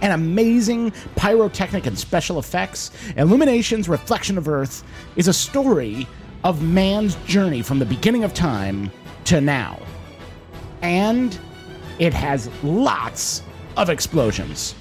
And 0.02 0.12
amazing 0.12 0.92
pyrotechnic 1.16 1.86
and 1.86 1.98
special 1.98 2.38
effects. 2.38 2.90
Illuminations 3.16 3.88
Reflection 3.88 4.36
of 4.36 4.46
Earth 4.46 4.84
is 5.16 5.26
a 5.26 5.32
story 5.32 6.06
of 6.44 6.62
man's 6.62 7.14
journey 7.24 7.62
from 7.62 7.78
the 7.78 7.86
beginning 7.86 8.24
of 8.24 8.34
time 8.34 8.90
to 9.24 9.40
now. 9.40 9.80
And 10.82 11.40
it 11.98 12.12
has 12.12 12.50
lots 12.62 13.42
of 13.78 13.88
explosions. 13.88 14.74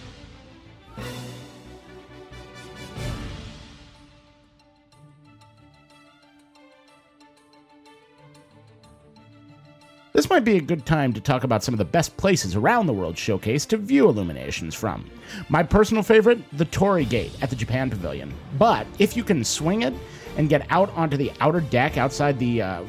This 10.11 10.29
might 10.29 10.43
be 10.43 10.57
a 10.57 10.61
good 10.61 10.87
time 10.87 11.13
to 11.13 11.21
talk 11.21 11.43
about 11.43 11.63
some 11.63 11.73
of 11.73 11.77
the 11.77 11.85
best 11.85 12.17
places 12.17 12.55
around 12.55 12.87
the 12.87 12.93
World 12.93 13.15
Showcase 13.15 13.63
to 13.67 13.77
view 13.77 14.09
illuminations 14.09 14.73
from. 14.73 15.07
My 15.49 15.61
personal 15.61 16.01
favorite, 16.01 16.39
the 16.57 16.65
Torii 16.65 17.05
Gate 17.05 17.31
at 17.43 17.51
the 17.51 17.55
Japan 17.55 17.91
Pavilion. 17.91 18.33
But 18.57 18.87
if 18.97 19.15
you 19.15 19.23
can 19.23 19.43
swing 19.43 19.83
it 19.83 19.93
and 20.35 20.49
get 20.49 20.65
out 20.71 20.89
onto 20.95 21.15
the 21.15 21.31
outer 21.41 21.61
deck 21.61 21.97
outside 21.99 22.39
the 22.39 22.59
uh, 22.59 22.83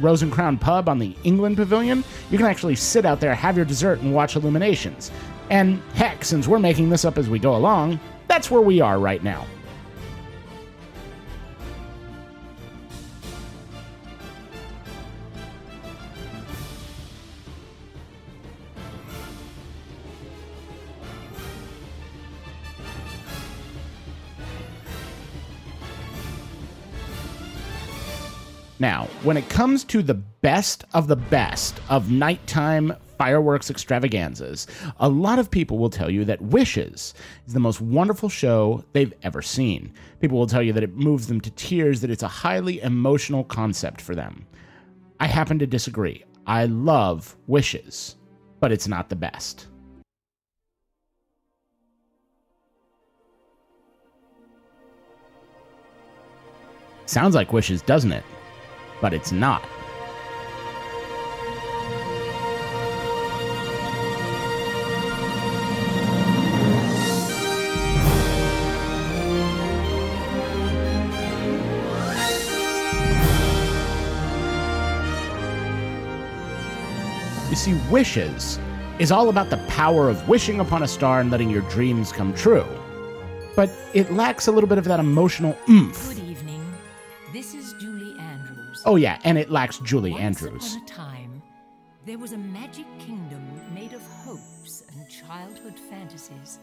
Rose 0.00 0.22
and 0.22 0.30
Crown 0.30 0.58
Pub 0.58 0.90
on 0.90 0.98
the 0.98 1.16
England 1.24 1.56
Pavilion, 1.56 2.04
you 2.30 2.36
can 2.36 2.46
actually 2.46 2.76
sit 2.76 3.06
out 3.06 3.20
there, 3.20 3.34
have 3.34 3.56
your 3.56 3.64
dessert, 3.64 4.00
and 4.00 4.14
watch 4.14 4.36
illuminations. 4.36 5.10
And 5.48 5.80
heck, 5.94 6.26
since 6.26 6.46
we're 6.46 6.58
making 6.58 6.90
this 6.90 7.06
up 7.06 7.16
as 7.16 7.30
we 7.30 7.38
go 7.38 7.56
along, 7.56 7.98
that's 8.28 8.50
where 8.50 8.60
we 8.60 8.82
are 8.82 8.98
right 8.98 9.24
now. 9.24 9.46
Now, 28.86 29.08
when 29.24 29.36
it 29.36 29.48
comes 29.48 29.82
to 29.86 30.00
the 30.00 30.14
best 30.14 30.84
of 30.94 31.08
the 31.08 31.16
best 31.16 31.80
of 31.88 32.08
nighttime 32.08 32.94
fireworks 33.18 33.68
extravaganzas, 33.68 34.68
a 35.00 35.08
lot 35.08 35.40
of 35.40 35.50
people 35.50 35.76
will 35.76 35.90
tell 35.90 36.08
you 36.08 36.24
that 36.26 36.40
Wishes 36.40 37.12
is 37.48 37.52
the 37.52 37.58
most 37.58 37.80
wonderful 37.80 38.28
show 38.28 38.84
they've 38.92 39.12
ever 39.24 39.42
seen. 39.42 39.92
People 40.20 40.38
will 40.38 40.46
tell 40.46 40.62
you 40.62 40.72
that 40.72 40.84
it 40.84 40.94
moves 40.94 41.26
them 41.26 41.40
to 41.40 41.50
tears, 41.50 42.00
that 42.00 42.12
it's 42.12 42.22
a 42.22 42.28
highly 42.28 42.80
emotional 42.80 43.42
concept 43.42 44.00
for 44.00 44.14
them. 44.14 44.46
I 45.18 45.26
happen 45.26 45.58
to 45.58 45.66
disagree. 45.66 46.24
I 46.46 46.66
love 46.66 47.36
Wishes, 47.48 48.14
but 48.60 48.70
it's 48.70 48.86
not 48.86 49.08
the 49.08 49.16
best. 49.16 49.66
Sounds 57.06 57.34
like 57.34 57.52
Wishes, 57.52 57.82
doesn't 57.82 58.12
it? 58.12 58.22
But 59.00 59.12
it's 59.12 59.32
not. 59.32 59.62
You 77.48 77.54
see, 77.54 77.74
Wishes 77.90 78.58
is 78.98 79.10
all 79.10 79.28
about 79.28 79.50
the 79.50 79.56
power 79.68 80.08
of 80.08 80.28
wishing 80.28 80.60
upon 80.60 80.82
a 80.82 80.88
star 80.88 81.20
and 81.20 81.30
letting 81.30 81.48
your 81.48 81.62
dreams 81.62 82.12
come 82.12 82.34
true. 82.34 82.66
But 83.54 83.70
it 83.94 84.12
lacks 84.12 84.46
a 84.46 84.52
little 84.52 84.68
bit 84.68 84.78
of 84.78 84.84
that 84.84 85.00
emotional 85.00 85.56
oomph 85.68 86.16
Oh, 88.86 88.94
yeah, 88.94 89.18
and 89.24 89.36
it 89.36 89.50
lacks 89.50 89.78
Julie 89.80 90.14
Andrews. 90.14 90.76
Upon 90.76 90.82
a 90.84 90.86
time, 90.86 91.42
there 92.04 92.18
was 92.18 92.30
a 92.30 92.38
magic 92.38 92.86
kingdom 93.00 93.42
made 93.74 93.92
of 93.92 94.00
hopes 94.24 94.84
and 94.92 95.08
childhood 95.08 95.74
fantasies. 95.90 96.60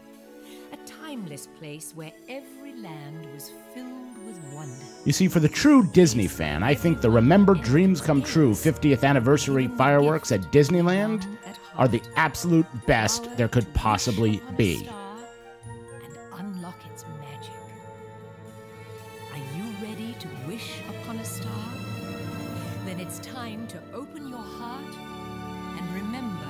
A 0.72 0.76
timeless 0.86 1.48
place 1.58 1.92
where 1.94 2.12
every 2.30 2.74
land 2.76 3.26
was 3.34 3.52
filled 3.74 4.16
with 4.26 4.42
wonder. 4.54 4.72
You 5.04 5.12
see, 5.12 5.28
for 5.28 5.38
the 5.38 5.50
true 5.50 5.86
Disney 5.92 6.26
fan, 6.26 6.62
I 6.62 6.74
think 6.74 7.02
the 7.02 7.10
Remember 7.10 7.54
Dreams 7.54 8.00
Come 8.00 8.22
True 8.22 8.52
50th 8.52 9.04
anniversary 9.04 9.68
fireworks 9.68 10.32
at 10.32 10.40
Disneyland 10.50 11.26
are 11.76 11.88
the 11.88 12.02
absolute 12.16 12.66
best 12.86 13.36
there 13.36 13.48
could 13.48 13.72
possibly 13.74 14.40
be. 14.56 14.88
Time 23.54 23.66
to 23.68 23.78
open 23.92 24.28
your 24.28 24.38
heart 24.38 24.82
and 25.78 25.94
remember 25.94 26.46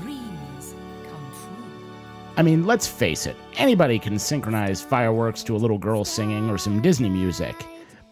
dreams 0.00 0.74
come 1.08 1.32
true. 1.32 1.90
I 2.36 2.42
mean, 2.42 2.66
let's 2.66 2.86
face 2.86 3.26
it, 3.26 3.36
anybody 3.56 3.98
can 3.98 4.18
synchronize 4.18 4.80
fireworks 4.80 5.42
to 5.44 5.56
a 5.56 5.58
little 5.58 5.78
girl 5.78 6.04
singing 6.04 6.50
or 6.50 6.58
some 6.58 6.80
Disney 6.80 7.08
music, 7.08 7.56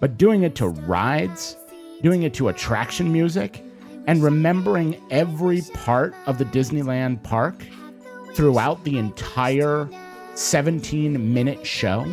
but 0.00 0.18
doing 0.18 0.42
it 0.42 0.56
to 0.56 0.68
rides, 0.68 1.56
doing 2.02 2.24
it 2.24 2.34
to 2.34 2.48
attraction 2.48 3.12
music, 3.12 3.62
and 4.08 4.22
remembering 4.22 5.00
every 5.10 5.62
part 5.74 6.14
of 6.26 6.38
the 6.38 6.44
Disneyland 6.46 7.22
park 7.22 7.64
throughout 8.34 8.82
the 8.82 8.98
entire 8.98 9.88
17 10.34 11.32
minute 11.32 11.64
show 11.64 12.04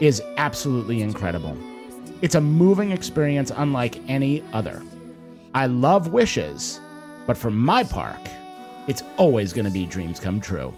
is 0.00 0.20
absolutely 0.36 1.00
incredible. 1.00 1.56
It's 2.20 2.34
a 2.34 2.40
moving 2.40 2.90
experience 2.90 3.50
unlike 3.54 4.02
any 4.08 4.42
other. 4.52 4.82
I 5.54 5.66
love 5.66 6.12
wishes, 6.12 6.80
but 7.28 7.36
for 7.36 7.48
my 7.48 7.84
park, 7.84 8.18
it's 8.88 9.04
always 9.16 9.52
going 9.52 9.66
to 9.66 9.70
be 9.70 9.86
dreams 9.86 10.18
come 10.18 10.40
true. 10.40 10.74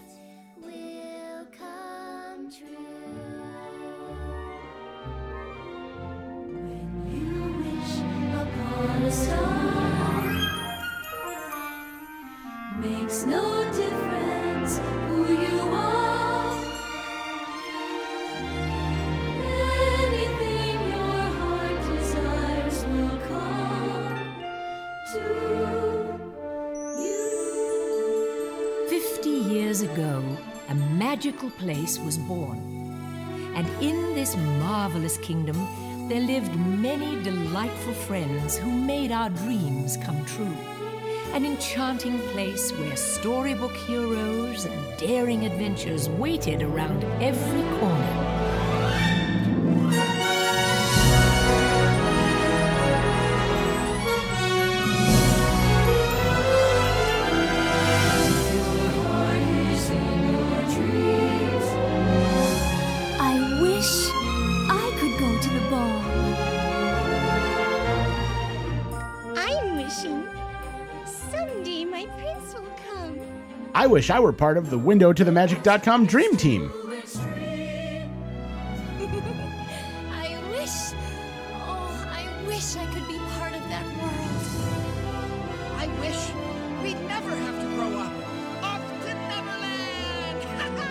Place 31.87 32.01
was 32.01 32.19
born. 32.19 32.59
And 33.55 33.69
in 33.81 34.15
this 34.15 34.37
marvelous 34.37 35.19
kingdom, 35.19 35.57
there 36.09 36.21
lived 36.21 36.53
many 36.57 37.23
delightful 37.23 37.93
friends 37.93 38.57
who 38.57 38.73
made 38.73 39.13
our 39.13 39.31
dreams 39.31 39.97
come 39.97 40.25
true. 40.25 40.57
An 41.33 41.45
enchanting 41.45 42.19
place 42.33 42.73
where 42.73 42.97
storybook 42.97 43.77
heroes 43.77 44.65
and 44.65 44.99
daring 44.99 45.47
adventures 45.47 46.09
waited 46.09 46.61
around 46.61 47.05
every 47.23 47.63
corner. 47.79 48.26
I 73.87 73.89
wish 73.89 74.11
I 74.11 74.19
were 74.19 74.33
part 74.33 74.57
of 74.59 74.69
the 74.69 74.77
window 74.77 75.13
to 75.13 75.23
the 75.23 75.31
magic.com 75.31 76.07
dream 76.07 76.37
team. 76.37 76.73
I 80.11 80.37
wish, 80.51 80.93
oh, 81.55 82.09
I 82.11 82.27
wish 82.49 82.75
I 82.75 82.85
could 82.87 83.07
be 83.07 83.17
part 83.39 83.55
of 83.55 83.63
that 83.69 83.87
world. 84.03 84.43
I 85.77 85.87
wish 86.01 86.19
we'd 86.83 87.01
never 87.07 87.31
have 87.31 87.61
to 87.61 87.67
grow 87.77 88.01
up. 88.01 88.13
Off 88.65 88.83
to 89.03 89.15
Neverland! 89.15 90.43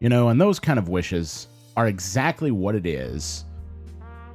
You 0.00 0.08
know, 0.08 0.30
and 0.30 0.40
those 0.40 0.58
kind 0.58 0.78
of 0.78 0.88
wishes 0.88 1.48
are 1.76 1.88
exactly 1.88 2.50
what 2.50 2.74
it 2.74 2.86
is 2.86 3.44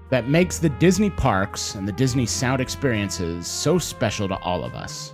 that 0.09 0.29
makes 0.29 0.59
the 0.59 0.69
Disney 0.69 1.09
parks 1.09 1.75
and 1.75 1.87
the 1.87 1.91
Disney 1.91 2.25
sound 2.25 2.61
experiences 2.61 3.47
so 3.47 3.77
special 3.77 4.27
to 4.27 4.37
all 4.39 4.63
of 4.63 4.73
us. 4.73 5.13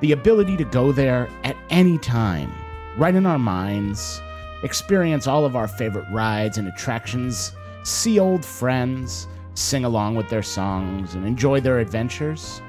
The 0.00 0.12
ability 0.12 0.56
to 0.56 0.64
go 0.64 0.92
there 0.92 1.28
at 1.44 1.56
any 1.70 1.98
time, 1.98 2.52
right 2.96 3.14
in 3.14 3.26
our 3.26 3.38
minds, 3.38 4.22
experience 4.62 5.26
all 5.26 5.44
of 5.44 5.56
our 5.56 5.68
favorite 5.68 6.06
rides 6.10 6.58
and 6.58 6.68
attractions, 6.68 7.52
see 7.82 8.18
old 8.18 8.44
friends, 8.44 9.26
sing 9.54 9.84
along 9.84 10.14
with 10.14 10.28
their 10.28 10.42
songs, 10.42 11.14
and 11.14 11.26
enjoy 11.26 11.60
their 11.60 11.80
adventures 11.80 12.62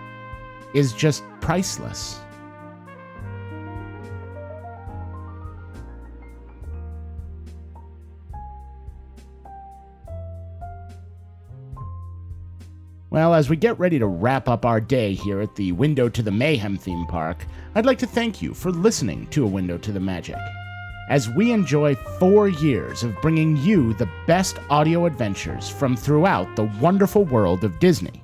is 0.73 0.93
just 0.93 1.23
priceless. 1.41 2.19
Well, 13.11 13.33
as 13.33 13.49
we 13.49 13.55
get 13.55 13.79
ready 13.79 13.97
to 13.97 14.05
wrap 14.05 14.47
up 14.47 14.65
our 14.65 14.79
day 14.79 15.15
here 15.15 15.41
at 15.41 15.55
the 15.55 15.71
Window 15.71 16.09
to 16.09 16.21
the 16.21 16.29
Mayhem 16.29 16.77
theme 16.77 17.07
park, 17.07 17.43
I'd 17.73 17.87
like 17.87 17.97
to 17.99 18.05
thank 18.05 18.39
you 18.39 18.53
for 18.53 18.69
listening 18.69 19.25
to 19.27 19.43
A 19.43 19.47
Window 19.47 19.79
to 19.79 19.91
the 19.91 19.99
Magic. 19.99 20.37
As 21.09 21.27
we 21.27 21.51
enjoy 21.51 21.95
four 21.95 22.49
years 22.49 23.01
of 23.01 23.19
bringing 23.19 23.57
you 23.57 23.95
the 23.95 24.07
best 24.27 24.59
audio 24.69 25.07
adventures 25.07 25.67
from 25.67 25.95
throughout 25.97 26.55
the 26.55 26.71
wonderful 26.79 27.25
world 27.25 27.63
of 27.63 27.79
Disney. 27.79 28.21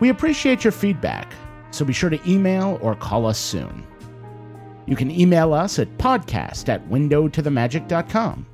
We 0.00 0.08
appreciate 0.08 0.64
your 0.64 0.72
feedback, 0.72 1.30
so 1.70 1.84
be 1.84 1.92
sure 1.92 2.08
to 2.08 2.30
email 2.30 2.78
or 2.80 2.94
call 2.94 3.26
us 3.26 3.38
soon. 3.38 3.86
You 4.86 4.96
can 4.96 5.10
email 5.10 5.52
us 5.52 5.78
at 5.78 5.98
podcast 5.98 6.70
at 6.70 6.88
windowtothemagic.com. 6.88 8.46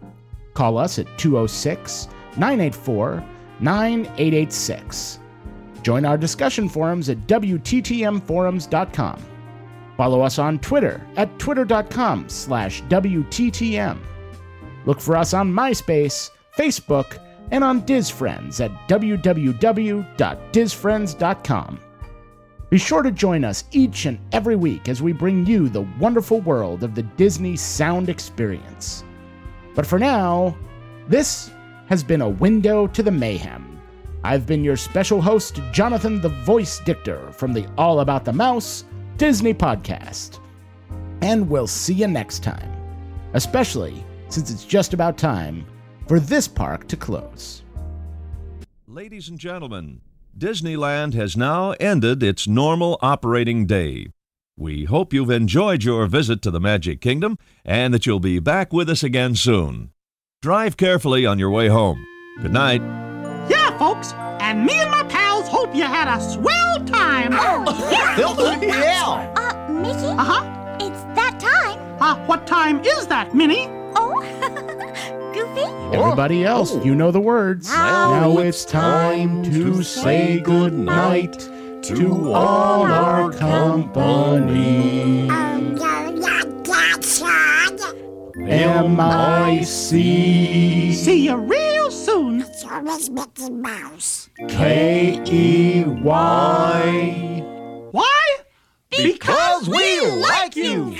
Call 0.54 0.78
us 0.78 0.98
at 0.98 1.06
206 1.16 2.08
984 2.36 3.24
9886. 3.60 5.20
Join 5.82 6.04
our 6.04 6.18
discussion 6.18 6.68
forums 6.68 7.08
at 7.08 7.26
WTTMforums.com. 7.26 9.24
Follow 9.96 10.20
us 10.20 10.38
on 10.38 10.58
Twitter 10.60 11.04
at 11.16 11.36
twitter.com 11.38 12.28
slash 12.28 12.82
WTTM. 12.84 13.98
Look 14.86 15.00
for 15.00 15.16
us 15.16 15.34
on 15.34 15.52
MySpace, 15.52 16.30
Facebook, 16.56 17.18
and 17.50 17.64
on 17.64 17.82
DizFriends 17.82 18.64
at 18.64 18.70
www.dizfriends.com. 18.88 21.80
Be 22.70 22.78
sure 22.78 23.02
to 23.02 23.10
join 23.10 23.44
us 23.44 23.64
each 23.72 24.04
and 24.04 24.20
every 24.32 24.54
week 24.54 24.88
as 24.88 25.02
we 25.02 25.12
bring 25.12 25.44
you 25.46 25.68
the 25.68 25.88
wonderful 25.98 26.40
world 26.42 26.84
of 26.84 26.94
the 26.94 27.02
Disney 27.02 27.56
sound 27.56 28.08
experience. 28.08 29.02
But 29.74 29.84
for 29.86 29.98
now, 29.98 30.56
this 31.08 31.50
has 31.86 32.04
been 32.04 32.20
a 32.20 32.28
window 32.28 32.86
to 32.86 33.02
the 33.02 33.10
mayhem. 33.10 33.67
I've 34.24 34.46
been 34.46 34.64
your 34.64 34.76
special 34.76 35.20
host, 35.20 35.60
Jonathan 35.72 36.20
the 36.20 36.28
Voice 36.28 36.80
Dichter 36.80 37.32
from 37.32 37.52
the 37.52 37.66
All 37.78 38.00
About 38.00 38.24
the 38.24 38.32
Mouse 38.32 38.84
Disney 39.16 39.54
podcast. 39.54 40.40
And 41.22 41.48
we'll 41.48 41.66
see 41.66 41.94
you 41.94 42.08
next 42.08 42.42
time, 42.42 42.72
especially 43.34 44.04
since 44.28 44.50
it's 44.50 44.64
just 44.64 44.94
about 44.94 45.18
time 45.18 45.64
for 46.06 46.20
this 46.20 46.48
park 46.48 46.88
to 46.88 46.96
close. 46.96 47.62
Ladies 48.86 49.28
and 49.28 49.38
gentlemen, 49.38 50.00
Disneyland 50.36 51.14
has 51.14 51.36
now 51.36 51.72
ended 51.80 52.22
its 52.22 52.46
normal 52.48 52.98
operating 53.02 53.66
day. 53.66 54.08
We 54.56 54.84
hope 54.84 55.12
you've 55.12 55.30
enjoyed 55.30 55.84
your 55.84 56.06
visit 56.06 56.42
to 56.42 56.50
the 56.50 56.60
Magic 56.60 57.00
Kingdom 57.00 57.38
and 57.64 57.94
that 57.94 58.06
you'll 58.06 58.18
be 58.18 58.40
back 58.40 58.72
with 58.72 58.90
us 58.90 59.02
again 59.04 59.36
soon. 59.36 59.92
Drive 60.42 60.76
carefully 60.76 61.26
on 61.26 61.38
your 61.38 61.50
way 61.50 61.68
home. 61.68 62.04
Good 62.40 62.52
night. 62.52 63.07
Yeah, 63.48 63.76
folks, 63.78 64.12
and 64.40 64.64
me 64.64 64.74
and 64.80 64.90
my 64.90 65.02
pals 65.04 65.48
hope 65.48 65.74
you 65.74 65.84
had 65.84 66.08
a 66.08 66.20
swell 66.20 66.84
time. 66.86 67.32
Oh, 67.32 67.64
yeah. 68.62 69.32
Uh, 69.36 69.72
Mickey? 69.72 70.06
Uh-huh. 70.06 70.76
It's 70.80 71.02
that 71.16 71.38
time. 71.40 71.78
Uh, 72.00 72.16
what 72.26 72.46
time 72.46 72.80
is 72.84 73.06
that, 73.08 73.34
Minnie? 73.34 73.66
Oh, 73.96 74.20
Goofy? 75.34 75.66
Everybody 75.96 76.44
else, 76.44 76.74
you 76.84 76.94
know 76.94 77.10
the 77.10 77.20
words. 77.20 77.68
Now 77.70 78.38
it's 78.38 78.64
time 78.64 79.42
to 79.44 79.82
say 79.82 80.38
good 80.40 80.72
night 80.72 81.38
to 81.82 82.32
all 82.32 82.82
our 82.86 83.32
company. 83.32 85.28
M-I-C 89.70 90.92
See 90.94 91.24
you 91.26 91.36
real 91.36 91.77
soon. 91.90 92.42
It's 92.42 92.64
always 92.64 93.10
Mickey 93.10 93.50
Mouse. 93.50 94.28
K-E-Y 94.48 95.84
Why? 97.90 98.36
Because 98.90 99.68
we 99.68 100.00
like 100.06 100.54
you. 100.56 100.94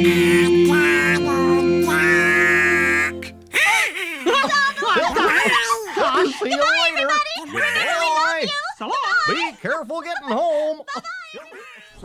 See 6.39 6.49
you 6.49 6.57
later. 6.57 7.09
Goodbye. 7.45 8.47
Be 9.27 9.51
careful 9.61 10.01
getting 10.01 10.29
home. 10.29 10.81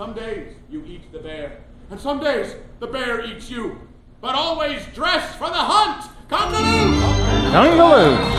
Some 0.02 0.14
days 0.14 0.56
you 0.68 0.84
eat 0.84 1.12
the 1.12 1.20
bear, 1.20 1.60
and 1.88 2.00
some 2.00 2.18
days 2.18 2.56
the 2.80 2.88
bear 2.88 3.24
eats 3.24 3.48
you. 3.48 3.78
But 4.20 4.34
always 4.34 4.84
dress 4.96 5.36
for 5.36 5.46
the 5.46 5.54
hunt! 5.54 6.10
Come 6.28 6.52
to 6.52 6.58
loot! 6.58 7.00
Come 7.52 7.66
to 7.70 7.76
Gungaloo. 7.76 8.32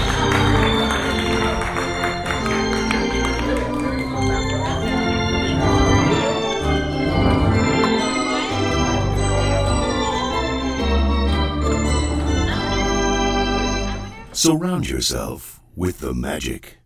Surround 14.36 14.90
yourself 14.90 15.62
with 15.78 16.00
the 16.00 16.14
magic. 16.14 16.83